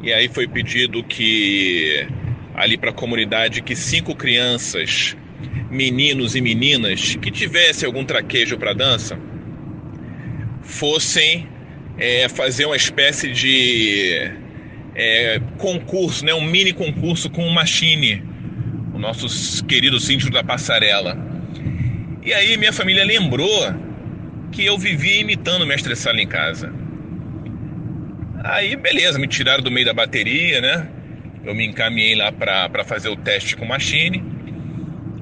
E 0.05 0.13
aí 0.13 0.29
foi 0.29 0.47
pedido 0.47 1.03
que 1.03 2.07
ali 2.55 2.79
para 2.79 2.91
a 2.91 2.93
comunidade 2.93 3.61
que 3.61 3.75
cinco 3.75 4.15
crianças, 4.15 5.17
meninos 5.69 6.37
e 6.37 6.41
meninas 6.41 7.17
que 7.17 7.31
tivessem 7.31 7.87
algum 7.89 8.05
traquejo 8.05 8.57
para 8.57 8.73
dança, 8.73 9.19
fossem 10.63 11.49
é, 11.99 12.29
fazer 12.29 12.67
uma 12.67 12.77
espécie 12.77 13.33
de 13.33 14.31
é, 14.95 15.41
concurso, 15.59 16.25
né, 16.25 16.35
um 16.35 16.43
mini 16.43 16.73
concurso 16.73 17.31
com 17.31 17.47
o 17.47 17.53
Machine, 17.53 18.23
o 18.95 18.99
nosso 18.99 19.65
querido 19.65 19.99
síndico 19.99 20.31
da 20.31 20.45
passarela. 20.45 21.17
E 22.23 22.33
aí 22.33 22.57
minha 22.57 22.73
família 22.73 23.05
lembrou 23.05 23.75
que 24.53 24.65
eu 24.65 24.79
vivia 24.79 25.21
imitando 25.21 25.63
o 25.63 25.67
mestre 25.67 25.97
Sala 25.97 26.21
em 26.21 26.27
casa. 26.27 26.73
Aí 28.45 28.77
beleza, 28.77 29.19
me 29.19 29.27
tiraram 29.27 29.63
do 29.63 29.71
meio 29.71 29.87
da 29.87 29.95
bateria, 29.95 30.61
né? 30.61 30.89
Eu 31.45 31.55
me 31.55 31.67
encaminhei 31.67 32.15
lá 32.15 32.31
para 32.31 32.85
fazer 32.85 33.09
o 33.09 33.17
teste 33.17 33.57
com 33.57 33.65
o 33.65 33.69
Machine. 33.69 34.23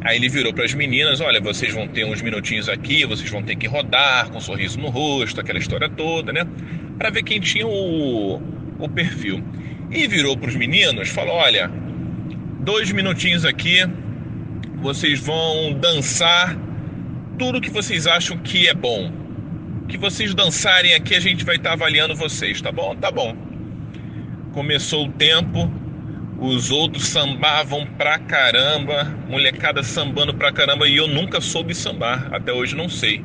Aí 0.02 0.16
ele 0.16 0.28
virou 0.28 0.52
para 0.52 0.64
as 0.64 0.74
meninas: 0.74 1.20
Olha, 1.20 1.40
vocês 1.40 1.72
vão 1.72 1.86
ter 1.86 2.04
uns 2.04 2.20
minutinhos 2.22 2.68
aqui, 2.68 3.04
vocês 3.04 3.30
vão 3.30 3.42
ter 3.42 3.56
que 3.56 3.66
rodar 3.66 4.28
com 4.30 4.38
um 4.38 4.40
sorriso 4.40 4.78
no 4.78 4.88
rosto, 4.88 5.40
aquela 5.40 5.58
história 5.58 5.88
toda, 5.88 6.32
né? 6.32 6.46
Para 6.98 7.10
ver 7.10 7.22
quem 7.22 7.40
tinha 7.40 7.66
o, 7.66 8.42
o 8.84 8.88
perfil. 8.88 9.42
E 9.90 10.06
virou 10.06 10.36
para 10.36 10.48
os 10.48 10.56
meninos, 10.56 11.08
falou: 11.08 11.34
olha, 11.34 11.70
dois 12.60 12.92
minutinhos 12.92 13.44
aqui, 13.44 13.78
vocês 14.80 15.20
vão 15.20 15.72
dançar 15.74 16.56
tudo 17.38 17.60
que 17.60 17.70
vocês 17.70 18.06
acham 18.06 18.36
que 18.36 18.68
é 18.68 18.74
bom. 18.74 19.10
Que 19.88 19.96
vocês 19.96 20.34
dançarem 20.34 20.94
aqui, 20.94 21.14
a 21.14 21.20
gente 21.20 21.44
vai 21.44 21.56
estar 21.56 21.70
tá 21.70 21.74
avaliando 21.74 22.14
vocês, 22.14 22.60
tá 22.60 22.70
bom? 22.70 22.94
Tá 22.94 23.10
bom. 23.10 23.34
Começou 24.52 25.06
o 25.06 25.12
tempo, 25.12 25.72
os 26.38 26.70
outros 26.70 27.08
sambavam 27.08 27.86
pra 27.98 28.18
caramba, 28.18 29.04
molecada 29.28 29.82
sambando 29.82 30.34
pra 30.34 30.52
caramba, 30.52 30.88
e 30.88 30.96
eu 30.96 31.08
nunca 31.08 31.40
soube 31.40 31.74
sambar, 31.74 32.28
até 32.32 32.52
hoje 32.52 32.76
não 32.76 32.88
sei. 32.88 33.24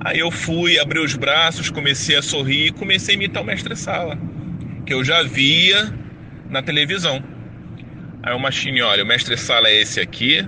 Aí 0.00 0.20
eu 0.20 0.30
fui, 0.30 0.78
abri 0.78 1.00
os 1.00 1.16
braços, 1.16 1.70
comecei 1.70 2.16
a 2.16 2.22
sorrir 2.22 2.66
e 2.66 2.70
comecei 2.70 3.14
a 3.14 3.18
imitar 3.18 3.42
o 3.42 3.46
mestre 3.46 3.74
Sala, 3.74 4.16
que 4.88 4.94
eu 4.94 5.04
já 5.04 5.22
via 5.22 5.92
na 6.48 6.62
televisão. 6.62 7.22
Aí 8.22 8.32
o 8.32 8.38
Machine, 8.38 8.80
olha, 8.80 9.04
o 9.04 9.06
mestre 9.06 9.36
Sala 9.36 9.68
é 9.68 9.82
esse 9.82 10.00
aqui 10.00 10.42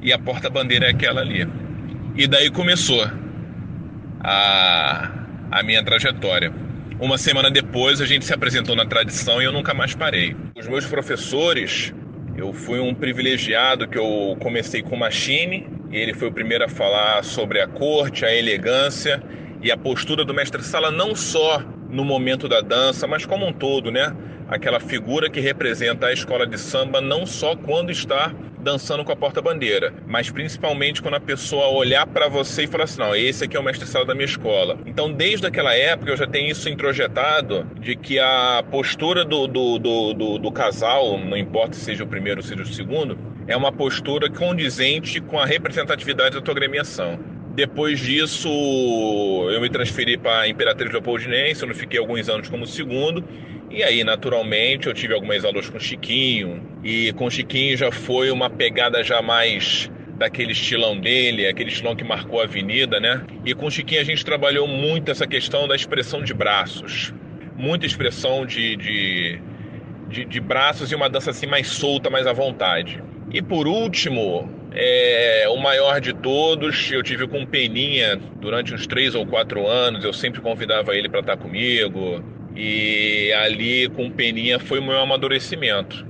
e 0.00 0.14
a 0.14 0.18
porta-bandeira 0.18 0.86
é 0.86 0.90
aquela 0.92 1.20
ali. 1.20 1.46
E 2.16 2.26
daí 2.26 2.50
começou 2.50 3.06
a, 4.20 5.10
a 5.50 5.62
minha 5.62 5.84
trajetória. 5.84 6.50
Uma 6.98 7.18
semana 7.18 7.50
depois 7.50 8.00
a 8.00 8.06
gente 8.06 8.24
se 8.24 8.32
apresentou 8.32 8.74
na 8.74 8.86
tradição 8.86 9.42
e 9.42 9.44
eu 9.44 9.52
nunca 9.52 9.74
mais 9.74 9.94
parei. 9.94 10.34
Os 10.56 10.66
meus 10.66 10.86
professores, 10.86 11.92
eu 12.38 12.50
fui 12.54 12.80
um 12.80 12.94
privilegiado 12.94 13.86
que 13.86 13.98
eu 13.98 14.38
comecei 14.40 14.80
com 14.80 14.96
Machine, 14.96 15.68
ele 15.92 16.14
foi 16.14 16.28
o 16.28 16.32
primeiro 16.32 16.64
a 16.64 16.68
falar 16.68 17.22
sobre 17.22 17.60
a 17.60 17.68
corte, 17.68 18.24
a 18.24 18.34
elegância 18.34 19.22
e 19.62 19.70
a 19.70 19.76
postura 19.76 20.24
do 20.24 20.32
mestre 20.32 20.62
Sala, 20.62 20.90
não 20.90 21.14
só 21.14 21.62
no 21.94 22.04
momento 22.04 22.48
da 22.48 22.60
dança, 22.60 23.06
mas 23.06 23.24
como 23.24 23.46
um 23.46 23.52
todo, 23.52 23.90
né? 23.90 24.14
Aquela 24.48 24.80
figura 24.80 25.30
que 25.30 25.40
representa 25.40 26.08
a 26.08 26.12
escola 26.12 26.46
de 26.46 26.58
samba 26.58 27.00
não 27.00 27.24
só 27.24 27.54
quando 27.56 27.90
está 27.90 28.34
dançando 28.58 29.04
com 29.04 29.12
a 29.12 29.16
porta-bandeira, 29.16 29.92
mas 30.06 30.30
principalmente 30.30 31.00
quando 31.00 31.14
a 31.14 31.20
pessoa 31.20 31.68
olhar 31.68 32.06
para 32.06 32.28
você 32.28 32.64
e 32.64 32.66
falar 32.66 32.84
assim: 32.84 33.00
não, 33.00 33.14
esse 33.14 33.44
aqui 33.44 33.56
é 33.56 33.60
o 33.60 33.62
mestre 33.62 33.86
sala 33.86 34.04
da 34.04 34.14
minha 34.14 34.24
escola. 34.24 34.76
Então, 34.86 35.12
desde 35.12 35.46
aquela 35.46 35.74
época, 35.74 36.10
eu 36.10 36.16
já 36.16 36.26
tenho 36.26 36.50
isso 36.50 36.68
introjetado 36.68 37.64
de 37.78 37.94
que 37.94 38.18
a 38.18 38.64
postura 38.70 39.24
do, 39.24 39.46
do, 39.46 39.78
do, 39.78 40.14
do, 40.14 40.38
do 40.38 40.52
casal, 40.52 41.16
não 41.18 41.36
importa 41.36 41.74
se 41.74 41.84
seja 41.84 42.04
o 42.04 42.06
primeiro 42.06 42.40
ou 42.40 42.46
seja 42.46 42.62
o 42.62 42.66
segundo, 42.66 43.16
é 43.46 43.56
uma 43.56 43.70
postura 43.70 44.28
condizente 44.30 45.20
com 45.20 45.38
a 45.38 45.46
representatividade 45.46 46.34
da 46.34 46.40
tua 46.40 46.52
agremiação. 46.52 47.33
Depois 47.54 48.00
disso, 48.00 48.48
eu 48.48 49.60
me 49.60 49.70
transferi 49.70 50.16
para 50.16 50.48
Imperatriz 50.48 50.90
Leopoldinense, 50.90 51.64
onde 51.64 51.74
fiquei 51.74 52.00
alguns 52.00 52.28
anos 52.28 52.48
como 52.48 52.66
segundo. 52.66 53.24
E 53.70 53.80
aí, 53.80 54.02
naturalmente, 54.02 54.88
eu 54.88 54.92
tive 54.92 55.14
algumas 55.14 55.44
aulas 55.44 55.70
com 55.70 55.78
Chiquinho. 55.78 56.60
E 56.82 57.12
com 57.12 57.30
Chiquinho 57.30 57.76
já 57.76 57.92
foi 57.92 58.32
uma 58.32 58.50
pegada 58.50 59.04
já 59.04 59.22
mais 59.22 59.88
daquele 60.18 60.50
estilão 60.50 60.98
dele, 60.98 61.46
aquele 61.46 61.70
estilão 61.70 61.94
que 61.94 62.02
marcou 62.02 62.40
a 62.40 62.44
avenida, 62.44 62.98
né? 62.98 63.24
E 63.44 63.54
com 63.54 63.70
Chiquinho 63.70 64.00
a 64.00 64.04
gente 64.04 64.24
trabalhou 64.24 64.66
muito 64.66 65.12
essa 65.12 65.26
questão 65.26 65.68
da 65.68 65.76
expressão 65.76 66.22
de 66.22 66.34
braços. 66.34 67.14
Muita 67.56 67.86
expressão 67.86 68.44
de, 68.44 68.74
de, 68.74 69.38
de, 70.08 70.24
de 70.24 70.40
braços 70.40 70.90
e 70.90 70.94
uma 70.96 71.08
dança 71.08 71.30
assim 71.30 71.46
mais 71.46 71.68
solta, 71.68 72.10
mais 72.10 72.26
à 72.26 72.32
vontade. 72.32 73.00
E 73.32 73.40
por 73.40 73.68
último, 73.68 74.48
é, 74.74 75.46
o 75.48 75.56
maior 75.56 76.00
de 76.00 76.12
todos, 76.12 76.90
eu 76.90 77.02
tive 77.02 77.26
com 77.26 77.46
Peninha 77.46 78.16
durante 78.40 78.74
uns 78.74 78.86
três 78.86 79.14
ou 79.14 79.24
quatro 79.24 79.66
anos, 79.66 80.04
eu 80.04 80.12
sempre 80.12 80.40
convidava 80.40 80.96
ele 80.96 81.08
para 81.08 81.20
estar 81.20 81.36
comigo. 81.36 82.22
E 82.56 83.32
ali 83.32 83.88
com 83.88 84.10
Peninha 84.10 84.58
foi 84.58 84.78
o 84.78 84.82
meu 84.82 84.98
amadurecimento. 84.98 86.06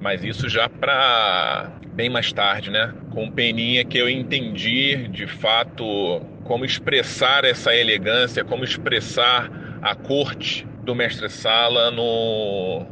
Mas 0.00 0.22
isso 0.24 0.48
já 0.48 0.68
para 0.68 1.70
bem 1.92 2.10
mais 2.10 2.32
tarde, 2.32 2.70
né? 2.70 2.92
Com 3.10 3.30
Peninha 3.30 3.84
que 3.84 3.96
eu 3.96 4.08
entendi 4.08 5.08
de 5.08 5.26
fato 5.26 6.20
como 6.44 6.64
expressar 6.64 7.44
essa 7.44 7.74
elegância, 7.74 8.44
como 8.44 8.64
expressar 8.64 9.50
a 9.80 9.94
corte 9.94 10.66
do 10.82 10.94
mestre 10.94 11.30
Sala 11.30 11.90
no, 11.90 12.84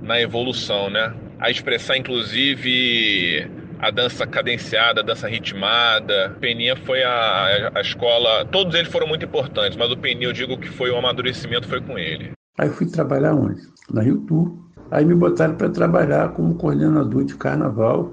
na 0.00 0.20
evolução, 0.20 0.88
né? 0.88 1.12
a 1.38 1.50
expressar 1.50 1.96
inclusive 1.96 3.48
a 3.78 3.90
dança 3.90 4.26
cadenciada, 4.26 5.00
a 5.00 5.04
dança 5.04 5.28
ritmada. 5.28 6.36
Peninha 6.40 6.76
foi 6.76 7.02
a, 7.02 7.72
a 7.74 7.80
escola, 7.80 8.44
todos 8.46 8.74
eles 8.74 8.90
foram 8.90 9.06
muito 9.06 9.24
importantes, 9.24 9.76
mas 9.76 9.90
o 9.90 9.96
Peninha 9.96 10.28
eu 10.28 10.32
digo 10.32 10.58
que 10.58 10.68
foi 10.68 10.90
o 10.90 10.96
amadurecimento 10.96 11.68
foi 11.68 11.80
com 11.80 11.98
ele. 11.98 12.32
Aí 12.58 12.68
fui 12.70 12.86
trabalhar 12.86 13.34
onde? 13.34 13.60
Na 13.90 14.02
Rio 14.02 14.18
Tour. 14.18 14.66
Aí 14.90 15.04
me 15.04 15.14
botaram 15.14 15.54
para 15.56 15.68
trabalhar 15.68 16.32
como 16.32 16.54
coordenador 16.54 17.24
de 17.24 17.34
carnaval 17.34 18.12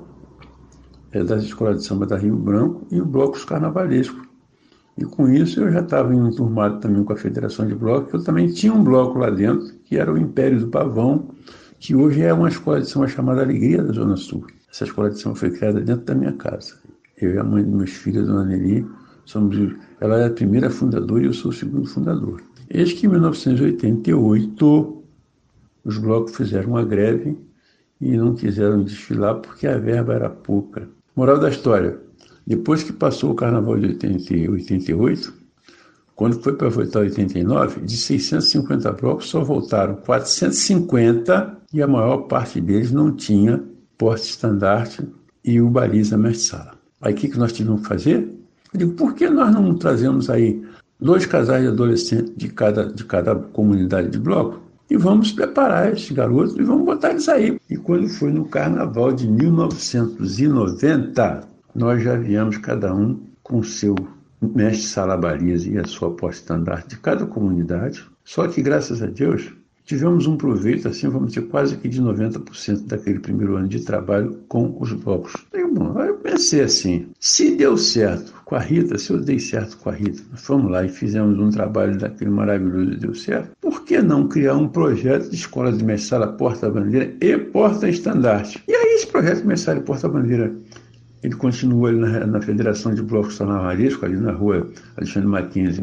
é, 1.11 1.24
das 1.24 1.43
escolas 1.43 1.78
de 1.78 1.86
samba 1.86 2.05
da 2.05 2.18
Rio 2.18 2.36
Branco 2.36 2.86
e 2.91 2.99
o 2.99 3.05
blocos 3.05 3.45
carnavalescos 3.45 4.28
E 4.97 5.05
com 5.05 5.30
isso 5.30 5.61
eu 5.61 5.72
já 5.72 5.82
estava 5.82 6.14
enturmado 6.14 6.80
também 6.80 7.03
com 7.03 7.14
a 7.14 7.18
Federação 7.18 7.68
de 7.68 7.76
Blocos, 7.76 8.14
eu 8.14 8.24
também 8.24 8.47
tinha 8.47 8.74
um 8.74 8.84
bloco 8.84 9.20
lá 9.20 9.30
dentro, 9.30 9.68
que 9.86 9.97
era 9.97 10.11
o 10.11 10.18
Império 10.18 10.59
do 10.59 10.68
Pavão, 10.68 11.30
que 11.80 11.95
hoje 11.95 12.22
é 12.22 12.34
uma 12.34 12.49
escola 12.49 12.82
de 12.82 12.89
samba 12.89 13.07
chamada 13.07 13.41
Alegria 13.41 13.84
da 13.84 13.93
Zona 13.93 14.18
Sul. 14.18 14.45
Essa 14.74 14.86
escola 14.86 15.11
de 15.11 15.19
samba 15.19 15.36
foi 15.36 15.51
criada 15.51 15.80
dentro 15.80 16.03
da 16.03 16.15
minha 16.15 16.34
casa. 16.34 16.74
Eu 17.21 17.36
e 17.36 17.38
a 17.38 17.43
mãe 17.43 17.63
dos 17.63 17.71
meus 17.71 17.91
filhos, 17.91 18.28
a 18.28 18.32
Dona 18.32 18.45
Nelly, 18.45 18.84
somos, 19.24 19.55
ela 20.01 20.17
é 20.17 20.26
a 20.26 20.32
primeira 20.32 20.67
fundadora 20.67 21.21
e 21.21 21.28
eu 21.28 21.34
sou 21.34 21.51
o 21.51 21.53
segundo 21.53 21.88
fundador. 21.88 22.41
Eis 22.71 22.91
que 22.91 23.05
em 23.05 23.09
1988 23.09 25.03
os 25.86 25.97
blocos 25.99 26.36
fizeram 26.36 26.71
uma 26.71 26.84
greve 26.84 27.38
e 28.01 28.17
não 28.17 28.34
quiseram 28.34 28.84
desfilar 28.84 29.36
porque 29.36 29.67
a 29.67 29.78
verba 29.78 30.15
era 30.15 30.30
pouca. 30.32 30.89
Moral 31.15 31.38
da 31.38 31.49
história: 31.49 31.99
depois 32.47 32.82
que 32.82 32.91
passou 32.91 33.30
o 33.30 33.36
carnaval 33.36 33.78
de 33.78 33.86
80, 33.86 34.51
88, 34.53 35.34
quando 36.15 36.41
foi 36.41 36.53
para 36.53 36.69
votar 36.69 37.03
89, 37.03 37.82
de 37.82 37.95
650 37.95 38.91
blocos 38.93 39.30
só 39.30 39.43
voltaram 39.43 39.97
450 39.97 41.59
e 41.71 41.80
a 41.80 41.88
maior 41.88 42.24
parte 42.24 42.59
deles 42.59 42.91
não 42.91 43.15
tinha 43.15 43.71
porte 44.03 44.31
estandarte 44.31 45.07
e 45.45 45.61
o 45.61 45.69
baliza 45.69 46.17
mestre 46.17 46.47
sala. 46.47 46.73
Aí 47.01 47.13
o 47.13 47.15
que, 47.15 47.29
que 47.29 47.39
nós 47.39 47.53
tivemos 47.53 47.83
que 47.83 47.87
fazer? 47.87 48.29
Eu 48.73 48.79
digo, 48.79 48.91
por 48.95 49.13
que 49.13 49.29
nós 49.29 49.53
não 49.53 49.73
trazemos 49.75 50.29
aí 50.29 50.61
dois 50.99 51.25
casais 51.25 51.63
de 51.63 51.69
adolescentes 51.69 52.33
de 52.35 52.49
cada, 52.49 52.91
de 52.91 53.05
cada 53.05 53.33
comunidade 53.33 54.09
de 54.09 54.19
bloco 54.19 54.59
e 54.89 54.97
vamos 54.97 55.31
preparar 55.31 55.93
esses 55.93 56.11
garotos 56.11 56.57
e 56.57 56.63
vamos 56.63 56.83
botar 56.83 57.11
eles 57.11 57.29
aí. 57.29 57.57
E 57.69 57.77
quando 57.77 58.09
foi 58.09 58.33
no 58.33 58.43
carnaval 58.43 59.13
de 59.13 59.25
1990, 59.25 61.47
nós 61.73 62.03
já 62.03 62.17
viemos 62.17 62.57
cada 62.57 62.93
um 62.93 63.21
com 63.41 63.63
seu 63.63 63.95
mestre 64.41 64.85
salabariza 64.85 65.69
e 65.69 65.77
a 65.77 65.85
sua 65.85 66.11
porta-estandarte 66.11 66.89
de 66.89 66.97
cada 66.97 67.25
comunidade. 67.25 68.05
Só 68.25 68.49
que, 68.49 68.61
graças 68.61 69.01
a 69.01 69.05
Deus, 69.05 69.53
tivemos 69.86 70.27
um 70.27 70.38
proveito, 70.38 70.88
assim, 70.88 71.07
vamos 71.09 71.34
dizer, 71.34 71.47
quase 71.47 71.77
que 71.77 71.89
de 71.89 72.01
90% 72.01 72.88
daquele 72.88 73.19
primeiro 73.19 73.57
ano 73.57 73.67
de 73.67 73.81
trabalho 73.81 74.39
com 74.47 74.75
os 74.79 74.93
blocos. 74.93 75.34
E, 75.53 75.65
bom, 75.65 75.99
eu 75.99 76.15
pensei 76.15 76.61
assim, 76.61 77.07
se 77.19 77.55
deu 77.55 77.77
certo 77.77 78.34
com 78.45 78.55
a 78.55 78.59
Rita, 78.59 78.97
se 78.97 79.11
eu 79.11 79.19
dei 79.19 79.39
certo 79.39 79.77
com 79.77 79.89
a 79.89 79.93
Rita, 79.93 80.23
nós 80.31 80.43
fomos 80.43 80.71
lá 80.71 80.86
e 80.86 80.89
fizemos 80.89 81.38
um 81.39 81.49
trabalho 81.49 81.97
daquele 81.97 82.31
maravilhoso 82.31 82.93
e 82.93 82.97
deu 82.97 83.13
certo, 83.13 83.51
por 83.59 83.84
que 83.84 84.01
não 84.01 84.27
criar 84.27 84.55
um 84.55 84.67
projeto 84.67 85.29
de 85.29 85.36
escola 85.36 85.71
de 85.71 85.84
mestre 85.84 86.25
porta-bandeira 86.38 87.13
e 87.21 87.38
porta-estandarte? 87.38 88.63
E 88.67 88.73
aí 88.73 88.95
esse 88.95 89.07
projeto 89.07 89.41
de 89.41 89.47
mestre 89.47 89.79
porta-bandeira 89.81 90.53
ele 91.23 91.36
continua 91.36 91.89
ali 91.89 91.99
na, 91.99 92.27
na 92.27 92.41
Federação 92.41 92.93
de 92.93 93.01
Blocos 93.01 93.39
Marisco, 93.39 94.05
ali 94.05 94.17
na 94.17 94.34
rua 94.34 94.69
Alexandre 94.97 95.29
Martins 95.29 95.79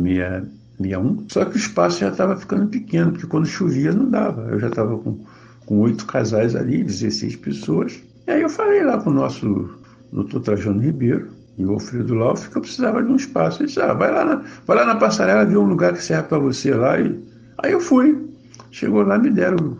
61. 0.80 1.26
Só 1.28 1.44
que 1.44 1.56
o 1.56 1.58
espaço 1.58 2.00
já 2.00 2.08
estava 2.08 2.36
ficando 2.36 2.66
pequeno, 2.68 3.12
porque 3.12 3.26
quando 3.26 3.46
chovia 3.46 3.92
não 3.92 4.08
dava. 4.08 4.48
Eu 4.50 4.58
já 4.58 4.68
estava 4.68 4.96
com, 4.98 5.18
com 5.66 5.80
oito 5.80 6.06
casais 6.06 6.56
ali, 6.56 6.82
16 6.82 7.36
pessoas. 7.36 8.00
E 8.26 8.30
aí 8.30 8.42
eu 8.42 8.48
falei 8.48 8.82
lá 8.82 8.98
com 8.98 9.10
o 9.10 9.14
nosso 9.14 9.70
doutor 10.12 10.40
Trajano 10.40 10.80
Ribeiro 10.80 11.28
e 11.58 11.64
o 11.64 11.72
Alfredo 11.72 12.14
Lauf 12.14 12.48
que 12.48 12.56
eu 12.56 12.62
precisava 12.62 13.02
de 13.02 13.10
um 13.10 13.16
espaço. 13.16 13.60
Ele 13.60 13.68
disse, 13.68 13.80
ah, 13.80 13.92
vai 13.92 14.10
lá 14.12 14.24
na, 14.24 14.42
vai 14.66 14.76
lá 14.76 14.84
na 14.84 14.96
passarela, 14.96 15.44
ver 15.44 15.56
um 15.56 15.66
lugar 15.66 15.92
que 15.92 16.02
serve 16.02 16.28
para 16.28 16.38
você 16.38 16.72
lá. 16.74 16.98
E... 16.98 17.22
Aí 17.58 17.72
eu 17.72 17.80
fui. 17.80 18.28
Chegou 18.70 19.02
lá, 19.02 19.18
me 19.18 19.30
deram 19.30 19.76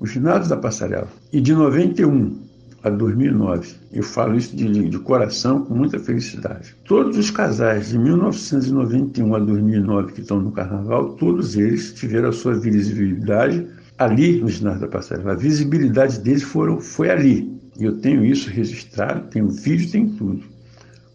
o, 0.00 0.04
o 0.04 0.48
da 0.48 0.56
passarela. 0.56 1.08
E 1.32 1.40
de 1.40 1.54
91 1.54 2.47
a 2.82 2.90
2009. 2.90 3.74
Eu 3.92 4.02
falo 4.02 4.36
isso 4.36 4.54
de, 4.56 4.88
de 4.88 4.98
coração, 4.98 5.64
com 5.64 5.74
muita 5.74 5.98
felicidade. 5.98 6.74
Todos 6.84 7.16
os 7.16 7.30
casais 7.30 7.88
de 7.88 7.98
1991 7.98 9.34
a 9.34 9.38
2009 9.38 10.12
que 10.12 10.20
estão 10.20 10.40
no 10.40 10.52
carnaval, 10.52 11.14
todos 11.14 11.56
eles 11.56 11.92
tiveram 11.92 12.28
a 12.28 12.32
sua 12.32 12.54
visibilidade 12.54 13.66
ali 13.98 14.40
no 14.40 14.48
ginásio 14.48 14.82
da 14.82 14.88
passarela. 14.88 15.32
A 15.32 15.36
visibilidade 15.36 16.20
deles 16.20 16.42
foram, 16.42 16.80
foi 16.80 17.10
ali. 17.10 17.58
E 17.78 17.84
eu 17.84 17.98
tenho 17.98 18.24
isso 18.24 18.50
registrado, 18.50 19.28
tenho 19.28 19.48
vídeo, 19.48 19.90
tem 19.90 20.08
tudo. 20.08 20.42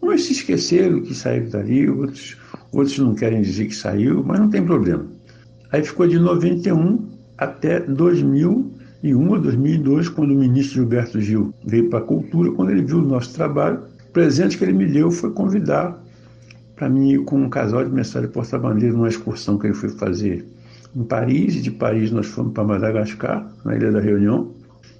Uns 0.02 0.24
se 0.24 0.32
esqueceram 0.32 1.02
que 1.02 1.14
saíram 1.14 1.48
dali, 1.48 1.88
outros, 1.88 2.36
outros 2.72 2.98
não 2.98 3.14
querem 3.14 3.40
dizer 3.40 3.66
que 3.66 3.74
saiu, 3.74 4.22
mas 4.22 4.38
não 4.38 4.50
tem 4.50 4.64
problema. 4.64 5.06
Aí 5.72 5.82
ficou 5.82 6.06
de 6.06 6.18
91 6.18 7.08
até 7.38 7.80
2000 7.80 8.73
2001 9.04 9.34
a 9.34 9.38
2002, 9.38 10.08
quando 10.08 10.30
o 10.30 10.34
ministro 10.34 10.76
Gilberto 10.76 11.20
Gil 11.20 11.52
veio 11.62 11.90
para 11.90 11.98
a 11.98 12.02
cultura, 12.02 12.50
quando 12.52 12.70
ele 12.70 12.82
viu 12.82 12.98
o 12.98 13.02
nosso 13.02 13.34
trabalho, 13.34 13.80
o 14.08 14.12
presente 14.12 14.56
que 14.56 14.64
ele 14.64 14.72
me 14.72 14.86
deu 14.86 15.10
foi 15.10 15.30
convidar 15.30 16.02
para 16.74 16.88
mim 16.88 17.10
ir 17.10 17.24
com 17.24 17.36
um 17.36 17.50
casal 17.50 17.84
de 17.84 17.90
mensagem 17.90 18.30
porta-bandeira 18.30 18.96
numa 18.96 19.08
excursão 19.08 19.58
que 19.58 19.66
ele 19.66 19.74
foi 19.74 19.90
fazer 19.90 20.46
em 20.96 21.04
Paris, 21.04 21.56
e 21.56 21.60
de 21.60 21.70
Paris 21.70 22.10
nós 22.10 22.26
fomos 22.26 22.54
para 22.54 22.64
Madagascar, 22.64 23.46
na 23.62 23.76
Ilha 23.76 23.92
da 23.92 24.00
Reunião, 24.00 24.50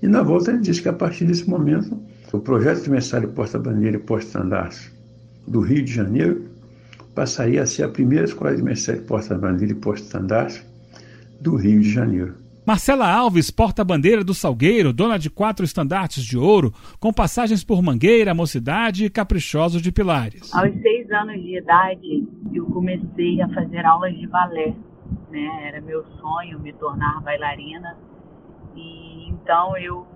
e 0.03 0.07
na 0.07 0.23
volta 0.23 0.51
ele 0.51 0.61
disse 0.61 0.83
que 0.83 0.89
a 0.89 0.93
partir 0.93 1.25
desse 1.25 1.49
momento 1.49 1.99
o 2.31 2.39
projeto 2.39 2.83
de 2.83 2.91
mensagem 2.91 3.29
porta-bandeira 3.29 3.97
e 3.97 4.01
porta-estandarte 4.01 4.93
do 5.49 5.61
Rio 5.61 5.83
de 5.83 5.93
Janeiro 5.93 6.43
passaria 7.15 7.63
a 7.63 7.67
ser 7.67 7.85
a 7.85 7.89
primeira 7.89 8.27
escola 8.27 8.55
de 8.55 8.63
mensagem 8.63 9.01
porta-bandeira 9.03 9.73
e 9.73 9.77
porta-estandarte 9.77 10.63
do 11.41 11.57
Rio 11.57 11.81
de 11.81 11.91
Janeiro. 11.91 12.44
Marcela 12.67 13.07
Alves, 13.07 13.51
porta-bandeira 13.51 14.25
do 14.25 14.33
Salgueiro, 14.33 14.91
dona 14.91 15.19
de 15.19 15.29
quatro 15.29 15.67
estandartes 15.67 16.25
de 16.25 16.39
ouro, 16.39 16.73
com 16.99 17.13
passagens 17.13 17.63
por 17.63 17.83
Mangueira, 17.83 18.33
Mocidade 18.33 19.05
e 19.05 19.11
Caprichoso 19.11 19.83
de 19.83 19.93
Pilares. 19.93 20.51
Aos 20.55 20.73
seis 20.81 21.11
anos 21.11 21.43
de 21.43 21.59
idade, 21.59 22.27
eu 22.55 22.65
comecei 22.65 23.43
a 23.43 23.49
fazer 23.51 23.85
aulas 23.85 24.17
de 24.17 24.27
balé. 24.27 24.75
Né? 25.31 25.69
Era 25.69 25.83
meu 25.83 26.07
sonho 26.19 26.59
me 26.59 26.73
tornar 26.73 27.21
bailarina. 27.21 27.99
E 28.75 29.29
então 29.29 29.77
eu, 29.77 30.07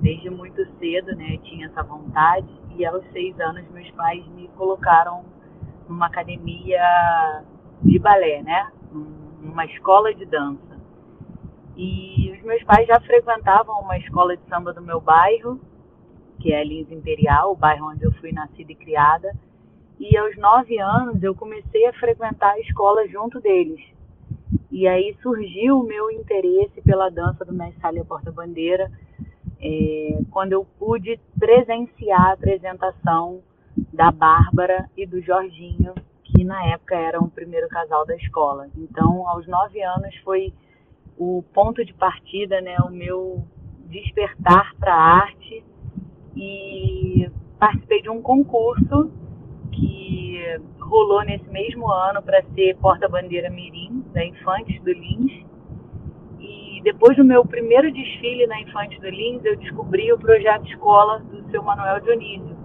desde 0.00 0.28
muito 0.30 0.60
cedo, 0.80 1.14
né, 1.14 1.38
tinha 1.44 1.66
essa 1.66 1.84
vontade. 1.84 2.48
E 2.76 2.84
aos 2.84 3.04
seis 3.12 3.38
anos, 3.38 3.64
meus 3.72 3.88
pais 3.92 4.26
me 4.34 4.48
colocaram 4.56 5.24
numa 5.88 6.06
academia 6.06 6.82
de 7.80 7.96
balé, 8.00 8.42
né? 8.42 8.66
Numa 9.40 9.64
escola 9.66 10.12
de 10.12 10.26
dança. 10.26 10.73
E 11.76 12.32
os 12.32 12.42
meus 12.42 12.62
pais 12.64 12.86
já 12.86 13.00
frequentavam 13.00 13.80
uma 13.80 13.98
escola 13.98 14.36
de 14.36 14.42
samba 14.48 14.72
do 14.72 14.80
meu 14.80 15.00
bairro, 15.00 15.60
que 16.40 16.52
é 16.52 16.60
a 16.60 16.64
Lins 16.64 16.90
Imperial, 16.90 17.52
o 17.52 17.56
bairro 17.56 17.90
onde 17.90 18.04
eu 18.04 18.12
fui 18.12 18.32
nascida 18.32 18.72
e 18.72 18.76
criada. 18.76 19.32
E 19.98 20.16
aos 20.16 20.36
nove 20.36 20.78
anos 20.78 21.22
eu 21.22 21.34
comecei 21.34 21.86
a 21.86 21.92
frequentar 21.94 22.52
a 22.52 22.60
escola 22.60 23.06
junto 23.08 23.40
deles. 23.40 23.80
E 24.70 24.86
aí 24.86 25.16
surgiu 25.22 25.80
o 25.80 25.86
meu 25.86 26.10
interesse 26.10 26.82
pela 26.82 27.08
dança 27.08 27.44
do 27.44 27.54
Mestre 27.54 28.04
Porta-Bandeira, 28.04 28.90
é, 29.60 30.18
quando 30.30 30.52
eu 30.52 30.66
pude 30.78 31.18
presenciar 31.38 32.20
a 32.20 32.32
apresentação 32.32 33.40
da 33.92 34.10
Bárbara 34.10 34.88
e 34.96 35.06
do 35.06 35.20
Jorginho, 35.22 35.94
que 36.24 36.44
na 36.44 36.66
época 36.66 36.96
eram 36.96 37.22
o 37.22 37.30
primeiro 37.30 37.68
casal 37.68 38.04
da 38.04 38.16
escola. 38.16 38.68
Então, 38.76 39.28
aos 39.28 39.46
nove 39.46 39.80
anos 39.82 40.14
foi 40.24 40.52
o 41.18 41.42
ponto 41.52 41.84
de 41.84 41.92
partida, 41.94 42.60
né, 42.60 42.76
o 42.84 42.90
meu 42.90 43.44
despertar 43.86 44.74
para 44.76 44.94
a 44.94 45.16
arte 45.22 45.64
e 46.36 47.30
participei 47.58 48.02
de 48.02 48.10
um 48.10 48.20
concurso 48.20 49.12
que 49.72 50.60
rolou 50.80 51.24
nesse 51.24 51.48
mesmo 51.50 51.90
ano 51.90 52.22
para 52.22 52.42
ser 52.54 52.76
porta-bandeira 52.76 53.50
mirim 53.50 54.04
da 54.12 54.24
Infantes 54.24 54.80
do 54.82 54.92
Lins. 54.92 55.44
E 56.40 56.80
depois 56.82 57.16
do 57.16 57.24
meu 57.24 57.44
primeiro 57.44 57.92
desfile 57.92 58.46
na 58.46 58.60
Infantes 58.60 59.00
do 59.00 59.08
Lins, 59.08 59.44
eu 59.44 59.56
descobri 59.56 60.12
o 60.12 60.18
projeto 60.18 60.66
escola 60.66 61.20
do 61.20 61.50
seu 61.50 61.62
Manuel 61.62 62.00
Dionísio. 62.00 62.56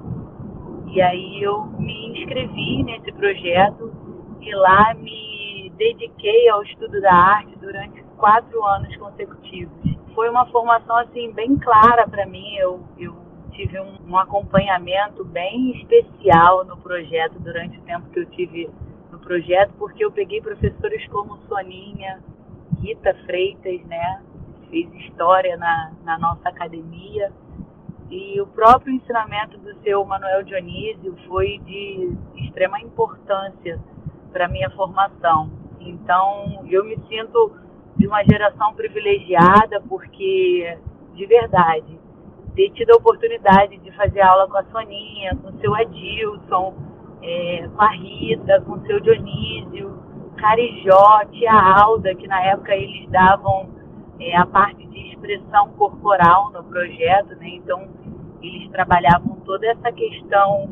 E 0.92 1.02
aí 1.02 1.42
eu 1.42 1.66
me 1.80 2.20
inscrevi 2.20 2.84
nesse 2.84 3.12
projeto 3.12 3.94
e 4.42 4.54
lá 4.56 4.94
me 4.96 5.72
dediquei 5.78 6.50
ao 6.50 6.64
estudo 6.64 7.00
da 7.00 7.14
arte 7.14 7.56
durante 7.60 8.09
quatro 8.20 8.64
anos 8.66 8.96
consecutivos. 8.98 9.74
Foi 10.14 10.30
uma 10.30 10.46
formação 10.48 10.98
assim 10.98 11.32
bem 11.32 11.58
clara 11.58 12.08
para 12.08 12.26
mim. 12.26 12.56
Eu, 12.58 12.82
eu 12.98 13.16
tive 13.52 13.80
um, 13.80 13.98
um, 14.10 14.18
acompanhamento 14.18 15.24
bem 15.26 15.72
especial 15.78 16.66
no 16.66 16.78
projeto 16.78 17.40
durante 17.40 17.80
o 17.80 17.82
tempo 17.82 18.10
que 18.10 18.20
eu 18.20 18.26
tive 18.28 18.70
no 19.12 19.20
projeto, 19.20 19.72
porque 19.80 20.04
eu 20.04 20.12
peguei 20.12 20.42
professores 20.42 21.08
como 21.08 21.40
Soninha, 21.48 22.22
Rita 22.82 23.16
Freitas, 23.26 23.82
né? 23.88 24.22
Fez 24.70 24.94
história 24.96 25.58
na, 25.58 25.92
na 26.04 26.20
nossa 26.20 26.50
academia. 26.50 27.32
E 28.12 28.42
o 28.42 28.48
próprio 28.48 28.94
ensinamento 28.94 29.58
do 29.58 29.74
seu 29.82 30.04
Manuel 30.04 30.44
Dionísio 30.44 31.16
foi 31.28 31.60
de 31.60 32.12
extrema 32.38 32.80
importância 32.82 33.80
para 34.32 34.48
minha 34.48 34.70
formação. 34.72 35.50
Então, 35.80 36.66
eu 36.70 36.84
me 36.84 36.98
sinto 37.08 37.52
de 38.00 38.08
uma 38.08 38.24
geração 38.24 38.74
privilegiada, 38.74 39.82
porque, 39.90 40.78
de 41.14 41.26
verdade, 41.26 42.00
ter 42.56 42.70
tido 42.72 42.92
a 42.92 42.96
oportunidade 42.96 43.78
de 43.78 43.92
fazer 43.92 44.22
aula 44.22 44.48
com 44.48 44.58
a 44.58 44.64
Soninha, 44.72 45.36
com 45.36 45.50
o 45.50 45.60
seu 45.60 45.76
Adilson, 45.76 46.74
é, 47.22 47.68
com 47.76 47.82
a 47.82 47.92
Rita, 47.92 48.62
com 48.62 48.74
o 48.74 48.86
seu 48.86 49.02
Dionísio, 49.02 50.00
Carijó, 50.38 51.26
tia 51.32 51.52
Alda, 51.52 52.16
que 52.16 52.26
na 52.26 52.42
época 52.42 52.74
eles 52.74 53.10
davam 53.10 53.70
é, 54.18 54.38
a 54.38 54.46
parte 54.46 54.86
de 54.88 55.10
expressão 55.10 55.68
corporal 55.74 56.52
no 56.52 56.64
projeto, 56.64 57.36
né? 57.36 57.50
Então 57.50 57.86
eles 58.42 58.72
trabalhavam 58.72 59.36
toda 59.46 59.68
essa 59.68 59.92
questão 59.92 60.70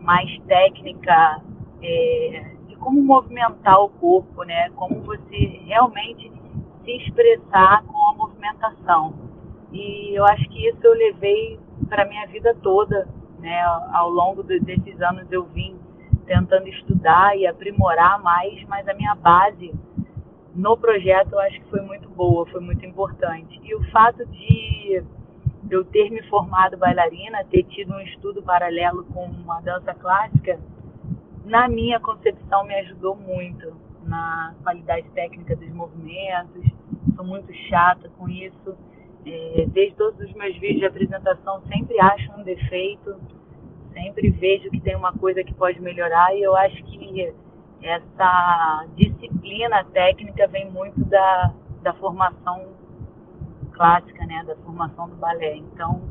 mais 0.00 0.30
técnica 0.46 1.40
é, 1.82 2.53
como 2.84 3.02
movimentar 3.02 3.80
o 3.80 3.88
corpo, 3.88 4.44
né? 4.44 4.68
Como 4.76 5.00
você 5.00 5.60
realmente 5.64 6.30
se 6.84 6.90
expressar 6.98 7.82
com 7.84 8.10
a 8.10 8.14
movimentação. 8.14 9.14
E 9.72 10.16
eu 10.16 10.24
acho 10.26 10.46
que 10.50 10.68
isso 10.68 10.78
eu 10.84 10.92
levei 10.92 11.58
para 11.88 12.04
minha 12.04 12.26
vida 12.26 12.54
toda, 12.62 13.08
né? 13.40 13.62
Ao 13.92 14.10
longo 14.10 14.42
desses 14.42 15.00
anos 15.00 15.26
eu 15.32 15.44
vim 15.46 15.76
tentando 16.26 16.68
estudar 16.68 17.36
e 17.36 17.46
aprimorar 17.46 18.22
mais, 18.22 18.62
mas 18.68 18.86
a 18.86 18.94
minha 18.94 19.14
base 19.14 19.72
no 20.54 20.76
projeto 20.76 21.32
eu 21.32 21.40
acho 21.40 21.60
que 21.60 21.70
foi 21.70 21.80
muito 21.80 22.08
boa, 22.10 22.46
foi 22.46 22.60
muito 22.60 22.84
importante. 22.84 23.58
E 23.64 23.74
o 23.74 23.82
fato 23.90 24.24
de 24.26 25.02
eu 25.70 25.84
ter 25.86 26.10
me 26.10 26.22
formado 26.24 26.76
bailarina, 26.76 27.44
ter 27.50 27.64
tido 27.64 27.94
um 27.94 28.00
estudo 28.00 28.42
paralelo 28.42 29.04
com 29.04 29.50
a 29.50 29.60
dança 29.62 29.94
clássica, 29.94 30.60
na 31.44 31.68
minha 31.68 32.00
concepção 32.00 32.64
me 32.64 32.74
ajudou 32.76 33.14
muito 33.14 33.76
na 34.02 34.54
qualidade 34.62 35.08
técnica 35.10 35.54
dos 35.54 35.70
movimentos. 35.70 36.64
Sou 37.14 37.24
muito 37.24 37.52
chata 37.68 38.08
com 38.18 38.28
isso. 38.28 38.76
É, 39.26 39.64
desde 39.68 39.96
todos 39.96 40.20
os 40.20 40.32
meus 40.34 40.54
vídeos 40.58 40.80
de 40.80 40.86
apresentação 40.86 41.62
sempre 41.62 41.98
acho 41.98 42.30
um 42.32 42.42
defeito, 42.42 43.16
sempre 43.92 44.30
vejo 44.30 44.70
que 44.70 44.80
tem 44.80 44.94
uma 44.94 45.12
coisa 45.14 45.42
que 45.42 45.54
pode 45.54 45.80
melhorar 45.80 46.34
e 46.34 46.42
eu 46.42 46.54
acho 46.54 46.82
que 46.84 47.32
essa 47.82 48.86
disciplina 48.96 49.84
técnica 49.84 50.46
vem 50.48 50.70
muito 50.70 51.02
da, 51.06 51.54
da 51.82 51.94
formação 51.94 52.66
clássica, 53.72 54.26
né, 54.26 54.44
da 54.46 54.56
formação 54.56 55.08
do 55.08 55.16
balé. 55.16 55.56
Então, 55.56 56.02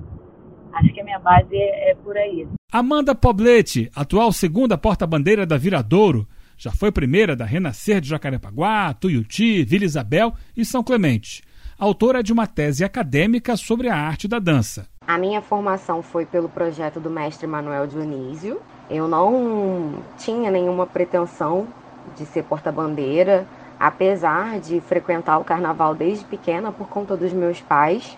acho 0.74 0.94
que 0.94 1.02
a 1.02 1.04
minha 1.04 1.20
base 1.20 1.56
é, 1.56 1.92
é 1.92 1.96
por 1.96 2.18
aí. 2.18 2.48
Amanda 2.72 3.14
Poblete, 3.14 3.90
atual 3.96 4.32
segunda 4.32 4.78
porta-bandeira 4.78 5.46
da 5.46 5.58
Viradouro, 5.58 6.28
já 6.58 6.72
foi 6.72 6.92
primeira 6.92 7.36
da 7.36 7.46
Renascer 7.46 8.00
de 8.00 8.10
Jacarepaguá, 8.10 8.94
Tuiuti, 8.94 9.64
Vila 9.64 9.86
Isabel 9.86 10.34
e 10.56 10.64
São 10.64 10.84
Clemente. 10.84 11.44
Autora 11.78 12.24
de 12.24 12.32
uma 12.32 12.48
tese 12.48 12.84
acadêmica 12.84 13.58
sobre 13.58 13.90
a 13.90 13.96
arte 13.96 14.28
da 14.28 14.40
dança. 14.40 14.88
A 15.06 15.18
minha 15.18 15.42
formação 15.42 16.02
foi 16.02 16.26
pelo 16.26 16.48
projeto 16.48 17.00
do 17.00 17.10
mestre 17.10 17.46
Manuel 17.46 17.88
Dionísio. 17.88 18.62
Eu 18.90 19.08
não 19.08 19.96
tinha 20.18 20.50
nenhuma 20.50 20.88
pretensão 20.88 21.68
de 22.16 22.26
ser 22.26 22.44
porta-bandeira, 22.44 23.46
apesar 23.80 24.60
de 24.60 24.80
frequentar 24.80 25.40
o 25.40 25.44
carnaval 25.44 25.94
desde 25.94 26.24
pequena 26.26 26.72
por 26.72 26.88
conta 26.88 27.18
dos 27.18 27.34
meus 27.34 27.60
pais. 27.60 28.18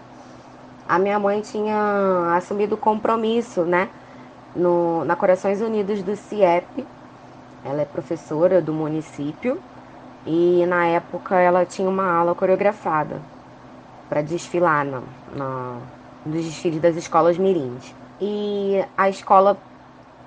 A 0.88 1.00
minha 1.00 1.18
mãe 1.18 1.42
tinha 1.42 2.36
assumido 2.36 2.78
compromisso, 2.78 3.64
né, 3.64 3.90
no, 4.56 5.04
na 5.04 5.16
Corações 5.16 5.60
Unidos 5.60 6.04
do 6.04 6.16
CIEP. 6.16 6.86
Ela 7.64 7.82
é 7.82 7.86
professora 7.86 8.62
do 8.62 8.72
município 8.72 9.60
e 10.26 10.64
na 10.68 10.86
época 10.86 11.36
ela 11.36 11.66
tinha 11.66 11.90
uma 11.90 12.12
aula 12.12 12.36
coreografada 12.36 13.20
para 14.08 14.22
desfilar 14.22 14.86
na, 14.86 15.80
dos 16.24 16.44
desfiles 16.46 16.80
das 16.80 16.96
escolas 16.96 17.38
mirins. 17.38 17.94
E 18.22 18.84
a 18.96 19.10
escola 19.10 19.58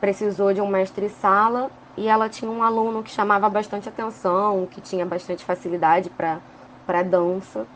precisou 0.00 0.52
de 0.52 0.60
um 0.60 0.66
mestre-sala 0.66 1.70
e 1.96 2.08
ela 2.08 2.28
tinha 2.28 2.50
um 2.50 2.62
aluno 2.62 3.02
que 3.02 3.10
chamava 3.10 3.48
bastante 3.48 3.88
atenção, 3.88 4.66
que 4.70 4.80
tinha 4.80 5.06
bastante 5.06 5.44
facilidade 5.44 6.10
para 6.10 7.02
dança. 7.02 7.66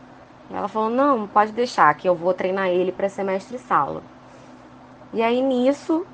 Ela 0.51 0.67
falou: 0.67 0.89
Não, 0.89 1.27
pode 1.27 1.51
deixar, 1.51 1.93
que 1.95 2.07
eu 2.07 2.15
vou 2.15 2.33
treinar 2.33 2.67
ele 2.67 2.91
para 2.91 3.09
ser 3.09 3.23
mestre-sala. 3.23 4.01
E 5.13 5.21
aí 5.21 5.41
nisso, 5.41 6.05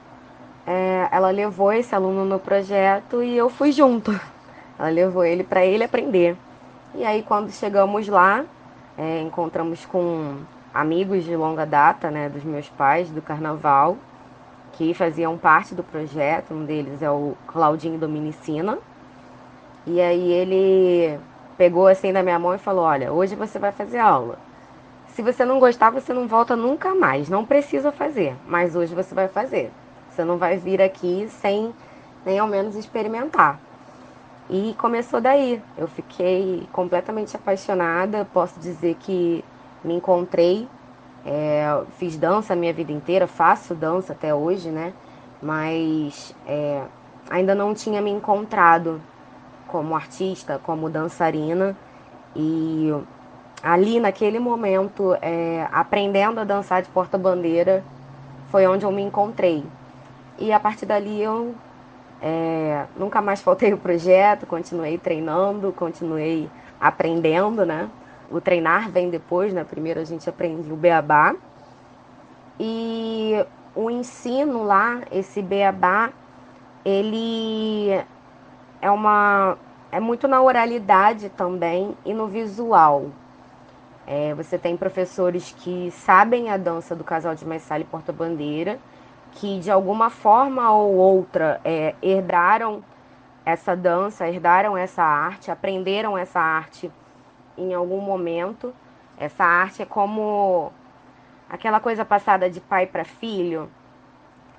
é, 0.68 1.08
ela 1.12 1.32
levou 1.32 1.72
esse 1.72 1.96
aluno 1.96 2.26
no 2.26 2.40
projeto 2.40 3.24
e 3.24 3.36
eu 3.36 3.50
fui 3.50 3.72
junto. 3.72 4.12
Ela 4.78 4.90
levou 4.90 5.26
ele 5.26 5.44
para 5.44 5.66
ele 5.66 5.84
aprender. 5.84 6.38
E 6.96 7.04
aí, 7.04 7.22
quando 7.22 7.52
chegamos 7.52 8.08
lá, 8.08 8.46
é, 8.98 9.22
encontramos 9.22 9.86
com 9.86 10.38
amigos 10.74 11.24
de 11.24 11.36
longa 11.36 11.66
data, 11.66 12.10
né, 12.10 12.30
dos 12.30 12.44
meus 12.44 12.70
pais, 12.70 13.10
do 13.10 13.22
carnaval, 13.22 13.98
que 14.74 14.94
faziam 14.94 15.38
parte 15.38 15.76
do 15.76 15.84
projeto. 15.84 16.54
Um 16.54 16.66
deles 16.66 17.02
é 17.02 17.10
o 17.10 17.36
Claudinho 17.48 18.00
Dominicina. 18.00 18.78
E 19.86 20.00
aí 20.00 20.32
ele 20.32 21.20
pegou 21.60 21.88
assim 21.88 22.14
da 22.14 22.24
minha 22.24 22.40
mão 22.40 22.56
e 22.56 22.58
falou: 22.58 22.86
Olha, 22.86 23.12
hoje 23.12 23.36
você 23.36 23.60
vai 23.60 23.74
fazer 23.74 24.00
aula. 24.00 24.40
Se 25.10 25.22
você 25.22 25.44
não 25.44 25.60
gostar, 25.60 25.90
você 25.90 26.14
não 26.14 26.26
volta 26.26 26.56
nunca 26.56 26.96
mais. 26.96 27.28
Não 27.28 27.46
precisa 27.46 27.92
fazer, 27.92 28.34
mas 28.48 28.78
hoje 28.78 28.96
você 28.96 29.14
vai 29.14 29.28
fazer. 29.28 29.70
Você 30.10 30.24
não 30.24 30.38
vai 30.38 30.56
vir 30.56 30.82
aqui 30.82 31.28
sem 31.30 31.76
nem 32.26 32.40
ao 32.40 32.48
menos 32.48 32.78
experimentar. 32.78 33.60
E 34.50 34.74
começou 34.78 35.20
daí. 35.20 35.62
Eu 35.78 35.90
fiquei 35.90 36.66
completamente 36.72 37.36
apaixonada. 37.36 38.26
Posso 38.34 38.58
dizer 38.58 38.96
que 38.96 39.44
me 39.84 39.96
encontrei. 39.96 40.66
É, 41.26 41.84
fiz 41.98 42.16
dança 42.16 42.54
a 42.54 42.56
minha 42.56 42.72
vida 42.72 42.94
inteira, 42.94 43.28
faço 43.28 43.76
dança 43.76 44.14
até 44.14 44.34
hoje, 44.34 44.70
né? 44.70 44.94
Mas 45.42 46.34
é, 46.48 46.84
ainda 47.30 47.54
não 47.54 47.74
tinha 47.74 48.02
me 48.02 48.10
encontrado 48.10 49.02
como 49.72 49.96
artista, 49.96 50.60
como 50.64 50.90
dançarina. 50.90 51.76
E 52.36 52.94
ali 53.64 54.00
naquele 54.00 54.40
momento, 54.40 55.16
é, 55.22 55.68
aprendendo 55.72 56.40
a 56.40 56.44
dançar 56.44 56.82
de 56.82 56.90
porta-bandeira, 56.90 57.84
foi 58.50 58.68
onde 58.68 58.86
eu 58.86 58.92
me 58.92 59.02
encontrei. 59.02 59.64
E 60.38 60.52
a 60.52 60.60
partir 60.60 60.86
dali 60.86 61.22
eu 61.22 61.54
é, 62.22 62.86
nunca 62.98 63.22
mais 63.22 63.42
faltei 63.42 63.74
o 63.74 63.78
projeto, 63.78 64.46
continuei 64.46 64.98
treinando, 64.98 65.72
continuei 65.74 66.50
aprendendo, 66.80 67.66
né? 67.66 67.90
O 68.32 68.40
treinar 68.40 68.90
vem 68.90 69.10
depois, 69.10 69.54
né? 69.54 69.64
Primeiro 69.64 70.00
a 70.00 70.04
gente 70.04 70.30
aprende 70.30 70.72
o 70.72 70.76
beabá. 70.76 71.36
E 72.60 73.46
o 73.74 73.90
ensino 73.90 74.64
lá, 74.64 75.02
esse 75.12 75.42
beabá, 75.42 76.12
ele 76.84 78.04
é 78.82 78.90
uma 78.90 79.58
é 79.92 80.00
muito 80.00 80.28
na 80.28 80.42
oralidade 80.42 81.30
também 81.30 81.98
e 82.06 82.14
no 82.14 82.28
visual. 82.28 83.08
É, 84.06 84.34
você 84.34 84.58
tem 84.58 84.78
professores 84.78 85.56
que 85.58 85.92
sabem 85.92 86.50
a 86.50 86.58
dança 86.58 86.96
do 86.96 87.04
casal 87.04 87.36
de 87.36 87.46
Maissala 87.46 87.82
e 87.82 87.86
Porta-Bandeira, 87.86 88.80
que 89.34 89.60
de 89.60 89.70
alguma 89.70 90.10
forma 90.10 90.72
ou 90.72 90.96
outra 90.96 91.60
é, 91.64 91.96
herdaram 92.02 92.84
essa 93.46 93.76
dança, 93.76 94.28
herdaram 94.28 94.78
essa 94.78 95.04
arte, 95.04 95.52
aprenderam 95.52 96.18
essa 96.18 96.40
arte 96.40 96.92
em 97.58 97.74
algum 97.74 98.02
momento. 98.02 98.74
Essa 99.18 99.44
arte 99.44 99.82
é 99.82 99.86
como 99.86 100.72
aquela 101.50 101.80
coisa 101.80 102.06
passada 102.06 102.50
de 102.50 102.60
pai 102.60 102.86
para 102.86 103.04
filho, 103.04 103.70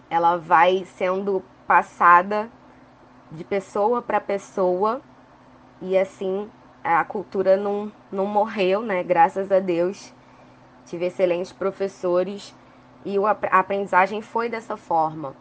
ela 0.09 0.37
vai 0.37 0.85
sendo 0.97 1.43
passada 1.67 2.49
de 3.31 3.45
pessoa 3.45 4.03
para 4.03 4.21
pessoa 4.21 5.01
e 5.81 5.97
assim 5.97 6.51
a 6.83 7.05
cultura 7.05 7.57
não, 7.57 7.93
não 8.11 8.27
morreu, 8.27 8.83
né? 8.83 9.03
Graças 9.03 9.53
a 9.53 9.59
Deus. 9.59 10.13
Tive 10.87 11.07
excelentes 11.07 11.53
professores 11.53 12.55
e 13.05 13.17
a 13.19 13.59
aprendizagem 13.59 14.23
foi 14.23 14.49
dessa 14.49 14.77
forma. 14.77 15.35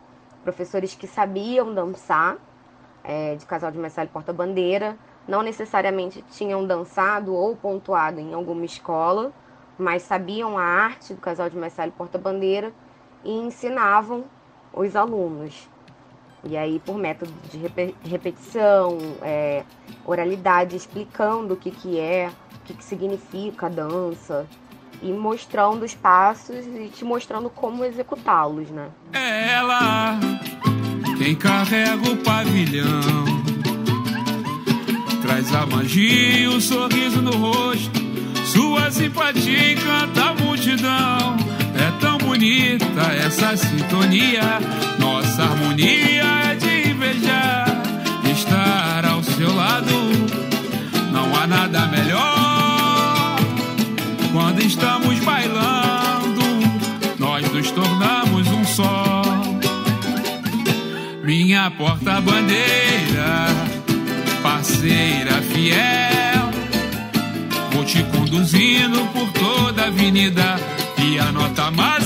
Professores 0.44 0.94
que 0.94 1.08
sabiam 1.08 1.74
dançar, 1.74 2.38
é, 3.04 3.36
de 3.36 3.46
casal 3.46 3.72
de 3.72 3.78
Marcelo 3.78 4.10
Porta-Bandeira, 4.10 4.98
não 5.28 5.42
necessariamente 5.42 6.24
tinham 6.32 6.66
dançado 6.66 7.34
ou 7.34 7.56
pontuado 7.56 8.20
em 8.20 8.34
alguma 8.34 8.66
escola, 8.66 9.32
mas 9.78 10.04
sabiam 10.04 10.58
a 10.58 10.64
arte 10.64 11.14
do 11.14 11.22
casal 11.22 11.50
de 11.50 11.58
Marcelo 11.58 11.92
Porta-Bandeira 11.92 12.74
e 13.24 13.32
ensinavam 13.32 14.26
os 14.74 14.96
alunos. 14.96 15.70
E 16.44 16.56
aí, 16.56 16.80
por 16.86 16.98
método 16.98 17.34
de 17.52 17.58
repetição, 18.10 18.98
é, 19.22 19.64
oralidade, 20.06 20.76
explicando 20.76 21.54
o 21.54 21.58
que, 21.58 21.70
que 21.70 22.00
é, 22.00 22.30
o 22.30 22.66
que, 22.66 22.74
que 22.74 22.84
significa 22.84 23.66
a 23.66 23.70
dança, 23.70 24.48
e 25.02 25.12
mostrando 25.12 25.84
os 25.84 25.94
passos 25.94 26.66
e 26.66 26.90
te 26.90 27.06
mostrando 27.06 27.50
como 27.50 27.86
executá-los, 27.86 28.70
né? 28.70 28.90
É 29.14 29.54
ela 29.54 30.20
quem 31.18 31.36
carrega 31.36 32.12
o 32.12 32.18
pavilhão, 32.18 33.26
traz 35.22 35.54
a 35.54 35.66
magia 35.66 36.40
e 36.40 36.48
o 36.48 36.62
sorriso 36.62 37.22
no 37.22 37.36
rosto, 37.36 38.00
sua 38.46 38.90
simpatia 38.92 39.74
encanta 39.74 40.30
a 40.30 40.34
multidão. 40.34 41.49
Bonita 42.30 43.02
essa 43.26 43.58
sintonia, 43.58 44.60
nossa 45.00 45.42
harmonia 45.46 46.52
é 46.52 46.56
de 46.56 46.92
inveja 46.92 47.66
deseja 48.22 48.32
estar 48.32 49.04
ao 49.04 49.24
seu 49.24 49.52
lado. 49.56 49.96
Não 51.12 51.36
há 51.36 51.48
nada 51.48 51.88
melhor 51.88 53.36
quando 54.32 54.62
estamos 54.62 55.18
bailando, 55.22 56.44
nós 57.18 57.52
nos 57.52 57.72
tornamos 57.72 58.48
um 58.48 58.64
só. 58.64 59.24
Minha 61.24 61.72
porta-bandeira, 61.72 63.48
parceira 64.44 65.42
fiel, 65.52 66.52
vou 67.72 67.84
te 67.84 68.04
conduzindo 68.04 69.00
por 69.14 69.28
toda 69.32 69.86
a 69.86 69.88
avenida 69.88 70.60
e 71.02 71.18
a 71.18 71.32
nota 71.32 71.72
máxima 71.72 71.99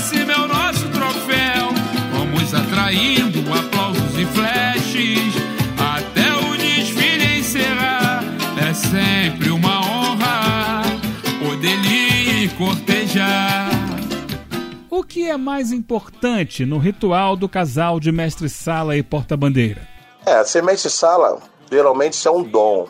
Atraindo 2.84 3.40
aplausos 3.50 4.18
e 4.18 4.26
flashes 4.26 5.34
até 5.78 6.30
o 6.46 6.54
desfile 6.54 7.38
encerrar. 7.38 8.22
É 8.60 8.74
sempre 8.74 9.48
uma 9.48 9.80
honra 9.80 10.82
poder 11.38 11.76
lhe 11.76 12.46
cortejar. 12.58 13.70
O 14.90 15.02
que 15.02 15.30
é 15.30 15.36
mais 15.38 15.72
importante 15.72 16.66
no 16.66 16.76
ritual 16.76 17.36
do 17.36 17.48
casal 17.48 17.98
de 17.98 18.12
mestre-sala 18.12 18.94
e 18.98 19.02
porta-bandeira? 19.02 19.88
É, 20.26 20.44
ser 20.44 20.62
mestre-sala 20.62 21.40
geralmente 21.70 22.12
isso 22.12 22.28
é 22.28 22.32
um 22.32 22.42
dom. 22.42 22.86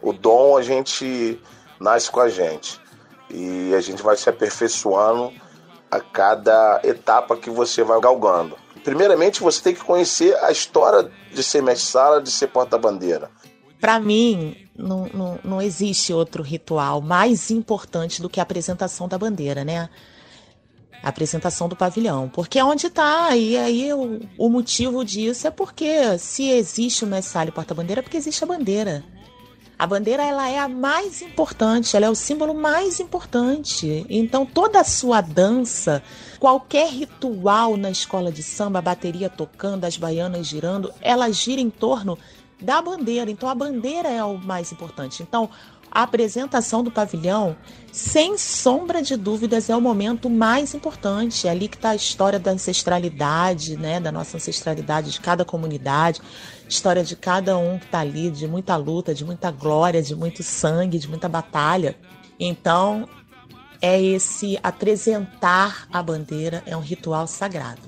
O 0.00 0.14
dom 0.14 0.56
a 0.56 0.62
gente 0.62 1.38
nasce 1.78 2.10
com 2.10 2.20
a 2.20 2.30
gente 2.30 2.80
e 3.28 3.74
a 3.74 3.82
gente 3.82 4.02
vai 4.02 4.16
se 4.16 4.30
aperfeiçoando 4.30 5.30
a 5.90 6.00
cada 6.00 6.80
etapa 6.82 7.36
que 7.36 7.50
você 7.50 7.84
vai 7.84 8.00
galgando. 8.00 8.63
Primeiramente, 8.84 9.40
você 9.40 9.62
tem 9.62 9.74
que 9.74 9.82
conhecer 9.82 10.36
a 10.44 10.52
história 10.52 11.10
de 11.32 11.42
ser 11.42 11.62
mestre-sala, 11.62 12.22
de 12.22 12.30
ser 12.30 12.48
porta-bandeira. 12.48 13.30
Para 13.80 13.98
mim, 13.98 14.56
não, 14.76 15.06
não, 15.12 15.38
não 15.42 15.62
existe 15.62 16.12
outro 16.12 16.42
ritual 16.42 17.00
mais 17.00 17.50
importante 17.50 18.20
do 18.20 18.28
que 18.28 18.40
a 18.40 18.42
apresentação 18.42 19.08
da 19.08 19.16
bandeira, 19.16 19.64
né? 19.64 19.88
A 21.02 21.08
apresentação 21.08 21.66
do 21.66 21.74
pavilhão. 21.74 22.28
Porque 22.28 22.58
é 22.58 22.64
onde 22.64 22.88
está. 22.88 23.34
E 23.34 23.56
aí 23.56 23.92
o, 23.92 24.20
o, 24.36 24.48
motivo 24.50 25.02
disso 25.02 25.46
é 25.46 25.50
porque 25.50 26.18
se 26.18 26.50
existe 26.50 27.04
o 27.04 27.08
e 27.08 27.50
porta-bandeira, 27.50 28.00
é 28.00 28.02
porque 28.02 28.18
existe 28.18 28.44
a 28.44 28.46
bandeira. 28.46 29.02
A 29.78 29.86
bandeira 29.86 30.22
ela 30.22 30.48
é 30.48 30.58
a 30.58 30.68
mais 30.68 31.20
importante, 31.20 31.96
ela 31.96 32.06
é 32.06 32.10
o 32.10 32.14
símbolo 32.14 32.54
mais 32.54 33.00
importante. 33.00 34.06
Então 34.08 34.46
toda 34.46 34.80
a 34.80 34.84
sua 34.84 35.20
dança, 35.20 36.02
qualquer 36.44 36.90
ritual 36.90 37.74
na 37.74 37.90
escola 37.90 38.30
de 38.30 38.42
samba, 38.42 38.78
a 38.78 38.82
bateria 38.82 39.30
tocando, 39.30 39.86
as 39.86 39.96
baianas 39.96 40.46
girando, 40.46 40.92
ela 41.00 41.32
gira 41.32 41.58
em 41.58 41.70
torno 41.70 42.18
da 42.60 42.82
bandeira. 42.82 43.30
Então 43.30 43.48
a 43.48 43.54
bandeira 43.54 44.10
é 44.10 44.22
o 44.22 44.36
mais 44.36 44.70
importante. 44.70 45.22
Então 45.22 45.48
a 45.90 46.02
apresentação 46.02 46.84
do 46.84 46.90
pavilhão, 46.90 47.56
sem 47.90 48.36
sombra 48.36 49.00
de 49.00 49.16
dúvidas, 49.16 49.70
é 49.70 49.74
o 49.74 49.80
momento 49.80 50.28
mais 50.28 50.74
importante. 50.74 51.48
É 51.48 51.50
ali 51.50 51.66
que 51.66 51.76
está 51.76 51.90
a 51.90 51.96
história 51.96 52.38
da 52.38 52.50
ancestralidade, 52.50 53.78
né, 53.78 53.98
da 53.98 54.12
nossa 54.12 54.36
ancestralidade 54.36 55.12
de 55.12 55.20
cada 55.20 55.46
comunidade, 55.46 56.20
história 56.68 57.02
de 57.02 57.16
cada 57.16 57.56
um 57.56 57.78
que 57.78 57.86
está 57.86 58.00
ali, 58.00 58.30
de 58.30 58.46
muita 58.46 58.76
luta, 58.76 59.14
de 59.14 59.24
muita 59.24 59.50
glória, 59.50 60.02
de 60.02 60.14
muito 60.14 60.42
sangue, 60.42 60.98
de 60.98 61.08
muita 61.08 61.26
batalha. 61.26 61.96
Então, 62.38 63.08
é 63.84 64.02
esse 64.02 64.58
apresentar 64.62 65.86
a 65.92 66.02
bandeira, 66.02 66.62
é 66.64 66.74
um 66.74 66.80
ritual 66.80 67.26
sagrado. 67.26 67.82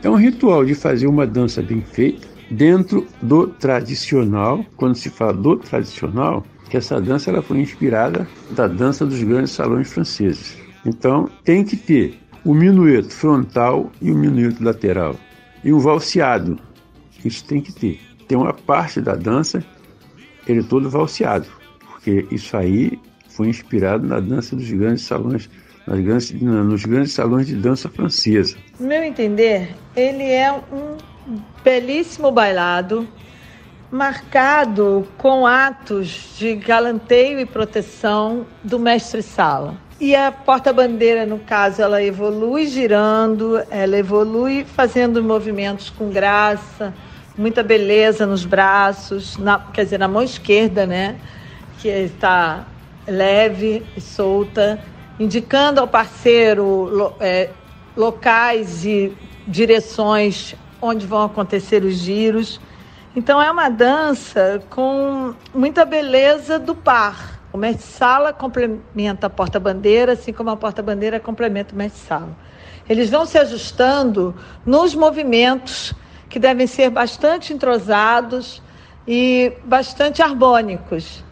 É 0.00 0.08
um 0.08 0.14
ritual 0.14 0.64
de 0.64 0.72
fazer 0.72 1.08
uma 1.08 1.26
dança 1.26 1.60
bem 1.60 1.80
feita, 1.80 2.28
dentro 2.48 3.08
do 3.20 3.48
tradicional. 3.48 4.64
Quando 4.76 4.94
se 4.94 5.10
fala 5.10 5.32
do 5.32 5.56
tradicional, 5.56 6.46
que 6.70 6.76
essa 6.76 7.00
dança 7.00 7.28
ela 7.28 7.42
foi 7.42 7.58
inspirada 7.58 8.28
da 8.52 8.68
dança 8.68 9.04
dos 9.04 9.20
grandes 9.24 9.50
salões 9.50 9.92
franceses. 9.92 10.56
Então 10.86 11.28
tem 11.42 11.64
que 11.64 11.76
ter 11.76 12.20
o 12.44 12.54
minueto 12.54 13.12
frontal 13.12 13.90
e 14.00 14.12
o 14.12 14.14
minueto 14.14 14.62
lateral 14.62 15.16
e 15.64 15.72
o 15.72 15.80
valseado. 15.80 16.56
Isso 17.24 17.44
tem 17.46 17.60
que 17.60 17.72
ter. 17.72 18.00
Tem 18.28 18.38
uma 18.38 18.54
parte 18.54 19.00
da 19.00 19.16
dança 19.16 19.64
ele 20.46 20.60
é 20.60 20.62
todo 20.62 20.88
valseado, 20.88 21.48
porque 21.80 22.26
isso 22.30 22.56
aí 22.56 22.96
foi 23.34 23.48
inspirado 23.48 24.06
na 24.06 24.20
dança 24.20 24.54
dos 24.54 24.70
grandes 24.70 25.04
salões, 25.04 25.48
nas 25.86 26.00
grandes, 26.00 26.32
nos 26.32 26.84
grandes 26.84 27.12
salões 27.12 27.46
de 27.46 27.56
dança 27.56 27.88
francesa. 27.88 28.56
No 28.78 28.86
meu 28.86 29.02
entender, 29.02 29.74
ele 29.96 30.24
é 30.24 30.52
um 30.52 30.96
belíssimo 31.64 32.30
bailado 32.30 33.06
marcado 33.92 35.06
com 35.18 35.46
atos 35.46 36.34
de 36.38 36.54
galanteio 36.54 37.38
e 37.38 37.44
proteção 37.44 38.46
do 38.64 38.78
mestre-sala. 38.78 39.76
E 40.00 40.16
a 40.16 40.32
porta-bandeira, 40.32 41.26
no 41.26 41.38
caso, 41.38 41.82
ela 41.82 42.02
evolui 42.02 42.66
girando, 42.66 43.62
ela 43.70 43.96
evolui 43.98 44.64
fazendo 44.64 45.22
movimentos 45.22 45.90
com 45.90 46.08
graça, 46.08 46.94
muita 47.36 47.62
beleza 47.62 48.26
nos 48.26 48.46
braços, 48.46 49.36
na, 49.36 49.58
quer 49.58 49.84
dizer, 49.84 49.98
na 49.98 50.08
mão 50.08 50.22
esquerda, 50.22 50.86
né? 50.86 51.16
Que 51.78 51.88
está 51.88 52.66
leve 53.06 53.84
e 53.96 54.00
solta, 54.00 54.82
indicando 55.18 55.80
ao 55.80 55.88
parceiro 55.88 57.14
é, 57.20 57.50
locais 57.96 58.84
e 58.84 59.16
direções 59.46 60.54
onde 60.80 61.06
vão 61.06 61.22
acontecer 61.22 61.84
os 61.84 61.94
giros. 61.94 62.60
Então 63.14 63.40
é 63.40 63.50
uma 63.50 63.68
dança 63.68 64.62
com 64.70 65.34
muita 65.54 65.84
beleza 65.84 66.58
do 66.58 66.74
par. 66.74 67.40
O 67.52 67.58
mestre-sala 67.58 68.32
complementa 68.32 69.26
a 69.26 69.30
porta-bandeira, 69.30 70.12
assim 70.12 70.32
como 70.32 70.50
a 70.50 70.56
porta-bandeira 70.56 71.20
complementa 71.20 71.74
o 71.74 71.76
mestre-sala. 71.76 72.34
Eles 72.88 73.10
vão 73.10 73.26
se 73.26 73.38
ajustando 73.38 74.34
nos 74.64 74.94
movimentos 74.94 75.92
que 76.28 76.38
devem 76.38 76.66
ser 76.66 76.88
bastante 76.88 77.52
entrosados 77.52 78.62
e 79.06 79.52
bastante 79.64 80.22
harmônicos. 80.22 81.22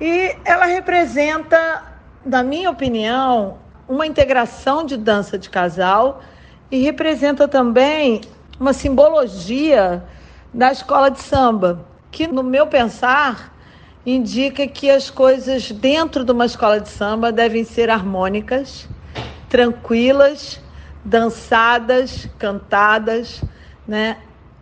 E 0.00 0.34
ela 0.46 0.64
representa, 0.64 1.82
na 2.24 2.42
minha 2.42 2.70
opinião, 2.70 3.58
uma 3.86 4.06
integração 4.06 4.84
de 4.84 4.96
dança 4.96 5.38
de 5.38 5.50
casal 5.50 6.22
e 6.70 6.80
representa 6.82 7.46
também 7.46 8.22
uma 8.58 8.72
simbologia 8.72 10.02
da 10.54 10.72
escola 10.72 11.10
de 11.10 11.20
samba, 11.20 11.84
que, 12.10 12.26
no 12.26 12.42
meu 12.42 12.66
pensar, 12.66 13.54
indica 14.06 14.66
que 14.66 14.90
as 14.90 15.10
coisas 15.10 15.70
dentro 15.70 16.24
de 16.24 16.32
uma 16.32 16.46
escola 16.46 16.80
de 16.80 16.88
samba 16.88 17.30
devem 17.30 17.62
ser 17.62 17.90
harmônicas, 17.90 18.88
tranquilas, 19.48 20.60
dançadas, 21.04 22.26
cantadas, 22.38 23.42
né? 23.86 24.16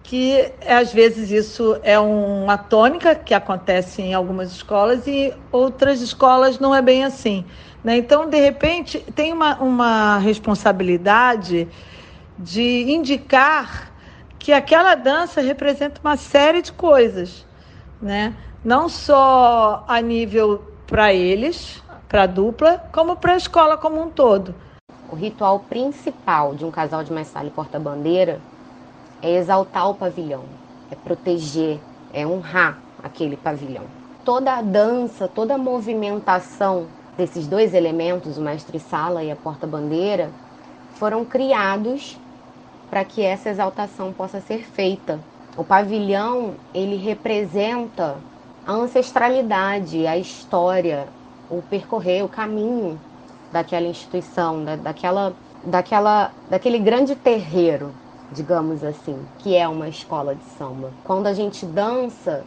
Que 0.09 0.51
às 0.67 0.91
vezes 0.91 1.31
isso 1.31 1.79
é 1.83 2.01
uma 2.01 2.57
tônica 2.57 3.15
que 3.15 3.35
acontece 3.35 4.01
em 4.01 4.15
algumas 4.15 4.51
escolas 4.51 5.07
e 5.07 5.35
outras 5.53 6.01
escolas 6.01 6.59
não 6.59 6.75
é 6.75 6.81
bem 6.81 7.05
assim. 7.05 7.45
Né? 7.85 7.99
Então, 7.99 8.27
de 8.27 8.41
repente, 8.41 9.01
tem 9.15 9.35
uma, 9.35 9.57
uma 9.57 10.17
responsabilidade 10.17 11.69
de 12.39 12.91
indicar 12.91 13.93
que 14.39 14.51
aquela 14.51 14.95
dança 14.95 15.43
representa 15.43 16.01
uma 16.03 16.17
série 16.17 16.63
de 16.63 16.73
coisas, 16.73 17.45
né? 18.01 18.35
Não 18.65 18.89
só 18.89 19.85
a 19.87 20.01
nível 20.01 20.73
para 20.87 21.13
eles, 21.13 21.83
para 22.09 22.23
a 22.23 22.27
dupla, 22.27 22.83
como 22.93 23.15
para 23.15 23.35
a 23.35 23.37
escola 23.37 23.77
como 23.77 24.01
um 24.01 24.09
todo. 24.09 24.55
O 25.13 25.15
ritual 25.15 25.61
principal 25.61 26.55
de 26.55 26.65
um 26.65 26.71
casal 26.71 27.05
de 27.05 27.13
mestre 27.13 27.49
e 27.49 27.51
porta-bandeira 27.51 28.41
é 29.23 29.37
exaltar 29.37 29.91
o 29.91 29.95
pavilhão, 29.95 30.45
é 30.91 30.95
proteger, 30.95 31.79
é 32.13 32.27
honrar 32.27 32.79
aquele 33.03 33.37
pavilhão. 33.37 33.85
Toda 34.25 34.55
a 34.55 34.63
dança, 34.63 35.29
toda 35.29 35.55
a 35.55 35.59
movimentação 35.59 36.87
desses 37.17 37.47
dois 37.47 37.75
elementos, 37.75 38.39
o 38.39 38.41
mestre-sala 38.41 39.25
e 39.25 39.31
a 39.31 39.37
porta-bandeira, 39.37 40.31
foram 40.95 41.25
criados 41.25 42.19
para 42.91 43.05
que 43.05 43.23
essa 43.23 43.51
exaltação 43.51 44.13
possa 44.13 44.41
ser 44.41 44.65
feita. 44.65 45.21
O 45.57 45.65
pavilhão, 45.65 46.55
ele 46.73 46.97
representa 46.97 48.17
a 48.67 48.73
ancestralidade, 48.73 50.07
a 50.07 50.17
história, 50.17 51.09
o 51.51 51.63
percorrer, 51.63 52.25
o 52.25 52.29
caminho 52.29 53.01
daquela 53.51 53.87
instituição, 53.87 54.65
da, 54.65 54.77
daquela, 54.77 55.33
daquela, 55.65 56.33
daquele 56.49 56.79
grande 56.79 57.15
terreiro, 57.15 57.93
digamos 58.33 58.85
assim, 58.85 59.19
que 59.39 59.57
é 59.57 59.67
uma 59.67 59.89
escola 59.89 60.35
de 60.35 60.45
samba. 60.59 60.91
Quando 61.05 61.27
a 61.27 61.33
gente 61.33 61.65
dança, 61.65 62.45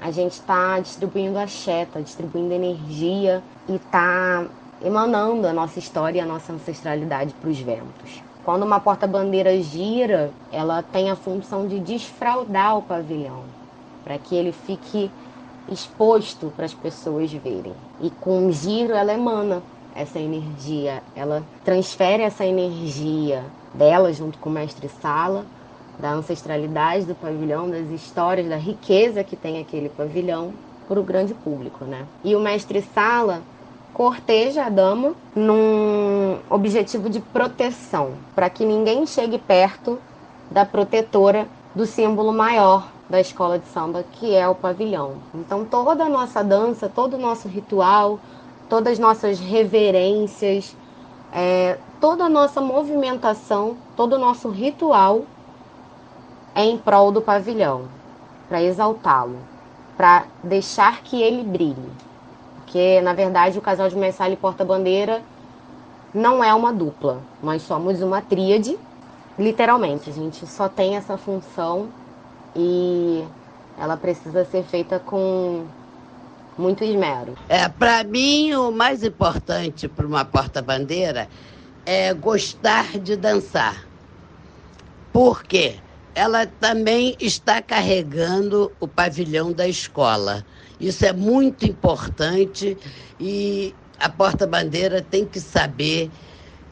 a 0.00 0.10
gente 0.10 0.32
está 0.32 0.78
distribuindo 0.80 1.38
axé, 1.38 1.82
está 1.82 2.00
distribuindo 2.00 2.52
energia 2.52 3.42
e 3.68 3.76
está 3.76 4.46
emanando 4.84 5.46
a 5.46 5.52
nossa 5.52 5.78
história 5.78 6.18
e 6.18 6.20
a 6.20 6.26
nossa 6.26 6.52
ancestralidade 6.52 7.34
para 7.34 7.50
os 7.50 7.58
ventos. 7.58 8.22
Quando 8.44 8.62
uma 8.62 8.80
porta-bandeira 8.80 9.60
gira, 9.60 10.30
ela 10.50 10.82
tem 10.82 11.10
a 11.10 11.16
função 11.16 11.66
de 11.66 11.80
desfraudar 11.80 12.78
o 12.78 12.82
pavilhão, 12.82 13.42
para 14.04 14.16
que 14.18 14.34
ele 14.34 14.52
fique 14.52 15.10
exposto 15.70 16.50
para 16.56 16.64
as 16.64 16.72
pessoas 16.72 17.30
verem. 17.32 17.74
E 18.00 18.08
com 18.08 18.46
o 18.46 18.52
giro 18.52 18.94
ela 18.94 19.12
emana 19.12 19.62
essa 19.94 20.18
energia, 20.18 21.02
ela 21.14 21.42
transfere 21.64 22.22
essa 22.22 22.46
energia 22.46 23.44
dela 23.74 24.12
junto 24.12 24.38
com 24.38 24.48
o 24.48 24.52
mestre 24.52 24.88
Sala, 25.00 25.44
da 25.98 26.10
ancestralidade 26.10 27.04
do 27.04 27.14
pavilhão, 27.14 27.68
das 27.68 27.88
histórias, 27.90 28.48
da 28.48 28.56
riqueza 28.56 29.24
que 29.24 29.36
tem 29.36 29.58
aquele 29.60 29.88
pavilhão 29.88 30.52
para 30.86 30.98
o 30.98 31.02
grande 31.02 31.34
público, 31.34 31.84
né? 31.84 32.06
E 32.24 32.34
o 32.34 32.40
mestre 32.40 32.80
Sala 32.94 33.42
corteja 33.92 34.66
a 34.66 34.68
dama 34.68 35.14
num 35.34 36.38
objetivo 36.48 37.10
de 37.10 37.20
proteção, 37.20 38.12
para 38.34 38.48
que 38.48 38.64
ninguém 38.64 39.04
chegue 39.06 39.38
perto 39.38 39.98
da 40.50 40.64
protetora 40.64 41.48
do 41.74 41.84
símbolo 41.84 42.32
maior 42.32 42.88
da 43.08 43.20
escola 43.20 43.58
de 43.58 43.66
samba, 43.68 44.04
que 44.12 44.34
é 44.34 44.46
o 44.48 44.54
pavilhão. 44.54 45.16
Então 45.34 45.64
toda 45.64 46.04
a 46.04 46.08
nossa 46.08 46.44
dança, 46.44 46.88
todo 46.88 47.14
o 47.14 47.18
nosso 47.18 47.48
ritual, 47.48 48.20
todas 48.68 48.94
as 48.94 48.98
nossas 48.98 49.40
reverências, 49.40 50.76
é, 51.32 51.78
toda 52.00 52.24
a 52.24 52.28
nossa 52.28 52.60
movimentação, 52.60 53.76
todo 53.96 54.14
o 54.14 54.18
nosso 54.18 54.48
ritual 54.48 55.22
é 56.54 56.64
em 56.64 56.78
prol 56.78 57.12
do 57.12 57.20
pavilhão, 57.20 57.84
para 58.48 58.62
exaltá-lo, 58.62 59.38
para 59.96 60.24
deixar 60.42 61.02
que 61.02 61.20
ele 61.22 61.42
brilhe. 61.42 61.92
Porque, 62.56 63.00
na 63.00 63.12
verdade, 63.12 63.58
o 63.58 63.62
casal 63.62 63.88
de 63.88 63.96
Messala 63.96 64.32
e 64.32 64.36
Porta-Bandeira 64.36 65.22
não 66.12 66.42
é 66.42 66.52
uma 66.52 66.72
dupla. 66.72 67.18
Nós 67.42 67.62
somos 67.62 68.02
uma 68.02 68.20
tríade, 68.20 68.78
literalmente. 69.38 70.10
A 70.10 70.12
gente 70.12 70.46
só 70.46 70.68
tem 70.68 70.96
essa 70.96 71.16
função 71.16 71.88
e 72.54 73.24
ela 73.78 73.96
precisa 73.96 74.44
ser 74.44 74.64
feita 74.64 74.98
com 74.98 75.64
muito 76.58 76.84
esmero. 76.84 77.34
É, 77.48 77.68
para 77.68 78.04
mim, 78.04 78.52
o 78.54 78.70
mais 78.70 79.02
importante 79.02 79.88
para 79.88 80.06
uma 80.06 80.24
porta-bandeira 80.24 81.28
é 81.86 82.12
gostar 82.12 82.98
de 82.98 83.16
dançar. 83.16 83.86
Por 85.12 85.42
quê? 85.42 85.76
Ela 86.14 86.46
também 86.46 87.16
está 87.20 87.62
carregando 87.62 88.72
o 88.80 88.88
pavilhão 88.88 89.52
da 89.52 89.68
escola. 89.68 90.44
Isso 90.80 91.06
é 91.06 91.12
muito 91.12 91.64
importante 91.64 92.76
e 93.18 93.74
a 93.98 94.08
porta-bandeira 94.08 95.00
tem 95.00 95.24
que 95.24 95.40
saber 95.40 96.10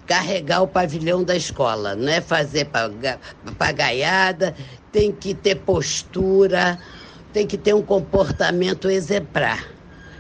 carregar 0.06 0.62
o 0.62 0.68
pavilhão 0.68 1.24
da 1.24 1.34
escola, 1.34 1.96
não 1.96 2.08
é 2.08 2.20
fazer 2.20 2.66
papagaiada, 2.66 4.54
tem 4.92 5.10
que 5.10 5.34
ter 5.34 5.56
postura, 5.56 6.78
tem 7.32 7.46
que 7.46 7.58
ter 7.58 7.74
um 7.74 7.82
comportamento 7.82 8.88
exemplar. 8.88 9.75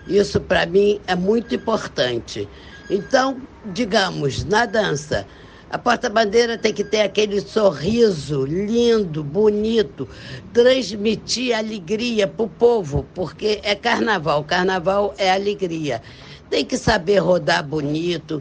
Isso 0.06 0.40
para 0.40 0.66
mim 0.66 1.00
é 1.06 1.14
muito 1.14 1.54
importante. 1.54 2.48
Então, 2.88 3.40
digamos, 3.72 4.44
na 4.44 4.64
dança, 4.64 5.26
a 5.68 5.76
porta-bandeira 5.76 6.56
tem 6.56 6.72
que 6.72 6.84
ter 6.84 7.02
aquele 7.02 7.40
sorriso 7.40 8.44
lindo, 8.44 9.24
bonito, 9.24 10.08
transmitir 10.52 11.56
alegria 11.56 12.28
para 12.28 12.46
o 12.46 12.48
povo, 12.48 13.04
porque 13.14 13.60
é 13.64 13.74
carnaval. 13.74 14.44
Carnaval 14.44 15.12
é 15.18 15.30
alegria. 15.30 16.00
Tem 16.48 16.64
que 16.64 16.78
saber 16.78 17.18
rodar 17.18 17.66
bonito, 17.66 18.40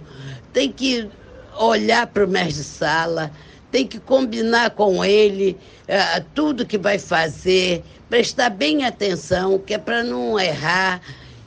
tem 0.53 0.71
que 0.71 1.09
olhar 1.57 2.05
para 2.05 2.25
o 2.25 2.27
mestre 2.27 2.61
de 2.61 2.63
sala, 2.63 3.31
tem 3.71 3.87
que 3.87 3.99
combinar 3.99 4.69
com 4.69 5.03
ele 5.03 5.57
uh, 5.89 6.23
tudo 6.35 6.65
que 6.65 6.77
vai 6.77 6.99
fazer, 6.99 7.83
prestar 8.07 8.51
bem 8.51 8.85
atenção, 8.85 9.57
que 9.57 9.73
é 9.73 9.79
para 9.79 10.03
não 10.03 10.39
errar 10.39 11.01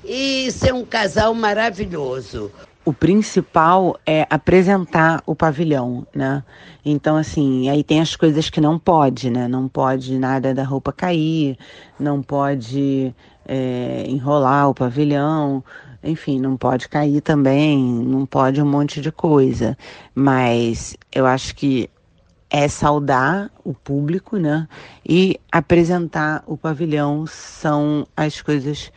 e 0.09 0.51
ser 0.51 0.73
um 0.73 0.85
casal 0.85 1.35
maravilhoso. 1.35 2.51
O 2.85 2.93
principal 2.93 4.01
é 4.07 4.27
apresentar 4.31 5.23
o 5.27 5.35
pavilhão, 5.35 6.07
né? 6.15 6.43
Então, 6.83 7.19
assim, 7.19 7.69
aí 7.69 7.85
tem 7.85 8.01
as 8.01 8.17
coisas 8.17 8.49
que 8.49 8.63
não 8.63 8.79
pode, 8.79 9.29
né? 9.29 9.47
Não 9.47 9.69
pode 9.69 10.19
nada 10.19 10.55
da 10.55 10.65
roupa 10.65 10.91
cair, 10.91 11.59
não 12.01 12.23
pode 12.23 13.15
é, 13.47 14.05
enrolar 14.09 14.71
o 14.71 14.75
pavilhão, 14.75 15.63
enfim, 16.03 16.41
não 16.41 16.57
pode 16.57 16.89
cair 16.89 17.21
também, 17.21 17.79
não 17.79 18.25
pode 18.25 18.63
um 18.63 18.67
monte 18.67 19.03
de 19.03 19.13
coisa. 19.13 19.77
Mas 20.15 20.97
eu 21.13 21.27
acho 21.27 21.55
que 21.55 21.91
é 22.49 22.67
saudar 22.69 23.51
o 23.63 23.75
público, 23.75 24.39
né? 24.39 24.67
E 25.07 25.39
apresentar 25.53 26.43
o 26.47 26.57
pavilhão 26.57 27.27
são 27.27 28.07
as 28.17 28.41
coisas 28.41 28.91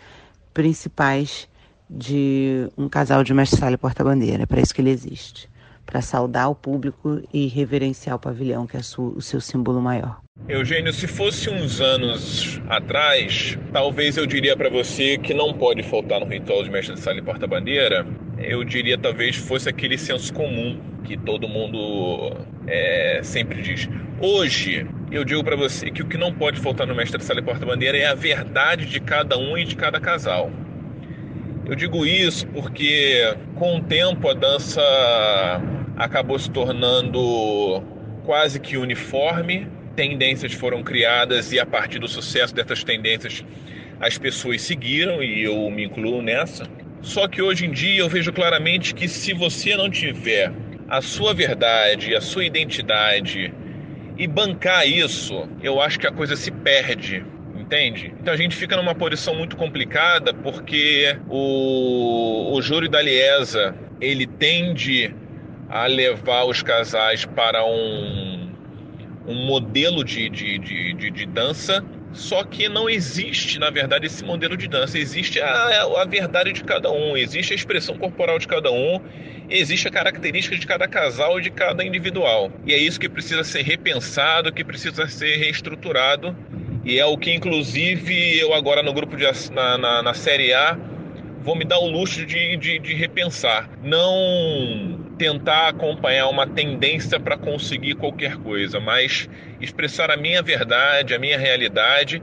principais 0.54 1.50
de 1.90 2.70
um 2.78 2.88
casal 2.88 3.24
de 3.24 3.34
mestre 3.34 3.60
sala 3.60 3.74
e 3.74 3.78
porta-bandeira. 3.78 4.44
É 4.44 4.46
para 4.46 4.62
isso 4.62 4.74
que 4.74 4.82
ele 4.82 4.90
existe. 4.90 5.50
Para 5.86 6.02
saudar 6.02 6.50
o 6.50 6.56
público 6.56 7.22
e 7.34 7.48
reverenciar 7.48 8.16
o 8.16 8.20
pavilhão, 8.20 8.66
que 8.66 8.78
é 8.78 8.80
o 8.80 9.22
seu 9.22 9.42
símbolo 9.42 9.82
maior. 9.82 10.22
Eugênio, 10.48 10.94
se 10.94 11.06
fosse 11.06 11.50
uns 11.50 11.82
anos 11.82 12.62
atrás, 12.70 13.58
talvez 13.74 14.16
eu 14.16 14.26
diria 14.26 14.56
para 14.56 14.70
você 14.70 15.18
que 15.18 15.34
não 15.34 15.54
pode 15.54 15.84
faltar 15.84 16.20
no 16.22 16.26
ritual 16.26 16.64
de 16.64 16.70
mestre 16.70 16.96
de 16.96 17.02
sala 17.02 17.20
e 17.20 17.22
porta-bandeira. 17.22 18.08
Eu 18.40 18.64
diria 18.64 18.98
talvez 18.98 19.36
fosse 19.36 19.68
aquele 19.68 19.98
senso 19.98 20.34
comum 20.34 20.80
que 21.04 21.18
todo 21.18 21.48
mundo 21.48 22.38
é, 22.72 23.20
sempre 23.22 23.62
diz. 23.62 23.90
Hoje, 24.22 24.88
eu 25.12 25.26
digo 25.26 25.44
para 25.44 25.58
você 25.58 25.92
que 25.92 26.02
o 26.02 26.06
que 26.06 26.18
não 26.18 26.34
pode 26.34 26.60
faltar 26.60 26.88
no 26.88 26.96
mestre 26.96 27.22
sala 27.22 27.42
e 27.42 27.44
porta-bandeira 27.44 27.98
é 27.98 28.06
a 28.06 28.16
verdade 28.16 28.86
de 28.86 29.00
cada 29.02 29.38
um 29.38 29.58
e 29.58 29.66
de 29.66 29.76
cada 29.76 30.00
casal. 30.00 30.50
Eu 31.66 31.76
digo 31.76 32.06
isso 32.06 32.48
porque 32.48 33.36
com 33.56 33.78
o 33.78 33.82
tempo 33.82 34.30
a 34.30 34.34
dança 34.34 34.82
acabou 35.98 36.40
se 36.40 36.50
tornando 36.50 37.84
quase 38.24 38.60
que 38.60 38.78
uniforme 38.78 39.68
tendências 39.96 40.54
foram 40.54 40.82
criadas 40.82 41.52
e 41.52 41.60
a 41.60 41.66
partir 41.66 42.00
do 42.00 42.08
sucesso 42.08 42.56
dessas 42.56 42.84
tendências 42.84 43.44
as 44.00 44.18
pessoas 44.18 44.62
seguiram 44.62 45.22
e 45.22 45.44
eu 45.44 45.70
me 45.70 45.84
incluo 45.84 46.22
nessa. 46.22 46.66
Só 47.02 47.28
que 47.28 47.42
hoje 47.42 47.66
em 47.66 47.72
dia 47.72 48.00
eu 48.00 48.10
vejo 48.10 48.32
claramente 48.32 48.96
que 48.96 49.08
se 49.08 49.34
você 49.34 49.76
não 49.76 49.90
tiver 49.90 50.52
a 50.92 51.02
sua 51.02 51.34
verdade, 51.34 52.14
a 52.14 52.20
sua 52.20 52.44
identidade 52.44 53.54
e 54.18 54.28
bancar 54.28 54.86
isso, 54.86 55.48
eu 55.64 55.80
acho 55.80 55.98
que 55.98 56.06
a 56.06 56.12
coisa 56.12 56.36
se 56.36 56.52
perde. 56.52 57.26
Entende? 57.56 58.14
Então 58.20 58.34
a 58.34 58.36
gente 58.38 58.58
fica 58.58 58.76
numa 58.76 58.94
posição 58.94 59.34
muito 59.34 59.56
complicada 59.56 60.34
porque 60.34 61.18
o, 61.30 62.52
o 62.54 62.62
júri 62.62 62.90
da 62.90 63.02
Liesa 63.02 63.74
ele 64.02 64.28
tende 64.28 65.16
a 65.70 65.86
levar 65.86 66.44
os 66.44 66.62
casais 66.62 67.24
para 67.24 67.64
um 67.64 68.52
um 69.26 69.46
modelo 69.46 70.04
de, 70.04 70.30
de, 70.30 70.58
de, 70.58 71.12
de, 71.12 71.26
dança, 71.28 71.86
só 72.14 72.44
que 72.44 72.68
não 72.68 72.90
existe, 72.90 73.58
na 73.60 73.70
verdade, 73.70 74.06
esse 74.06 74.24
modelo 74.24 74.58
de 74.58 74.68
dança. 74.68 74.98
Existe 74.98 75.40
a, 75.40 75.84
a 75.84 76.06
verdade 76.06 76.52
de 76.52 76.64
cada 76.64 76.92
um, 76.92 77.16
existe 77.16 77.54
a 77.54 77.56
expressão 77.56 77.98
corporal 77.98 78.38
de 78.38 78.48
cada 78.48 78.72
um, 78.72 79.00
existe 79.50 79.88
a 79.88 79.92
característica 79.92 80.58
de 80.58 80.68
cada 80.68 80.88
casal 80.88 81.40
e 81.40 81.42
de 81.42 81.50
cada 81.50 81.84
individual. 81.84 82.52
E 82.66 82.74
é 82.74 82.78
isso 82.78 83.00
que 83.00 83.10
precisa 83.10 83.44
ser 83.44 83.62
repensado, 83.64 84.52
que 84.52 84.64
precisa 84.64 85.08
ser 85.08 85.38
reestruturado. 85.38 86.36
E 86.84 87.00
é 87.00 87.06
o 87.06 87.18
que, 87.18 87.32
inclusive, 87.32 88.40
eu 88.40 88.54
agora 88.54 88.82
no 88.82 88.92
grupo 88.92 89.16
de, 89.16 89.26
na, 89.52 89.78
na, 89.78 90.04
na 90.04 90.14
Série 90.14 90.54
A 90.54 90.78
vou 91.44 91.56
me 91.56 91.66
dar 91.66 91.80
o 91.80 91.88
luxo 91.88 92.26
de, 92.26 92.56
de, 92.58 92.80
de 92.80 92.94
repensar. 92.94 93.70
Não 93.84 95.11
tentar 95.22 95.68
acompanhar 95.68 96.28
uma 96.30 96.48
tendência 96.48 97.20
para 97.20 97.38
conseguir 97.38 97.94
qualquer 97.94 98.38
coisa, 98.38 98.80
mas 98.80 99.30
expressar 99.60 100.10
a 100.10 100.18
minha 100.18 100.42
verdade, 100.42 101.14
a 101.14 101.20
minha 101.20 101.38
realidade 101.38 102.20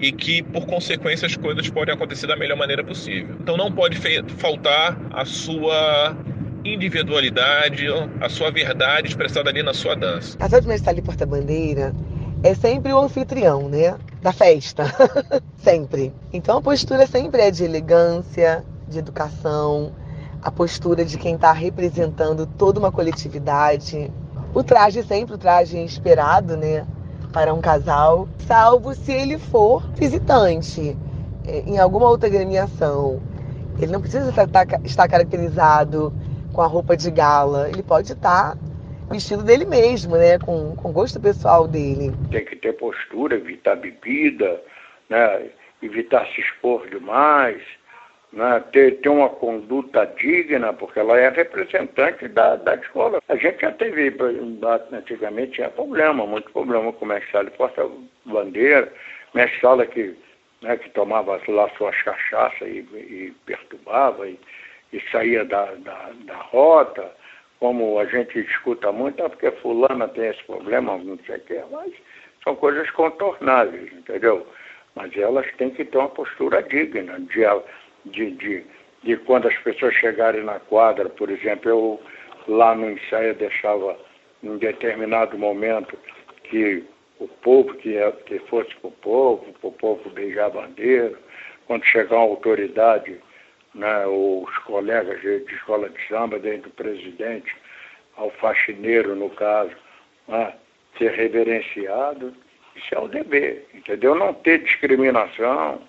e 0.00 0.10
que, 0.10 0.42
por 0.42 0.66
consequência, 0.66 1.26
as 1.26 1.36
coisas 1.36 1.70
podem 1.70 1.94
acontecer 1.94 2.26
da 2.26 2.34
melhor 2.34 2.58
maneira 2.58 2.82
possível. 2.82 3.36
Então 3.40 3.56
não 3.56 3.70
pode 3.70 3.96
faltar 4.36 4.98
a 5.12 5.24
sua 5.24 6.16
individualidade, 6.64 7.86
a 8.20 8.28
sua 8.28 8.50
verdade 8.50 9.06
expressada 9.06 9.48
ali 9.48 9.62
na 9.62 9.72
sua 9.72 9.94
dança. 9.94 10.36
Casal 10.36 10.60
de 10.60 10.88
ali 10.88 11.02
Porta-Bandeira 11.02 11.94
é 12.42 12.52
sempre 12.52 12.92
o 12.92 12.98
anfitrião, 12.98 13.68
né? 13.68 13.96
Da 14.20 14.32
festa. 14.32 14.86
sempre. 15.62 16.12
Então 16.32 16.58
a 16.58 16.62
postura 16.62 17.06
sempre 17.06 17.42
é 17.42 17.50
de 17.52 17.62
elegância, 17.62 18.64
de 18.88 18.98
educação, 18.98 19.92
a 20.42 20.50
postura 20.50 21.04
de 21.04 21.18
quem 21.18 21.34
está 21.34 21.52
representando 21.52 22.46
toda 22.46 22.78
uma 22.78 22.90
coletividade. 22.90 24.10
O 24.54 24.62
traje 24.62 25.02
sempre 25.02 25.34
o 25.34 25.38
traje 25.38 25.78
esperado, 25.78 26.56
né? 26.56 26.86
Para 27.32 27.54
um 27.54 27.60
casal, 27.60 28.28
salvo 28.38 28.94
se 28.94 29.12
ele 29.12 29.38
for 29.38 29.86
visitante 29.92 30.96
é, 31.46 31.60
em 31.60 31.78
alguma 31.78 32.08
outra 32.08 32.28
agremiação. 32.28 33.22
Ele 33.78 33.92
não 33.92 34.00
precisa 34.00 34.30
estar 34.30 35.08
caracterizado 35.08 36.12
com 36.52 36.60
a 36.60 36.66
roupa 36.66 36.96
de 36.96 37.10
gala. 37.10 37.68
Ele 37.68 37.82
pode 37.82 38.12
estar 38.12 38.56
o 39.08 39.14
estilo 39.14 39.42
dele 39.42 39.64
mesmo, 39.64 40.16
né? 40.16 40.38
Com, 40.38 40.74
com 40.74 40.92
gosto 40.92 41.20
pessoal 41.20 41.68
dele. 41.68 42.12
Tem 42.30 42.44
que 42.44 42.56
ter 42.56 42.72
postura, 42.72 43.36
evitar 43.36 43.76
bebida, 43.76 44.60
né? 45.08 45.50
evitar 45.82 46.26
se 46.34 46.40
expor 46.40 46.88
demais, 46.88 47.62
né? 48.32 48.62
ter, 48.72 49.00
ter 49.00 49.08
uma 49.08 49.28
conduta 49.28 50.06
digna, 50.18 50.72
porque 50.72 50.98
ela 50.98 51.18
é 51.18 51.28
representante 51.28 52.28
da, 52.28 52.56
da 52.56 52.74
escola. 52.76 53.20
A 53.28 53.36
gente 53.36 53.60
já 53.60 53.72
teve, 53.72 54.14
antigamente 54.92 55.52
tinha 55.52 55.70
problema, 55.70 56.26
muito 56.26 56.50
problema 56.50 56.92
com 56.92 57.04
o 57.04 57.08
mestre 57.08 57.50
porta-bandeira, 57.52 58.92
mestre 59.34 59.86
que, 59.88 60.16
né, 60.62 60.76
que 60.76 60.90
tomava 60.90 61.40
lá 61.48 61.68
suas 61.76 62.00
cachaças 62.02 62.68
e, 62.68 62.78
e 62.94 63.34
perturbava 63.46 64.28
e, 64.28 64.38
e 64.92 65.00
saía 65.10 65.44
da, 65.44 65.66
da, 65.76 66.10
da 66.26 66.36
rota 66.36 67.10
como 67.60 67.98
a 67.98 68.06
gente 68.06 68.40
escuta 68.40 68.90
muito, 68.90 69.22
é 69.22 69.28
porque 69.28 69.50
fulana 69.52 70.08
tem 70.08 70.28
esse 70.28 70.42
problema, 70.44 70.96
não 70.96 71.18
sei 71.26 71.36
o 71.36 71.40
que, 71.40 71.62
mas 71.70 71.92
são 72.42 72.56
coisas 72.56 72.90
contornáveis, 72.92 73.92
entendeu? 73.92 74.46
Mas 74.94 75.14
elas 75.16 75.46
têm 75.58 75.70
que 75.70 75.84
ter 75.84 75.98
uma 75.98 76.08
postura 76.08 76.62
digna 76.62 77.20
de, 77.20 77.44
de, 78.04 78.30
de, 78.32 78.64
de 79.02 79.16
quando 79.18 79.48
as 79.48 79.56
pessoas 79.58 79.94
chegarem 79.94 80.42
na 80.42 80.60
quadra, 80.60 81.08
por 81.08 81.30
exemplo, 81.30 81.70
eu 81.70 82.00
lá 82.48 82.74
no 82.74 82.90
ensaio 82.90 83.34
deixava 83.34 83.96
em 84.42 84.56
determinado 84.56 85.36
momento 85.38 85.96
que 86.44 86.84
o 87.18 87.28
povo, 87.28 87.74
que, 87.74 87.96
é, 87.96 88.10
que 88.12 88.38
fosse 88.40 88.74
para 88.76 88.88
o 88.88 88.92
povo, 88.92 89.52
para 89.60 89.68
o 89.68 89.72
povo 89.72 90.10
beijar 90.10 90.46
a 90.46 90.50
bandeira, 90.50 91.14
quando 91.66 91.84
chegar 91.84 92.16
uma 92.16 92.24
autoridade 92.24 93.20
né, 93.74 94.06
os 94.06 94.58
colegas 94.58 95.20
de, 95.20 95.40
de, 95.44 95.54
escola 95.54 95.88
de 95.88 96.08
samba, 96.08 96.38
desde 96.38 96.66
o 96.68 96.72
presidente 96.72 97.54
ao 98.16 98.30
faxineiro, 98.32 99.14
no 99.14 99.30
caso, 99.30 99.74
né, 100.26 100.54
ser 100.98 101.12
reverenciado, 101.12 102.34
isso 102.74 102.94
é 102.94 102.98
o 102.98 103.08
dever, 103.08 103.66
entendeu? 103.74 104.14
Não 104.14 104.34
ter 104.34 104.62
discriminação, 104.62 105.82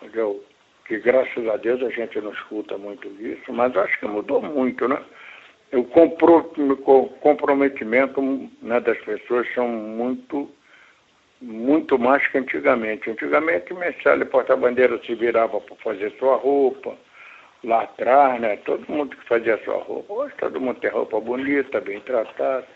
entendeu? 0.00 0.44
Que 0.92 0.98
graças 0.98 1.48
a 1.48 1.56
Deus 1.56 1.82
a 1.82 1.88
gente 1.88 2.20
não 2.20 2.34
escuta 2.34 2.76
muito 2.76 3.08
isso, 3.18 3.50
mas 3.50 3.74
acho 3.74 3.98
que 3.98 4.06
mudou 4.06 4.42
muito, 4.42 4.86
né? 4.86 5.02
O 5.72 5.84
comprometimento 7.22 8.20
né, 8.60 8.78
das 8.78 8.98
pessoas 8.98 9.48
são 9.54 9.66
muito 9.68 10.50
muito 11.40 11.98
mais 11.98 12.26
que 12.28 12.36
antigamente. 12.36 13.08
Antigamente, 13.08 13.72
o 13.72 13.78
Messalha 13.78 14.26
Porta-Bandeira 14.26 15.00
se 15.06 15.14
virava 15.14 15.62
para 15.62 15.76
fazer 15.76 16.12
sua 16.18 16.36
roupa, 16.36 16.94
lá 17.64 17.84
atrás, 17.84 18.38
né? 18.38 18.58
Todo 18.58 18.84
mundo 18.86 19.16
que 19.16 19.26
fazia 19.26 19.58
sua 19.64 19.78
roupa. 19.78 20.12
Hoje 20.12 20.34
todo 20.38 20.60
mundo 20.60 20.78
tem 20.78 20.90
roupa 20.90 21.18
bonita, 21.18 21.80
bem 21.80 22.00
tratada, 22.00 22.66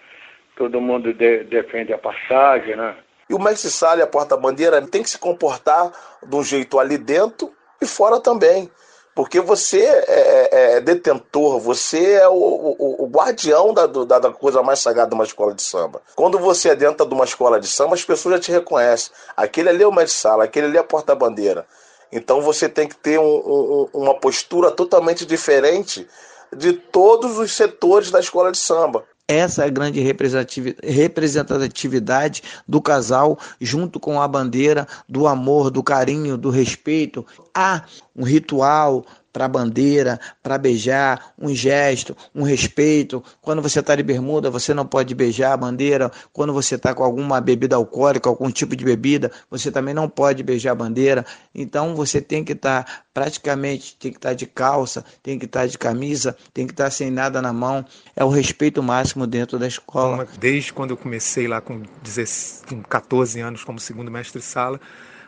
todo 0.57 0.81
mundo 0.81 1.13
de, 1.13 1.45
defende 1.45 1.93
a 1.93 1.99
passagem, 1.99 2.77
né? 2.77 2.97
E 3.29 3.35
o 3.35 3.39
mestre 3.39 3.69
Sala 3.69 4.05
a 4.05 4.07
porta-bandeira 4.07 4.81
tem 4.89 5.03
que 5.03 5.11
se 5.11 5.19
comportar 5.19 5.93
de 6.27 6.35
um 6.35 6.43
jeito 6.43 6.79
ali 6.79 6.97
dentro 6.97 7.53
fora 7.87 8.21
também. 8.21 8.71
Porque 9.15 9.41
você 9.41 9.81
é, 9.81 10.05
é, 10.53 10.73
é 10.75 10.81
detentor, 10.81 11.59
você 11.59 12.13
é 12.13 12.29
o, 12.29 12.35
o, 12.35 13.05
o 13.05 13.09
guardião 13.09 13.73
da, 13.73 13.87
da, 13.87 14.19
da, 14.19 14.31
coisa 14.31 14.63
mais 14.63 14.81
sagrada 14.81 15.09
de 15.09 15.15
uma 15.15 15.25
escola 15.25 15.55
de 15.55 15.63
samba. 15.63 16.03
Quando 16.15 16.39
você 16.39 16.69
é 16.69 16.77
dentro 16.77 17.07
de 17.07 17.15
uma 17.15 17.25
escola 17.25 17.59
de 17.59 17.67
samba, 17.67 17.95
as 17.95 18.05
pessoas 18.05 18.35
já 18.35 18.41
te 18.43 18.53
reconhecem. 18.53 19.11
Aquele 19.35 19.71
ali 19.71 19.83
é 19.83 19.87
o 19.87 19.93
mestre 19.93 20.21
sala, 20.21 20.45
aquele 20.45 20.67
ali 20.67 20.77
é 20.77 20.81
a 20.81 20.85
porta-bandeira. 20.85 21.67
Então 22.13 22.43
você 22.43 22.69
tem 22.69 22.87
que 22.87 22.95
ter 22.95 23.19
um, 23.19 23.25
um, 23.25 23.89
uma 23.95 24.15
postura 24.15 24.71
totalmente 24.71 25.25
diferente 25.25 26.07
de 26.55 26.75
todos 26.75 27.39
os 27.39 27.53
setores 27.53 28.11
da 28.11 28.21
escola 28.21 28.53
de 28.53 28.59
samba. 28.59 29.03
Essa 29.29 29.65
é 29.65 29.67
a 29.67 29.71
grande 29.71 30.01
representatividade 30.01 32.45
do 32.67 32.81
casal, 32.81 33.37
junto 33.61 33.99
com 33.99 34.21
a 34.21 34.29
bandeira 34.29 34.87
do 35.09 35.27
amor, 35.27 35.69
do 35.69 35.83
carinho, 35.83 36.39
do 36.39 36.49
respeito. 36.49 37.27
Há 37.53 37.83
um 38.15 38.23
ritual 38.23 39.05
para 39.37 39.45
a 39.45 39.49
bandeira, 39.49 40.19
para 40.43 40.57
beijar, 40.57 41.35
um 41.39 41.55
gesto, 41.55 42.17
um 42.35 42.43
respeito. 42.43 43.23
Quando 43.43 43.61
você 43.61 43.81
está 43.81 43.95
de 43.95 44.03
bermuda, 44.03 44.49
você 44.49 44.73
não 44.73 44.87
pode 44.87 45.15
beijar 45.15 45.53
a 45.53 45.57
bandeira. 45.59 46.11
Quando 46.33 46.55
você 46.55 46.77
está 46.77 46.95
com 46.95 47.05
alguma 47.05 47.39
bebida 47.39 47.77
alcoólica, 47.77 48.31
algum 48.31 48.51
tipo 48.51 48.75
de 48.75 48.83
bebida, 48.83 49.31
você 49.51 49.71
também 49.71 49.93
não 49.93 50.09
pode 50.09 50.43
beijar 50.43 50.73
a 50.73 50.75
bandeira. 50.75 51.23
Então 51.55 51.95
você 51.95 52.19
tem 52.19 52.43
que 52.43 52.53
estar 52.53 52.85
tá, 52.85 53.03
praticamente, 53.13 53.95
tem 53.99 54.11
que 54.11 54.17
estar 54.17 54.31
tá 54.31 54.35
de 54.35 54.47
calça, 54.47 55.05
tem 55.23 55.39
que 55.39 55.45
estar 55.45 55.61
tá 55.61 55.67
de 55.67 55.77
camisa, 55.77 56.35
tem 56.55 56.67
que 56.67 56.73
estar 56.73 56.85
tá 56.85 56.91
sem 56.91 57.11
nada 57.11 57.43
na 57.43 57.53
mão. 57.53 57.85
É 58.17 58.25
o 58.25 58.31
respeito 58.31 58.83
máximo 58.83 59.27
dentro 59.27 59.59
da 59.59 59.67
escola. 59.67 60.27
Desde 60.39 60.73
quando 60.73 60.93
eu 60.93 60.97
comecei 60.97 61.47
lá 61.47 61.61
com, 61.61 61.83
16, 62.03 62.63
com 62.71 62.83
14 62.83 63.39
anos 63.41 63.63
como 63.63 63.79
segundo 63.79 64.11
mestre 64.11 64.41
sala, 64.41 64.81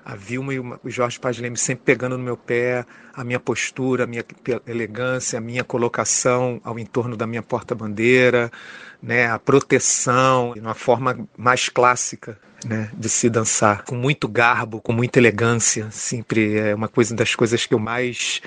a 0.08 0.16
Vilma 0.16 0.54
e 0.54 0.58
o 0.58 0.78
Jorge 0.86 1.20
Paz 1.20 1.38
Leme 1.38 1.58
sempre 1.58 1.84
pegando 1.84 2.16
no 2.16 2.24
meu 2.24 2.34
pé, 2.34 2.86
a 3.12 3.22
minha 3.22 3.38
postura, 3.38 4.04
a 4.04 4.06
minha 4.06 4.24
elegância, 4.66 5.38
a 5.38 5.40
minha 5.40 5.62
colocação 5.62 6.58
ao 6.64 6.78
entorno 6.78 7.14
da 7.14 7.26
minha 7.26 7.42
porta-bandeira, 7.42 8.50
né, 9.02 9.30
a 9.30 9.38
proteção, 9.38 10.54
uma 10.56 10.72
forma 10.72 11.28
mais 11.36 11.68
clássica 11.68 12.38
né, 12.64 12.90
de 12.94 13.06
se 13.06 13.28
dançar, 13.28 13.84
com 13.84 13.96
muito 13.96 14.26
garbo, 14.26 14.80
com 14.80 14.94
muita 14.94 15.18
elegância, 15.18 15.90
sempre 15.90 16.56
é 16.56 16.74
uma 16.74 16.88
coisa 16.88 17.14
das 17.14 17.34
coisas 17.34 17.66
que 17.66 17.74
eu 17.74 17.78
mais 17.78 18.40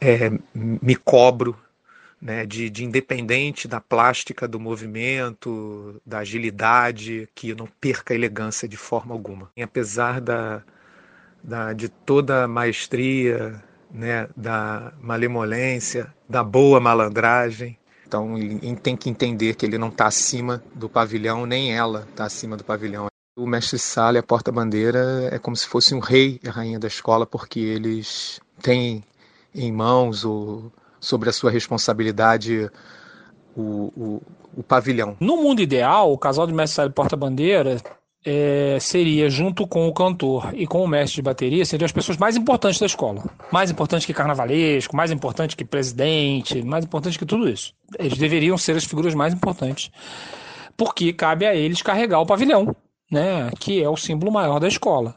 é, 0.00 0.30
me 0.54 0.94
cobro 0.94 1.58
né, 2.20 2.46
de, 2.46 2.70
de, 2.70 2.84
independente 2.84 3.66
da 3.66 3.80
plástica 3.80 4.46
do 4.46 4.60
movimento, 4.60 6.00
da 6.06 6.18
agilidade, 6.18 7.28
que 7.34 7.48
eu 7.48 7.56
não 7.56 7.66
perca 7.80 8.14
a 8.14 8.16
elegância 8.16 8.68
de 8.68 8.76
forma 8.76 9.12
alguma. 9.12 9.50
E 9.56 9.62
apesar 9.64 10.20
da, 10.20 10.62
da, 11.42 11.72
de 11.72 11.88
toda 11.88 12.44
a 12.44 12.48
maestria, 12.48 13.62
né, 13.90 14.28
da 14.36 14.92
malemolência, 15.00 16.12
da 16.28 16.42
boa 16.42 16.80
malandragem. 16.80 17.78
Então 18.06 18.34
tem 18.82 18.96
que 18.96 19.08
entender 19.08 19.54
que 19.54 19.64
ele 19.64 19.78
não 19.78 19.88
está 19.88 20.06
acima 20.06 20.62
do 20.74 20.88
pavilhão, 20.88 21.46
nem 21.46 21.74
ela 21.74 22.06
está 22.10 22.24
acima 22.24 22.56
do 22.56 22.64
pavilhão. 22.64 23.06
O 23.38 23.46
mestre 23.46 23.78
Sala 23.78 24.18
e 24.18 24.20
a 24.20 24.22
porta-bandeira 24.22 25.30
é 25.32 25.38
como 25.38 25.56
se 25.56 25.66
fosse 25.66 25.94
um 25.94 25.98
rei 25.98 26.38
e 26.42 26.48
a 26.48 26.52
rainha 26.52 26.78
da 26.78 26.86
escola, 26.86 27.26
porque 27.26 27.58
eles 27.58 28.38
têm 28.60 29.02
em 29.54 29.72
mãos 29.72 30.24
o, 30.24 30.70
sobre 31.00 31.30
a 31.30 31.32
sua 31.32 31.50
responsabilidade 31.50 32.70
o, 33.56 33.92
o, 33.96 34.22
o 34.58 34.62
pavilhão. 34.62 35.16
No 35.18 35.38
mundo 35.38 35.62
ideal, 35.62 36.12
o 36.12 36.18
casal 36.18 36.46
de 36.46 36.52
mestre 36.52 36.76
Sala 36.76 36.90
e 36.90 36.92
porta-bandeira 36.92 37.80
é, 38.24 38.78
seria, 38.80 39.28
junto 39.28 39.66
com 39.66 39.88
o 39.88 39.92
cantor 39.92 40.50
e 40.54 40.66
com 40.66 40.82
o 40.82 40.88
mestre 40.88 41.16
de 41.16 41.22
bateria, 41.22 41.64
seriam 41.64 41.86
as 41.86 41.92
pessoas 41.92 42.16
mais 42.16 42.36
importantes 42.36 42.78
da 42.78 42.86
escola. 42.86 43.24
Mais 43.50 43.70
importante 43.70 44.06
que 44.06 44.14
carnavalesco, 44.14 44.96
mais 44.96 45.10
importante 45.10 45.56
que 45.56 45.64
presidente, 45.64 46.62
mais 46.62 46.84
importante 46.84 47.18
que 47.18 47.26
tudo 47.26 47.48
isso. 47.48 47.74
Eles 47.98 48.16
deveriam 48.16 48.56
ser 48.56 48.76
as 48.76 48.84
figuras 48.84 49.14
mais 49.14 49.34
importantes. 49.34 49.90
Porque 50.76 51.12
cabe 51.12 51.46
a 51.46 51.54
eles 51.54 51.82
carregar 51.82 52.20
o 52.20 52.26
pavilhão, 52.26 52.74
né? 53.10 53.50
Que 53.58 53.82
é 53.82 53.88
o 53.88 53.96
símbolo 53.96 54.32
maior 54.32 54.58
da 54.58 54.68
escola. 54.68 55.14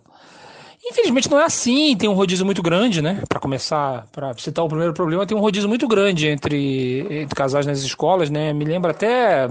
Infelizmente 0.87 1.29
não 1.31 1.39
é 1.39 1.45
assim, 1.45 1.95
tem 1.95 2.07
um 2.07 2.13
rodízio 2.13 2.45
muito 2.45 2.61
grande, 2.61 3.01
né? 3.01 3.23
Para 3.27 3.39
começar, 3.39 4.05
para 4.11 4.33
citar 4.37 4.63
o 4.63 4.67
primeiro 4.67 4.93
problema, 4.93 5.25
tem 5.25 5.35
um 5.35 5.41
rodízio 5.41 5.67
muito 5.67 5.87
grande 5.87 6.27
entre, 6.27 6.99
entre 7.09 7.35
casais 7.35 7.65
nas 7.65 7.79
escolas, 7.79 8.29
né? 8.29 8.53
Me 8.53 8.65
lembra 8.65 8.91
até 8.91 9.47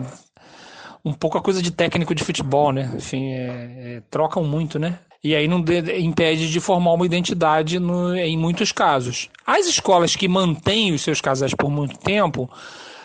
um 1.05 1.13
pouco 1.13 1.37
a 1.37 1.43
coisa 1.43 1.61
de 1.61 1.71
técnico 1.71 2.15
de 2.15 2.25
futebol, 2.25 2.73
né? 2.73 2.91
Enfim, 2.97 3.33
é, 3.33 3.37
é, 3.37 4.03
trocam 4.11 4.43
muito, 4.43 4.79
né? 4.79 4.99
E 5.23 5.35
aí 5.35 5.47
não 5.47 5.61
de, 5.61 6.01
impede 6.01 6.51
de 6.51 6.61
formar 6.61 6.93
uma 6.93 7.07
identidade 7.07 7.79
no, 7.79 8.15
em 8.15 8.37
muitos 8.37 8.73
casos. 8.73 9.29
As 9.47 9.67
escolas 9.67 10.17
que 10.17 10.29
mantêm 10.29 10.93
os 10.93 11.03
seus 11.03 11.21
casais 11.21 11.55
por 11.55 11.71
muito 11.71 11.99
tempo 11.99 12.49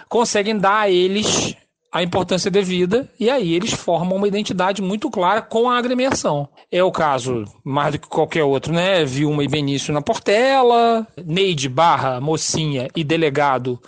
conseguem 0.07 0.57
dar 0.57 0.81
a 0.81 0.89
eles 0.89 1.55
a 1.91 2.03
importância 2.03 2.51
devida 2.51 3.09
e 3.19 3.29
aí 3.29 3.53
eles 3.53 3.73
formam 3.73 4.17
uma 4.17 4.27
identidade 4.27 4.81
muito 4.81 5.09
clara 5.09 5.41
com 5.41 5.69
a 5.69 5.77
agremiação. 5.77 6.47
É 6.71 6.83
o 6.83 6.91
caso, 6.91 7.45
mais 7.63 7.93
do 7.93 7.99
que 7.99 8.07
qualquer 8.07 8.43
outro, 8.43 8.71
né? 8.71 9.03
Vilma 9.05 9.43
e 9.43 9.47
Benício 9.47 9.93
na 9.93 10.01
Portela, 10.01 11.07
Neide 11.25 11.67
Barra, 11.67 12.21
Mocinha 12.21 12.89
e 12.95 13.03
Delegado 13.03 13.79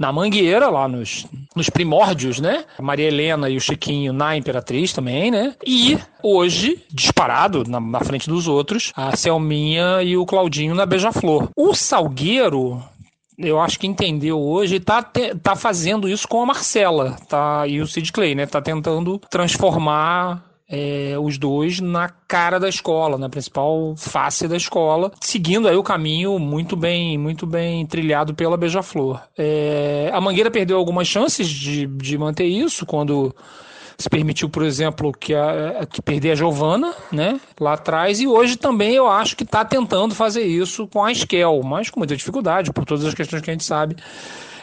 na 0.00 0.10
Mangueira, 0.10 0.70
lá 0.70 0.88
nos, 0.88 1.26
nos 1.54 1.68
primórdios, 1.68 2.40
né? 2.40 2.64
Maria 2.80 3.06
Helena 3.06 3.50
e 3.50 3.58
o 3.58 3.60
Chiquinho 3.60 4.14
na 4.14 4.34
Imperatriz 4.34 4.94
também, 4.94 5.30
né? 5.30 5.54
E 5.66 5.98
hoje, 6.22 6.82
disparado 6.90 7.64
na, 7.68 7.78
na 7.78 8.00
frente 8.00 8.26
dos 8.26 8.48
outros, 8.48 8.94
a 8.96 9.14
Selminha 9.14 10.02
e 10.02 10.16
o 10.16 10.24
Claudinho 10.24 10.74
na 10.74 10.86
Beija-Flor. 10.86 11.50
O 11.54 11.74
Salgueiro 11.74 12.82
eu 13.36 13.58
acho 13.58 13.78
que 13.78 13.86
entendeu 13.86 14.38
hoje 14.38 14.76
e 14.76 14.80
tá, 14.80 15.02
tá 15.02 15.56
fazendo 15.56 16.08
isso 16.08 16.28
com 16.28 16.42
a 16.42 16.46
Marcela 16.46 17.16
tá, 17.28 17.66
e 17.66 17.80
o 17.80 17.86
Sid 17.86 18.12
Clay, 18.12 18.34
né? 18.34 18.46
Tá 18.46 18.60
tentando 18.60 19.18
transformar 19.30 20.49
é, 20.70 21.16
os 21.20 21.36
dois 21.36 21.80
na 21.80 22.08
cara 22.08 22.60
da 22.60 22.68
escola, 22.68 23.18
na 23.18 23.28
principal 23.28 23.94
face 23.96 24.46
da 24.46 24.56
escola, 24.56 25.10
seguindo 25.20 25.66
aí 25.66 25.76
o 25.76 25.82
caminho 25.82 26.38
muito 26.38 26.76
bem, 26.76 27.18
muito 27.18 27.44
bem 27.44 27.84
trilhado 27.84 28.34
pela 28.34 28.56
Beija-Flor. 28.56 29.20
É, 29.36 30.10
a 30.12 30.20
Mangueira 30.20 30.50
perdeu 30.50 30.78
algumas 30.78 31.08
chances 31.08 31.48
de, 31.48 31.86
de 31.86 32.16
manter 32.16 32.46
isso 32.46 32.86
quando 32.86 33.34
se 33.98 34.08
permitiu, 34.08 34.48
por 34.48 34.62
exemplo, 34.62 35.12
que, 35.12 35.34
a, 35.34 35.86
que 35.90 36.00
perder 36.00 36.30
a 36.32 36.34
Giovana, 36.34 36.94
né, 37.12 37.38
lá 37.60 37.74
atrás, 37.74 38.20
e 38.20 38.26
hoje 38.26 38.56
também 38.56 38.94
eu 38.94 39.06
acho 39.06 39.36
que 39.36 39.42
está 39.42 39.62
tentando 39.62 40.14
fazer 40.14 40.42
isso 40.42 40.86
com 40.86 41.04
a 41.04 41.12
Esquel, 41.12 41.60
mas 41.62 41.90
com 41.90 42.00
muita 42.00 42.16
dificuldade, 42.16 42.72
por 42.72 42.86
todas 42.86 43.04
as 43.04 43.12
questões 43.12 43.42
que 43.42 43.50
a 43.50 43.52
gente 43.52 43.64
sabe 43.64 43.96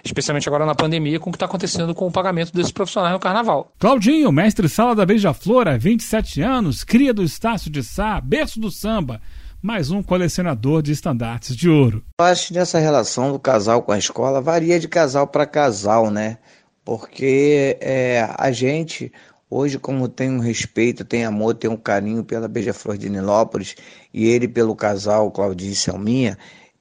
especialmente 0.07 0.47
agora 0.47 0.65
na 0.65 0.75
pandemia, 0.75 1.19
com 1.19 1.29
o 1.29 1.33
que 1.33 1.37
está 1.37 1.45
acontecendo 1.45 1.93
com 1.93 2.07
o 2.07 2.11
pagamento 2.11 2.53
desses 2.53 2.71
profissionais 2.71 3.13
no 3.13 3.19
carnaval. 3.19 3.71
Claudinho, 3.79 4.31
mestre 4.31 4.67
sala 4.67 4.95
da 4.95 5.05
Beija-Flor, 5.05 5.67
há 5.67 5.77
27 5.77 6.41
anos, 6.41 6.83
cria 6.83 7.13
do 7.13 7.23
Estácio 7.23 7.69
de 7.69 7.83
Sá, 7.83 8.19
berço 8.19 8.59
do 8.59 8.71
samba, 8.71 9.21
mais 9.61 9.91
um 9.91 10.03
colecionador 10.03 10.81
de 10.81 10.91
estandartes 10.91 11.55
de 11.55 11.69
ouro. 11.69 12.03
Eu 12.19 12.25
acho 12.25 12.47
que 12.47 12.53
nessa 12.53 12.79
relação 12.79 13.31
do 13.31 13.39
casal 13.39 13.81
com 13.81 13.91
a 13.91 13.97
escola 13.97 14.41
varia 14.41 14.79
de 14.79 14.87
casal 14.87 15.27
para 15.27 15.45
casal, 15.45 16.09
né? 16.09 16.37
Porque 16.85 17.77
é, 17.81 18.29
a 18.37 18.51
gente, 18.51 19.11
hoje, 19.49 19.77
como 19.77 20.07
tem 20.07 20.31
um 20.31 20.39
respeito, 20.39 21.03
tem 21.03 21.25
amor, 21.25 21.53
tem 21.55 21.69
um 21.69 21.75
carinho 21.75 22.23
pela 22.23 22.47
Beija-Flor 22.47 22.97
de 22.97 23.09
Nilópolis 23.09 23.75
e 24.13 24.27
ele 24.27 24.47
pelo 24.47 24.75
casal 24.75 25.29
Claudinho 25.31 25.73
e 25.73 25.75
Selminha, 25.75 26.37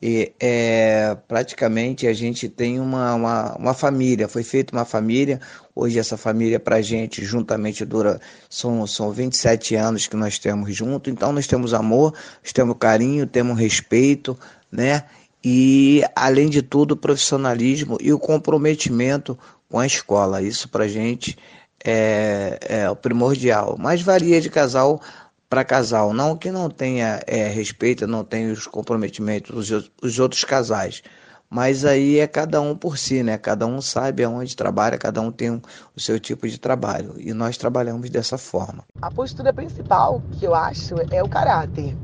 e, 0.08 0.32
é, 0.38 1.16
praticamente 1.26 2.06
a 2.06 2.12
gente 2.12 2.48
tem 2.48 2.78
uma, 2.78 3.12
uma, 3.16 3.56
uma, 3.56 3.74
família, 3.74 4.28
foi 4.28 4.44
feita 4.44 4.72
uma 4.72 4.84
família, 4.84 5.40
hoje 5.74 5.98
essa 5.98 6.16
família 6.16 6.60
para 6.60 6.76
a 6.76 6.80
gente 6.80 7.24
juntamente 7.24 7.84
dura, 7.84 8.20
são, 8.48 8.86
são 8.86 9.10
27 9.10 9.74
anos 9.74 10.06
que 10.06 10.14
nós 10.14 10.38
temos 10.38 10.72
junto, 10.72 11.10
então 11.10 11.32
nós 11.32 11.48
temos 11.48 11.74
amor, 11.74 12.14
nós 12.40 12.52
temos 12.52 12.76
carinho, 12.78 13.26
temos 13.26 13.58
respeito, 13.58 14.38
né? 14.70 15.02
E 15.42 16.04
além 16.14 16.48
de 16.48 16.62
tudo, 16.62 16.92
o 16.92 16.96
profissionalismo 16.96 17.98
e 18.00 18.12
o 18.12 18.18
comprometimento 18.18 19.36
com 19.68 19.80
a 19.80 19.86
escola, 19.86 20.40
isso 20.40 20.68
para 20.68 20.84
a 20.84 20.88
gente 20.88 21.36
é, 21.84 22.60
é 22.60 22.88
o 22.88 22.94
primordial, 22.94 23.74
mas 23.76 24.02
varia 24.02 24.40
de 24.40 24.50
casal 24.50 25.00
para 25.48 25.64
casal. 25.64 26.12
Não 26.12 26.36
que 26.36 26.50
não 26.50 26.68
tenha 26.68 27.20
é, 27.26 27.48
respeito, 27.48 28.06
não 28.06 28.24
tenha 28.24 28.52
os 28.52 28.66
comprometimentos 28.66 29.68
dos 29.70 29.90
os 30.02 30.18
outros 30.18 30.44
casais. 30.44 31.02
Mas 31.48 31.84
aí 31.84 32.18
é 32.18 32.26
cada 32.26 32.60
um 32.60 32.74
por 32.74 32.98
si, 32.98 33.22
né? 33.22 33.38
Cada 33.38 33.66
um 33.66 33.80
sabe 33.80 34.24
aonde 34.24 34.56
trabalha, 34.56 34.98
cada 34.98 35.20
um 35.20 35.30
tem 35.30 35.50
um, 35.52 35.60
o 35.96 36.00
seu 36.00 36.18
tipo 36.18 36.48
de 36.48 36.58
trabalho. 36.58 37.14
E 37.18 37.32
nós 37.32 37.56
trabalhamos 37.56 38.10
dessa 38.10 38.36
forma. 38.36 38.84
A 39.00 39.10
postura 39.10 39.52
principal 39.52 40.20
que 40.32 40.44
eu 40.44 40.54
acho 40.54 40.96
é 41.10 41.22
o 41.22 41.28
caráter. 41.28 41.96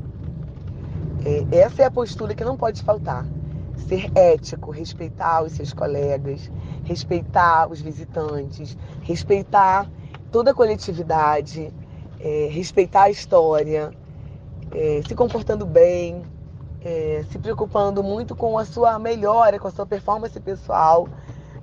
É, 1.25 1.57
essa 1.57 1.81
é 1.81 1.85
a 1.85 1.91
postura 1.91 2.33
que 2.33 2.43
não 2.43 2.55
pode 2.55 2.81
faltar. 2.83 3.25
Ser 3.87 4.09
ético, 4.15 4.71
respeitar 4.71 5.43
os 5.43 5.53
seus 5.53 5.73
colegas, 5.73 6.49
respeitar 6.85 7.69
os 7.69 7.81
visitantes, 7.81 8.77
respeitar 9.01 9.89
toda 10.31 10.51
a 10.51 10.53
coletividade, 10.53 11.73
é, 12.23 12.47
respeitar 12.49 13.03
a 13.03 13.09
história, 13.09 13.91
é, 14.71 15.01
se 15.05 15.13
comportando 15.13 15.65
bem, 15.65 16.23
é, 16.83 17.25
se 17.29 17.37
preocupando 17.37 18.01
muito 18.01 18.33
com 18.33 18.57
a 18.57 18.63
sua 18.63 18.97
melhora, 18.97 19.59
com 19.59 19.67
a 19.67 19.71
sua 19.71 19.85
performance 19.85 20.39
pessoal, 20.39 21.07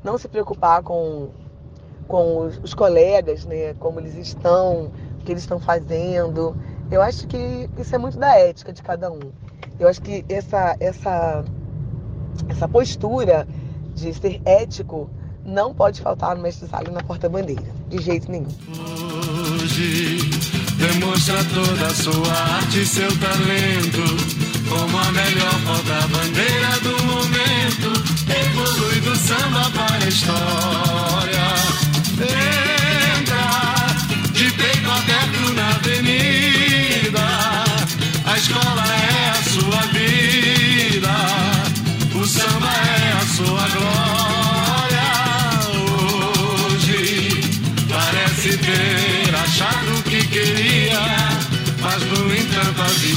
não 0.04 0.18
se 0.18 0.28
preocupar 0.28 0.82
com, 0.82 1.30
com 2.06 2.40
os, 2.40 2.58
os 2.58 2.74
colegas, 2.74 3.46
né, 3.46 3.74
como 3.74 4.00
eles 4.00 4.14
estão, 4.14 4.90
o 5.18 5.24
que 5.24 5.32
eles 5.32 5.42
estão 5.42 5.58
fazendo. 5.58 6.54
Eu 6.90 7.00
acho 7.00 7.26
que 7.26 7.68
isso 7.78 7.94
é 7.94 7.98
muito 7.98 8.18
da 8.18 8.38
ética 8.38 8.72
de 8.72 8.82
cada 8.82 9.10
um. 9.10 9.20
Eu 9.78 9.88
acho 9.88 10.02
que 10.02 10.24
essa, 10.28 10.76
essa, 10.78 11.42
essa 12.48 12.68
postura 12.68 13.48
de 13.94 14.12
ser 14.12 14.42
ético 14.44 15.08
não 15.42 15.74
pode 15.74 16.02
faltar 16.02 16.36
no 16.36 16.42
mestre 16.42 16.68
Sala 16.68 16.90
na 16.90 17.02
porta-bandeira, 17.02 17.64
de 17.88 17.98
jeito 17.98 18.30
nenhum. 18.30 18.48
Hoje. 19.62 20.18
Demonstra 20.78 21.44
toda 21.44 21.86
a 21.86 21.94
sua 21.94 22.32
arte 22.32 22.80
e 22.80 22.86
seu 22.86 23.14
talento, 23.18 24.02
como 24.66 24.98
a 24.98 25.12
melhor 25.12 25.60
porta-bandeira 25.66 26.80
do 26.82 27.04
momento, 27.04 27.92
evolui 28.28 29.00
do 29.02 29.14
samba 29.16 29.70
para 29.74 30.04
a 30.04 30.08
história. 30.08 31.46
Entra 33.18 33.44
de 34.32 34.50
peito 34.50 34.90
aberto 34.90 35.52
na 35.54 35.68
avenida, 35.68 37.20
a 38.24 38.38
escola 38.38 38.84
é 38.96 38.99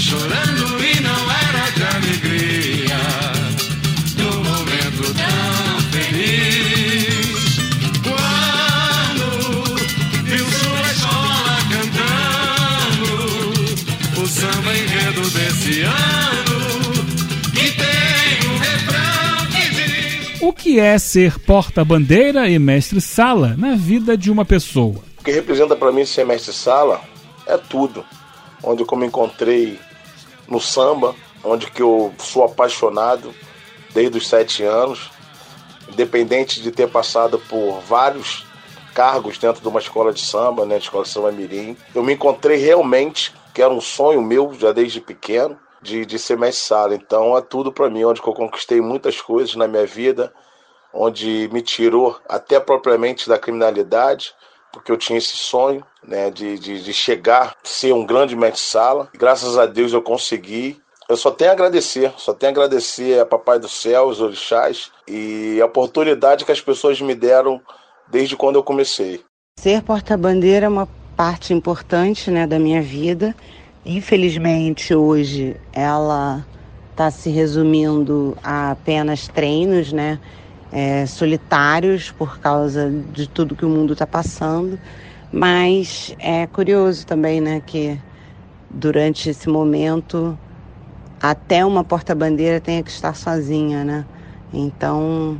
chorando 0.03 0.83
e 0.83 0.99
não 0.99 1.31
era 1.31 1.69
de 1.71 1.83
alegria. 1.95 2.99
Num 4.17 4.43
momento 4.43 5.03
tão 5.15 5.79
feliz, 5.91 7.57
quando 8.03 9.25
viu 10.25 10.45
sua 10.45 10.81
escola 10.91 11.55
cantando 11.71 13.13
o 14.21 14.27
samba 14.27 14.75
enredo 14.75 15.21
desse 15.29 15.81
ano, 15.83 16.59
que 17.53 17.71
tem 17.71 18.49
um 18.49 18.57
refrão 18.57 19.47
que 19.51 19.63
diz. 19.69 20.41
O 20.41 20.51
que 20.51 20.79
é 20.81 20.99
ser 20.99 21.39
porta-bandeira 21.39 22.49
e 22.49 22.59
mestre-sala 22.59 23.55
na 23.57 23.75
vida 23.75 24.17
de 24.17 24.29
uma 24.29 24.43
pessoa? 24.43 25.01
O 25.17 25.23
que 25.23 25.31
representa 25.31 25.77
para 25.77 25.93
mim 25.93 26.05
ser 26.05 26.25
mestre 26.25 26.51
sala 26.53 26.99
é 27.47 27.57
tudo. 27.57 28.03
Onde 28.61 28.81
eu 28.81 28.97
me 28.97 29.05
encontrei 29.05 29.77
no 30.47 30.59
samba, 30.59 31.15
onde 31.43 31.69
que 31.69 31.81
eu 31.81 32.13
sou 32.17 32.43
apaixonado 32.43 33.33
desde 33.93 34.17
os 34.17 34.27
sete 34.27 34.63
anos, 34.63 35.11
independente 35.89 36.61
de 36.61 36.71
ter 36.71 36.89
passado 36.89 37.37
por 37.37 37.79
vários 37.81 38.45
cargos 38.93 39.37
dentro 39.37 39.61
de 39.61 39.67
uma 39.67 39.79
escola 39.79 40.13
de 40.13 40.21
samba, 40.21 40.65
né, 40.65 40.77
escola 40.77 41.03
de 41.03 41.09
samba 41.09 41.31
mirim, 41.31 41.75
eu 41.93 42.03
me 42.03 42.13
encontrei 42.13 42.57
realmente, 42.57 43.33
que 43.53 43.61
era 43.61 43.73
um 43.73 43.81
sonho 43.81 44.21
meu 44.21 44.53
já 44.53 44.71
desde 44.71 45.01
pequeno, 45.01 45.57
de, 45.81 46.05
de 46.05 46.17
ser 46.17 46.37
mestre 46.37 46.65
sala. 46.65 46.95
Então 46.95 47.37
é 47.37 47.41
tudo 47.41 47.71
para 47.71 47.89
mim, 47.89 48.03
onde 48.03 48.21
eu 48.21 48.33
conquistei 48.33 48.79
muitas 48.81 49.19
coisas 49.19 49.55
na 49.55 49.67
minha 49.67 49.85
vida, 49.85 50.33
onde 50.93 51.49
me 51.51 51.61
tirou 51.61 52.19
até 52.29 52.59
propriamente 52.59 53.27
da 53.27 53.37
criminalidade, 53.37 54.33
porque 54.73 54.91
eu 54.91 54.97
tinha 54.97 55.19
esse 55.19 55.37
sonho 55.37 55.85
né, 56.05 56.31
de, 56.31 56.57
de, 56.57 56.83
de 56.83 56.93
chegar, 56.93 57.55
ser 57.63 57.93
um 57.93 58.05
grande 58.05 58.35
mestre-sala. 58.35 59.07
Graças 59.13 59.57
a 59.57 59.67
Deus 59.67 59.93
eu 59.93 60.01
consegui. 60.01 60.81
Eu 61.07 61.15
só 61.15 61.29
tenho 61.29 61.51
a 61.51 61.53
agradecer, 61.53 62.11
só 62.17 62.33
tenho 62.33 62.49
a 62.49 62.53
agradecer 62.53 63.19
a 63.19 63.25
Papai 63.25 63.59
do 63.59 63.69
Céu, 63.69 64.07
os 64.07 64.19
orixás 64.19 64.91
e 65.07 65.59
a 65.61 65.65
oportunidade 65.65 66.43
que 66.43 66.51
as 66.51 66.59
pessoas 66.59 66.99
me 66.99 67.13
deram 67.13 67.61
desde 68.09 68.35
quando 68.35 68.55
eu 68.55 68.63
comecei. 68.63 69.23
Ser 69.59 69.83
porta-bandeira 69.83 70.65
é 70.65 70.69
uma 70.69 70.87
parte 71.15 71.53
importante 71.53 72.31
né, 72.31 72.47
da 72.47 72.57
minha 72.57 72.81
vida. 72.81 73.35
Infelizmente, 73.85 74.95
hoje 74.95 75.55
ela 75.71 76.45
está 76.91 77.11
se 77.11 77.29
resumindo 77.29 78.37
a 78.43 78.71
apenas 78.71 79.27
treinos, 79.27 79.91
né? 79.91 80.19
É, 80.73 81.05
solitários 81.05 82.11
por 82.11 82.39
causa 82.39 82.89
de 82.89 83.27
tudo 83.29 83.55
que 83.55 83.65
o 83.65 83.69
mundo 83.69 83.93
está 83.93 84.07
passando, 84.07 84.79
mas 85.31 86.15
é 86.19 86.47
curioso 86.47 87.05
também, 87.05 87.39
né, 87.39 87.61
que 87.61 87.99
durante 88.69 89.29
esse 89.29 89.47
momento 89.49 90.39
até 91.21 91.65
uma 91.65 91.83
porta-bandeira 91.85 92.59
tenha 92.59 92.83
que 92.83 92.91
estar 92.91 93.15
sozinha, 93.15 93.85
né? 93.85 94.07
Então 94.51 95.39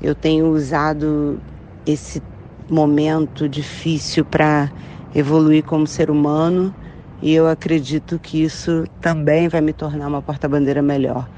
eu 0.00 0.14
tenho 0.14 0.48
usado 0.48 1.42
esse 1.86 2.22
momento 2.70 3.48
difícil 3.48 4.24
para 4.24 4.72
evoluir 5.14 5.64
como 5.64 5.86
ser 5.86 6.10
humano 6.10 6.74
e 7.22 7.32
eu 7.34 7.46
acredito 7.48 8.18
que 8.20 8.42
isso 8.42 8.84
também 9.00 9.48
vai 9.48 9.60
me 9.60 9.72
tornar 9.72 10.08
uma 10.08 10.22
porta-bandeira 10.22 10.82
melhor. 10.82 11.28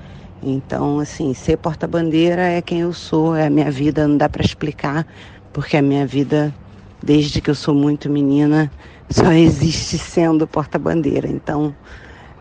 Então, 0.42 1.00
assim, 1.00 1.34
ser 1.34 1.56
porta-bandeira 1.56 2.42
é 2.42 2.62
quem 2.62 2.80
eu 2.80 2.92
sou, 2.92 3.34
é 3.34 3.46
a 3.46 3.50
minha 3.50 3.70
vida, 3.70 4.06
não 4.06 4.16
dá 4.16 4.28
para 4.28 4.44
explicar, 4.44 5.06
porque 5.52 5.76
a 5.76 5.82
minha 5.82 6.06
vida, 6.06 6.54
desde 7.02 7.40
que 7.40 7.50
eu 7.50 7.54
sou 7.54 7.74
muito 7.74 8.08
menina, 8.08 8.70
só 9.10 9.32
existe 9.32 9.98
sendo 9.98 10.46
porta-bandeira. 10.46 11.28
Então, 11.28 11.74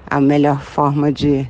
a 0.05 0.21
melhor 0.21 0.61
forma 0.61 1.11
de 1.11 1.47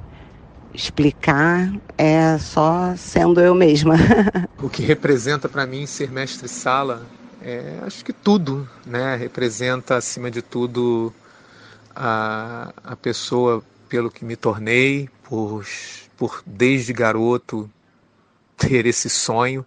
explicar 0.74 1.72
é 1.98 2.38
só 2.38 2.95
sendo 2.95 3.41
eu 3.41 3.53
mesma. 3.53 3.95
o 4.61 4.69
que 4.69 4.84
representa 4.84 5.49
para 5.49 5.65
mim 5.65 5.86
ser 5.86 6.11
mestre-sala 6.11 7.06
é, 7.41 7.80
acho 7.84 8.03
que 8.03 8.14
tudo, 8.14 8.68
né? 8.86 9.15
Representa 9.15 9.95
acima 9.95 10.32
de 10.32 10.41
tudo 10.41 11.14
a, 11.95 12.72
a 12.84 12.95
pessoa 12.95 13.64
pelo 13.90 14.10
que 14.10 14.26
me 14.26 14.36
tornei, 14.36 15.07
por, 15.24 15.65
por 16.18 16.44
desde 16.45 16.91
garoto 16.91 17.69
ter 18.57 18.85
esse 18.85 19.10
sonho 19.10 19.65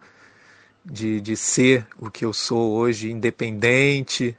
de, 0.85 1.20
de 1.20 1.36
ser 1.36 1.86
o 1.98 2.10
que 2.10 2.24
eu 2.24 2.32
sou 2.32 2.72
hoje, 2.72 3.10
independente 3.10 4.36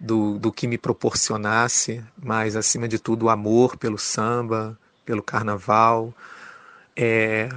do, 0.00 0.38
do 0.38 0.50
que 0.50 0.66
me 0.66 0.78
proporcionasse, 0.78 2.02
mas 2.20 2.56
acima 2.56 2.88
de 2.88 2.98
tudo 2.98 3.26
o 3.26 3.30
amor 3.30 3.76
pelo 3.76 3.98
samba, 3.98 4.78
pelo 5.04 5.22
carnaval, 5.22 6.14
é, 6.96 7.48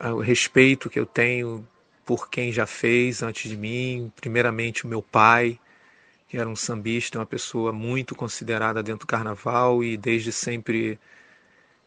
o 0.00 0.20
respeito 0.20 0.88
que 0.88 0.98
eu 0.98 1.06
tenho 1.06 1.66
por 2.04 2.30
quem 2.30 2.52
já 2.52 2.66
fez 2.66 3.22
antes 3.22 3.50
de 3.50 3.56
mim, 3.56 4.12
primeiramente 4.16 4.84
o 4.84 4.88
meu 4.88 5.02
pai, 5.02 5.58
que 6.28 6.38
era 6.38 6.48
um 6.48 6.56
sambista, 6.56 7.18
uma 7.18 7.26
pessoa 7.26 7.72
muito 7.72 8.14
considerada 8.14 8.82
dentro 8.82 9.06
do 9.06 9.10
carnaval 9.10 9.82
e 9.82 9.96
desde 9.96 10.32
sempre 10.32 10.98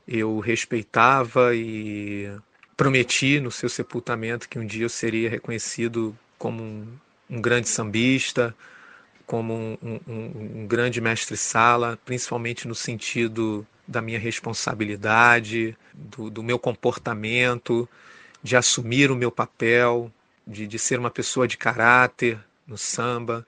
eu 0.09 0.39
respeitava 0.39 1.55
e 1.55 2.31
prometi 2.75 3.39
no 3.39 3.51
seu 3.51 3.69
sepultamento 3.69 4.49
que 4.49 4.57
um 4.57 4.65
dia 4.65 4.85
eu 4.85 4.89
seria 4.89 5.29
reconhecido 5.29 6.17
como 6.35 6.63
um, 6.63 6.87
um 7.29 7.39
grande 7.39 7.69
sambista, 7.69 8.55
como 9.27 9.53
um, 9.53 9.99
um, 10.07 10.61
um 10.61 10.67
grande 10.67 10.99
mestre-sala, 10.99 11.99
principalmente 12.03 12.67
no 12.67 12.73
sentido 12.73 13.67
da 13.87 14.01
minha 14.01 14.17
responsabilidade, 14.17 15.77
do, 15.93 16.31
do, 16.31 16.41
meu 16.41 16.57
comportamento, 16.57 17.87
de 18.41 18.55
assumir 18.55 19.11
o 19.11 19.15
meu 19.15 19.31
papel, 19.31 20.11
de, 20.47 20.65
de 20.65 20.79
ser 20.79 20.97
uma 20.97 21.11
pessoa 21.11 21.47
de 21.47 21.57
caráter 21.57 22.39
no 22.65 22.77
samba, 22.77 23.45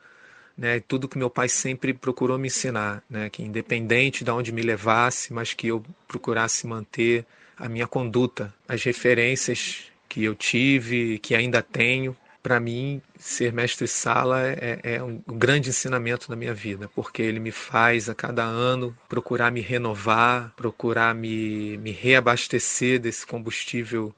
né? 0.57 0.79
Tudo 0.79 1.07
que 1.07 1.17
meu 1.17 1.29
pai 1.29 1.49
sempre 1.49 1.93
procurou 1.93 2.37
me 2.37 2.47
ensinar, 2.47 3.03
né? 3.09 3.29
Que 3.29 3.43
independente 3.43 4.23
de 4.23 4.31
onde 4.31 4.51
me 4.51 4.61
levasse, 4.61 5.33
mas 5.33 5.53
que 5.53 5.67
eu 5.67 5.83
procurasse 6.07 6.67
manter 6.67 7.25
a 7.57 7.69
minha 7.69 7.87
conduta, 7.87 8.53
as 8.67 8.83
referências 8.83 9.91
que 10.09 10.23
eu 10.23 10.35
tive, 10.35 11.19
que 11.19 11.35
ainda 11.35 11.61
tenho, 11.61 12.17
para 12.41 12.59
mim, 12.59 13.01
ser 13.17 13.53
mestre-sala 13.53 14.41
é, 14.47 14.79
é, 14.83 15.03
um 15.03 15.21
grande 15.27 15.69
ensinamento 15.69 16.29
na 16.29 16.35
minha 16.35 16.53
vida, 16.53 16.89
porque 16.95 17.21
ele 17.21 17.39
me 17.39 17.51
faz 17.51 18.09
a 18.09 18.15
cada 18.15 18.43
ano 18.43 18.97
procurar 19.07 19.51
me 19.51 19.61
renovar, 19.61 20.51
procurar 20.55 21.13
me, 21.13 21.77
me 21.77 21.91
reabastecer 21.91 22.99
desse 22.99 23.25
combustível 23.25 24.13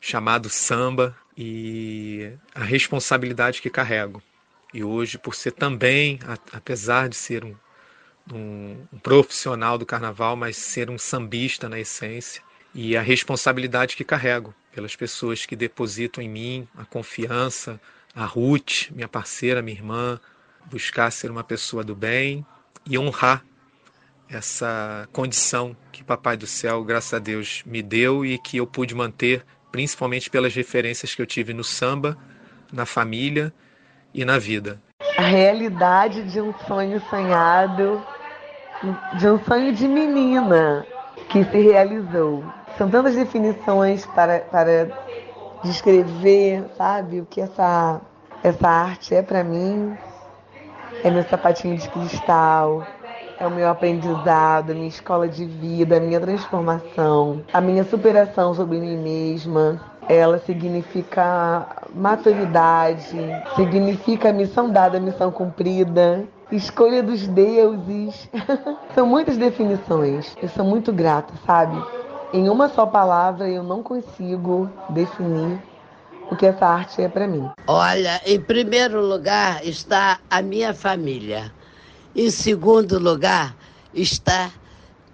chamado 0.00 0.50
samba 0.50 1.16
e 1.36 2.32
a 2.54 2.64
responsabilidade 2.64 3.62
que 3.62 3.70
carrego. 3.70 4.22
E 4.72 4.84
hoje, 4.84 5.18
por 5.18 5.34
ser 5.34 5.52
também, 5.52 6.18
apesar 6.52 7.08
de 7.08 7.16
ser 7.16 7.44
um, 7.44 7.56
um, 8.32 8.86
um 8.92 8.98
profissional 8.98 9.78
do 9.78 9.86
carnaval, 9.86 10.36
mas 10.36 10.56
ser 10.56 10.90
um 10.90 10.98
sambista 10.98 11.68
na 11.68 11.80
essência, 11.80 12.42
e 12.74 12.96
a 12.96 13.02
responsabilidade 13.02 13.96
que 13.96 14.04
carrego 14.04 14.54
pelas 14.72 14.94
pessoas 14.94 15.46
que 15.46 15.56
depositam 15.56 16.22
em 16.22 16.28
mim 16.28 16.68
a 16.76 16.84
confiança, 16.84 17.80
a 18.14 18.24
Ruth, 18.24 18.90
minha 18.90 19.08
parceira, 19.08 19.62
minha 19.62 19.76
irmã, 19.76 20.20
buscar 20.66 21.10
ser 21.10 21.30
uma 21.30 21.42
pessoa 21.42 21.82
do 21.82 21.94
bem 21.94 22.44
e 22.84 22.98
honrar 22.98 23.44
essa 24.28 25.08
condição 25.12 25.74
que 25.90 26.04
Papai 26.04 26.36
do 26.36 26.46
Céu, 26.46 26.84
graças 26.84 27.14
a 27.14 27.18
Deus, 27.18 27.62
me 27.64 27.82
deu 27.82 28.24
e 28.26 28.38
que 28.38 28.58
eu 28.58 28.66
pude 28.66 28.94
manter, 28.94 29.44
principalmente 29.72 30.28
pelas 30.28 30.54
referências 30.54 31.14
que 31.14 31.22
eu 31.22 31.26
tive 31.26 31.54
no 31.54 31.64
samba, 31.64 32.18
na 32.70 32.84
família 32.84 33.52
e 34.20 34.24
na 34.24 34.36
vida. 34.36 34.80
A 35.16 35.22
realidade 35.22 36.24
de 36.24 36.40
um 36.40 36.52
sonho 36.66 37.00
sonhado, 37.08 38.02
de 39.16 39.28
um 39.28 39.38
sonho 39.44 39.72
de 39.72 39.86
menina 39.86 40.84
que 41.28 41.44
se 41.44 41.60
realizou. 41.60 42.42
São 42.76 42.90
tantas 42.90 43.14
definições 43.14 44.04
para, 44.06 44.40
para 44.40 44.88
descrever, 45.62 46.64
sabe, 46.76 47.20
o 47.20 47.26
que 47.26 47.40
essa, 47.40 48.00
essa 48.42 48.68
arte 48.68 49.14
é 49.14 49.22
para 49.22 49.44
mim. 49.44 49.96
É 51.04 51.10
meu 51.10 51.22
sapatinho 51.22 51.78
de 51.78 51.88
cristal, 51.88 52.84
é 53.38 53.46
o 53.46 53.50
meu 53.52 53.68
aprendizado, 53.68 54.72
a 54.72 54.74
minha 54.74 54.88
escola 54.88 55.28
de 55.28 55.44
vida, 55.44 55.98
a 55.98 56.00
minha 56.00 56.18
transformação, 56.18 57.44
a 57.52 57.60
minha 57.60 57.84
superação 57.84 58.52
sobre 58.52 58.80
mim 58.80 58.96
mesma. 58.96 59.87
Ela 60.08 60.38
significa 60.38 61.66
maturidade, 61.94 63.18
significa 63.54 64.32
missão 64.32 64.70
dada, 64.70 64.98
missão 64.98 65.30
cumprida, 65.30 66.24
escolha 66.50 67.02
dos 67.02 67.26
deuses. 67.28 68.28
São 68.94 69.06
muitas 69.06 69.36
definições. 69.36 70.34
Eu 70.42 70.48
sou 70.48 70.64
muito 70.64 70.92
grata, 70.92 71.32
sabe? 71.46 71.76
Em 72.32 72.48
uma 72.48 72.68
só 72.68 72.86
palavra 72.86 73.48
eu 73.48 73.62
não 73.62 73.82
consigo 73.82 74.70
definir 74.90 75.58
o 76.30 76.36
que 76.36 76.46
essa 76.46 76.66
arte 76.66 77.02
é 77.02 77.08
para 77.08 77.26
mim. 77.26 77.48
Olha, 77.66 78.20
em 78.26 78.40
primeiro 78.40 79.00
lugar 79.00 79.64
está 79.64 80.18
a 80.30 80.42
minha 80.42 80.74
família. 80.74 81.52
Em 82.14 82.30
segundo 82.30 82.98
lugar 82.98 83.54
está 83.94 84.50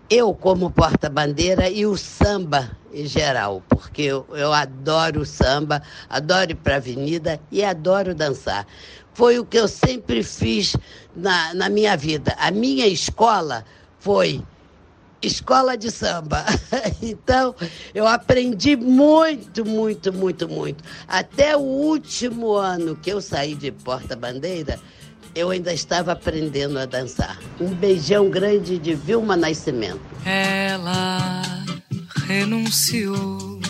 eu 0.09 0.35
como 0.35 0.70
porta-bandeira 0.70 1.68
e 1.68 1.86
o 1.86 1.97
samba 1.97 2.70
em 2.93 3.06
geral, 3.06 3.62
porque 3.68 4.02
eu, 4.02 4.26
eu 4.32 4.52
adoro 4.52 5.22
o 5.22 5.26
samba, 5.26 5.82
adoro 6.09 6.52
ir 6.52 6.55
para 6.55 6.74
a 6.74 6.76
avenida 6.76 7.40
e 7.51 7.64
adoro 7.64 8.14
dançar. 8.14 8.66
Foi 9.12 9.39
o 9.39 9.44
que 9.44 9.59
eu 9.59 9.66
sempre 9.66 10.22
fiz 10.22 10.76
na, 11.14 11.52
na 11.55 11.68
minha 11.68 11.97
vida. 11.97 12.35
A 12.39 12.51
minha 12.51 12.86
escola 12.86 13.64
foi 13.98 14.43
escola 15.26 15.76
de 15.76 15.90
samba. 15.90 16.44
Então, 17.02 17.55
eu 17.94 18.06
aprendi 18.06 18.76
muito, 18.76 19.64
muito, 19.64 20.12
muito, 20.12 20.48
muito. 20.48 20.82
Até 21.06 21.56
o 21.56 21.60
último 21.60 22.52
ano 22.52 22.97
que 22.97 23.10
eu 23.10 23.20
saí 23.20 23.55
de 23.55 23.70
porta-bandeira, 23.70 24.78
eu 25.35 25.51
ainda 25.51 25.73
estava 25.73 26.12
aprendendo 26.12 26.78
a 26.78 26.86
dançar. 26.86 27.39
Um 27.61 27.74
beijão 27.74 28.31
grande 28.31 28.78
de 28.78 28.94
Vilma 28.94 29.36
Nascimento. 29.36 30.01
Ela 30.24 31.43
renunciou. 32.27 33.61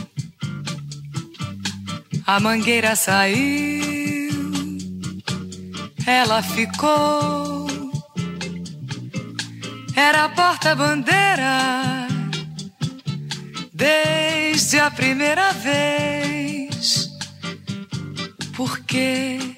A 2.26 2.38
mangueira 2.40 2.94
saiu. 2.94 4.32
Ela 6.06 6.42
ficou. 6.42 7.66
Era 9.96 10.28
porta-bandeira 10.28 12.08
desde 13.72 14.78
a 14.78 14.90
primeira 14.90 15.52
vez. 15.52 17.10
Porque 18.54 19.53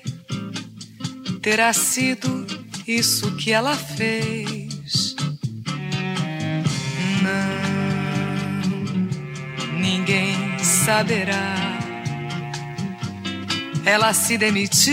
terá 1.47 1.73
sido 1.73 2.45
isso 2.89 3.37
que 3.37 3.53
ela 3.53 3.77
fez. 3.77 5.15
Não, 7.23 7.61
ninguém 9.79 10.59
saberá. 10.59 11.79
Ela 13.85 14.13
se 14.13 14.37
demitiu, 14.37 14.91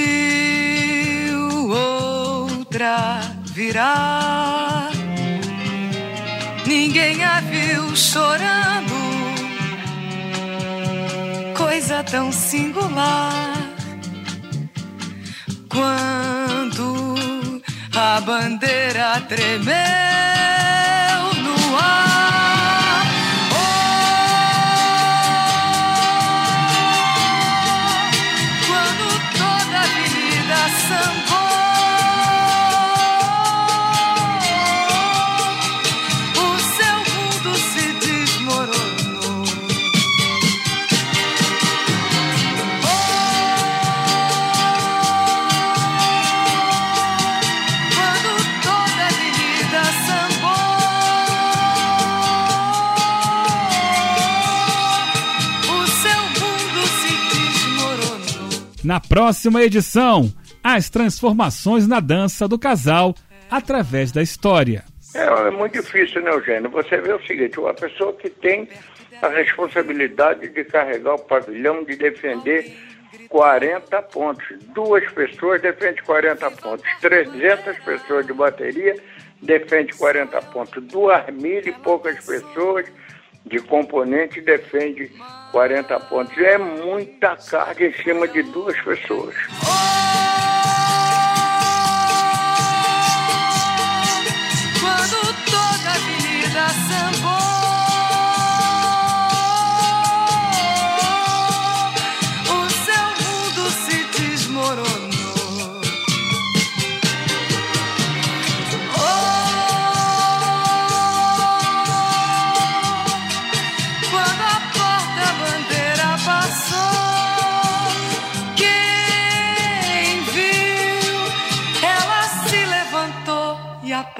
outra 1.72 3.20
virá. 3.46 4.92
Ninguém 6.68 7.24
a 7.24 7.42
viu 7.42 7.96
chorando, 7.96 8.94
coisa 11.58 12.04
tão 12.04 12.32
singular 12.32 13.63
quando 15.74 17.22
a 17.96 18.22
bandeira 18.22 19.20
tremeu 19.28 19.74
no 21.44 21.78
ar. 21.78 22.33
Na 58.84 59.00
próxima 59.00 59.64
edição, 59.64 60.30
as 60.62 60.90
transformações 60.90 61.88
na 61.88 62.02
dança 62.02 62.50
do 62.50 62.60
casal 62.60 63.16
através 63.50 64.12
da 64.12 64.22
história. 64.22 64.84
É, 65.16 65.24
é 65.24 65.52
muito 65.52 65.82
difícil, 65.82 66.22
né, 66.22 66.32
Eugênio? 66.32 66.70
Você 66.72 67.00
vê 67.00 67.14
o 67.14 67.26
seguinte, 67.26 67.58
uma 67.60 67.74
pessoa 67.74 68.12
que 68.14 68.30
tem 68.30 68.68
a 69.22 69.30
responsabilidade 69.30 70.50
de 70.50 70.64
carregar 70.66 71.16
o 71.16 71.20
pavilhão, 71.20 71.86
de 71.86 71.96
defender 71.96 72.76
40 73.30 74.02
pontos. 74.02 74.46
Duas 74.76 75.10
pessoas 75.14 75.62
defendem 75.62 76.04
40 76.04 76.52
pontos. 76.52 76.86
300 77.00 77.80
pessoas 77.86 78.28
de 78.28 78.34
bateria 78.34 78.96
defendem 79.42 79.96
40 79.96 80.42
pontos. 80.42 80.84
Duas 80.84 81.26
mil 81.34 81.60
e 81.60 81.72
poucas 81.72 82.18
pessoas 82.26 82.86
de 83.46 83.60
componente 83.60 84.42
defendem 84.42 85.10
40 85.52 86.00
pontos. 86.02 86.38
É 86.38 86.58
muita 86.58 87.36
carga 87.36 87.86
em 87.86 87.94
cima 87.94 88.28
de 88.28 88.44
duas 88.44 88.80
pessoas. 88.82 89.36
Quando 89.46 90.53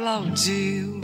aplaudiu. 0.04 1.03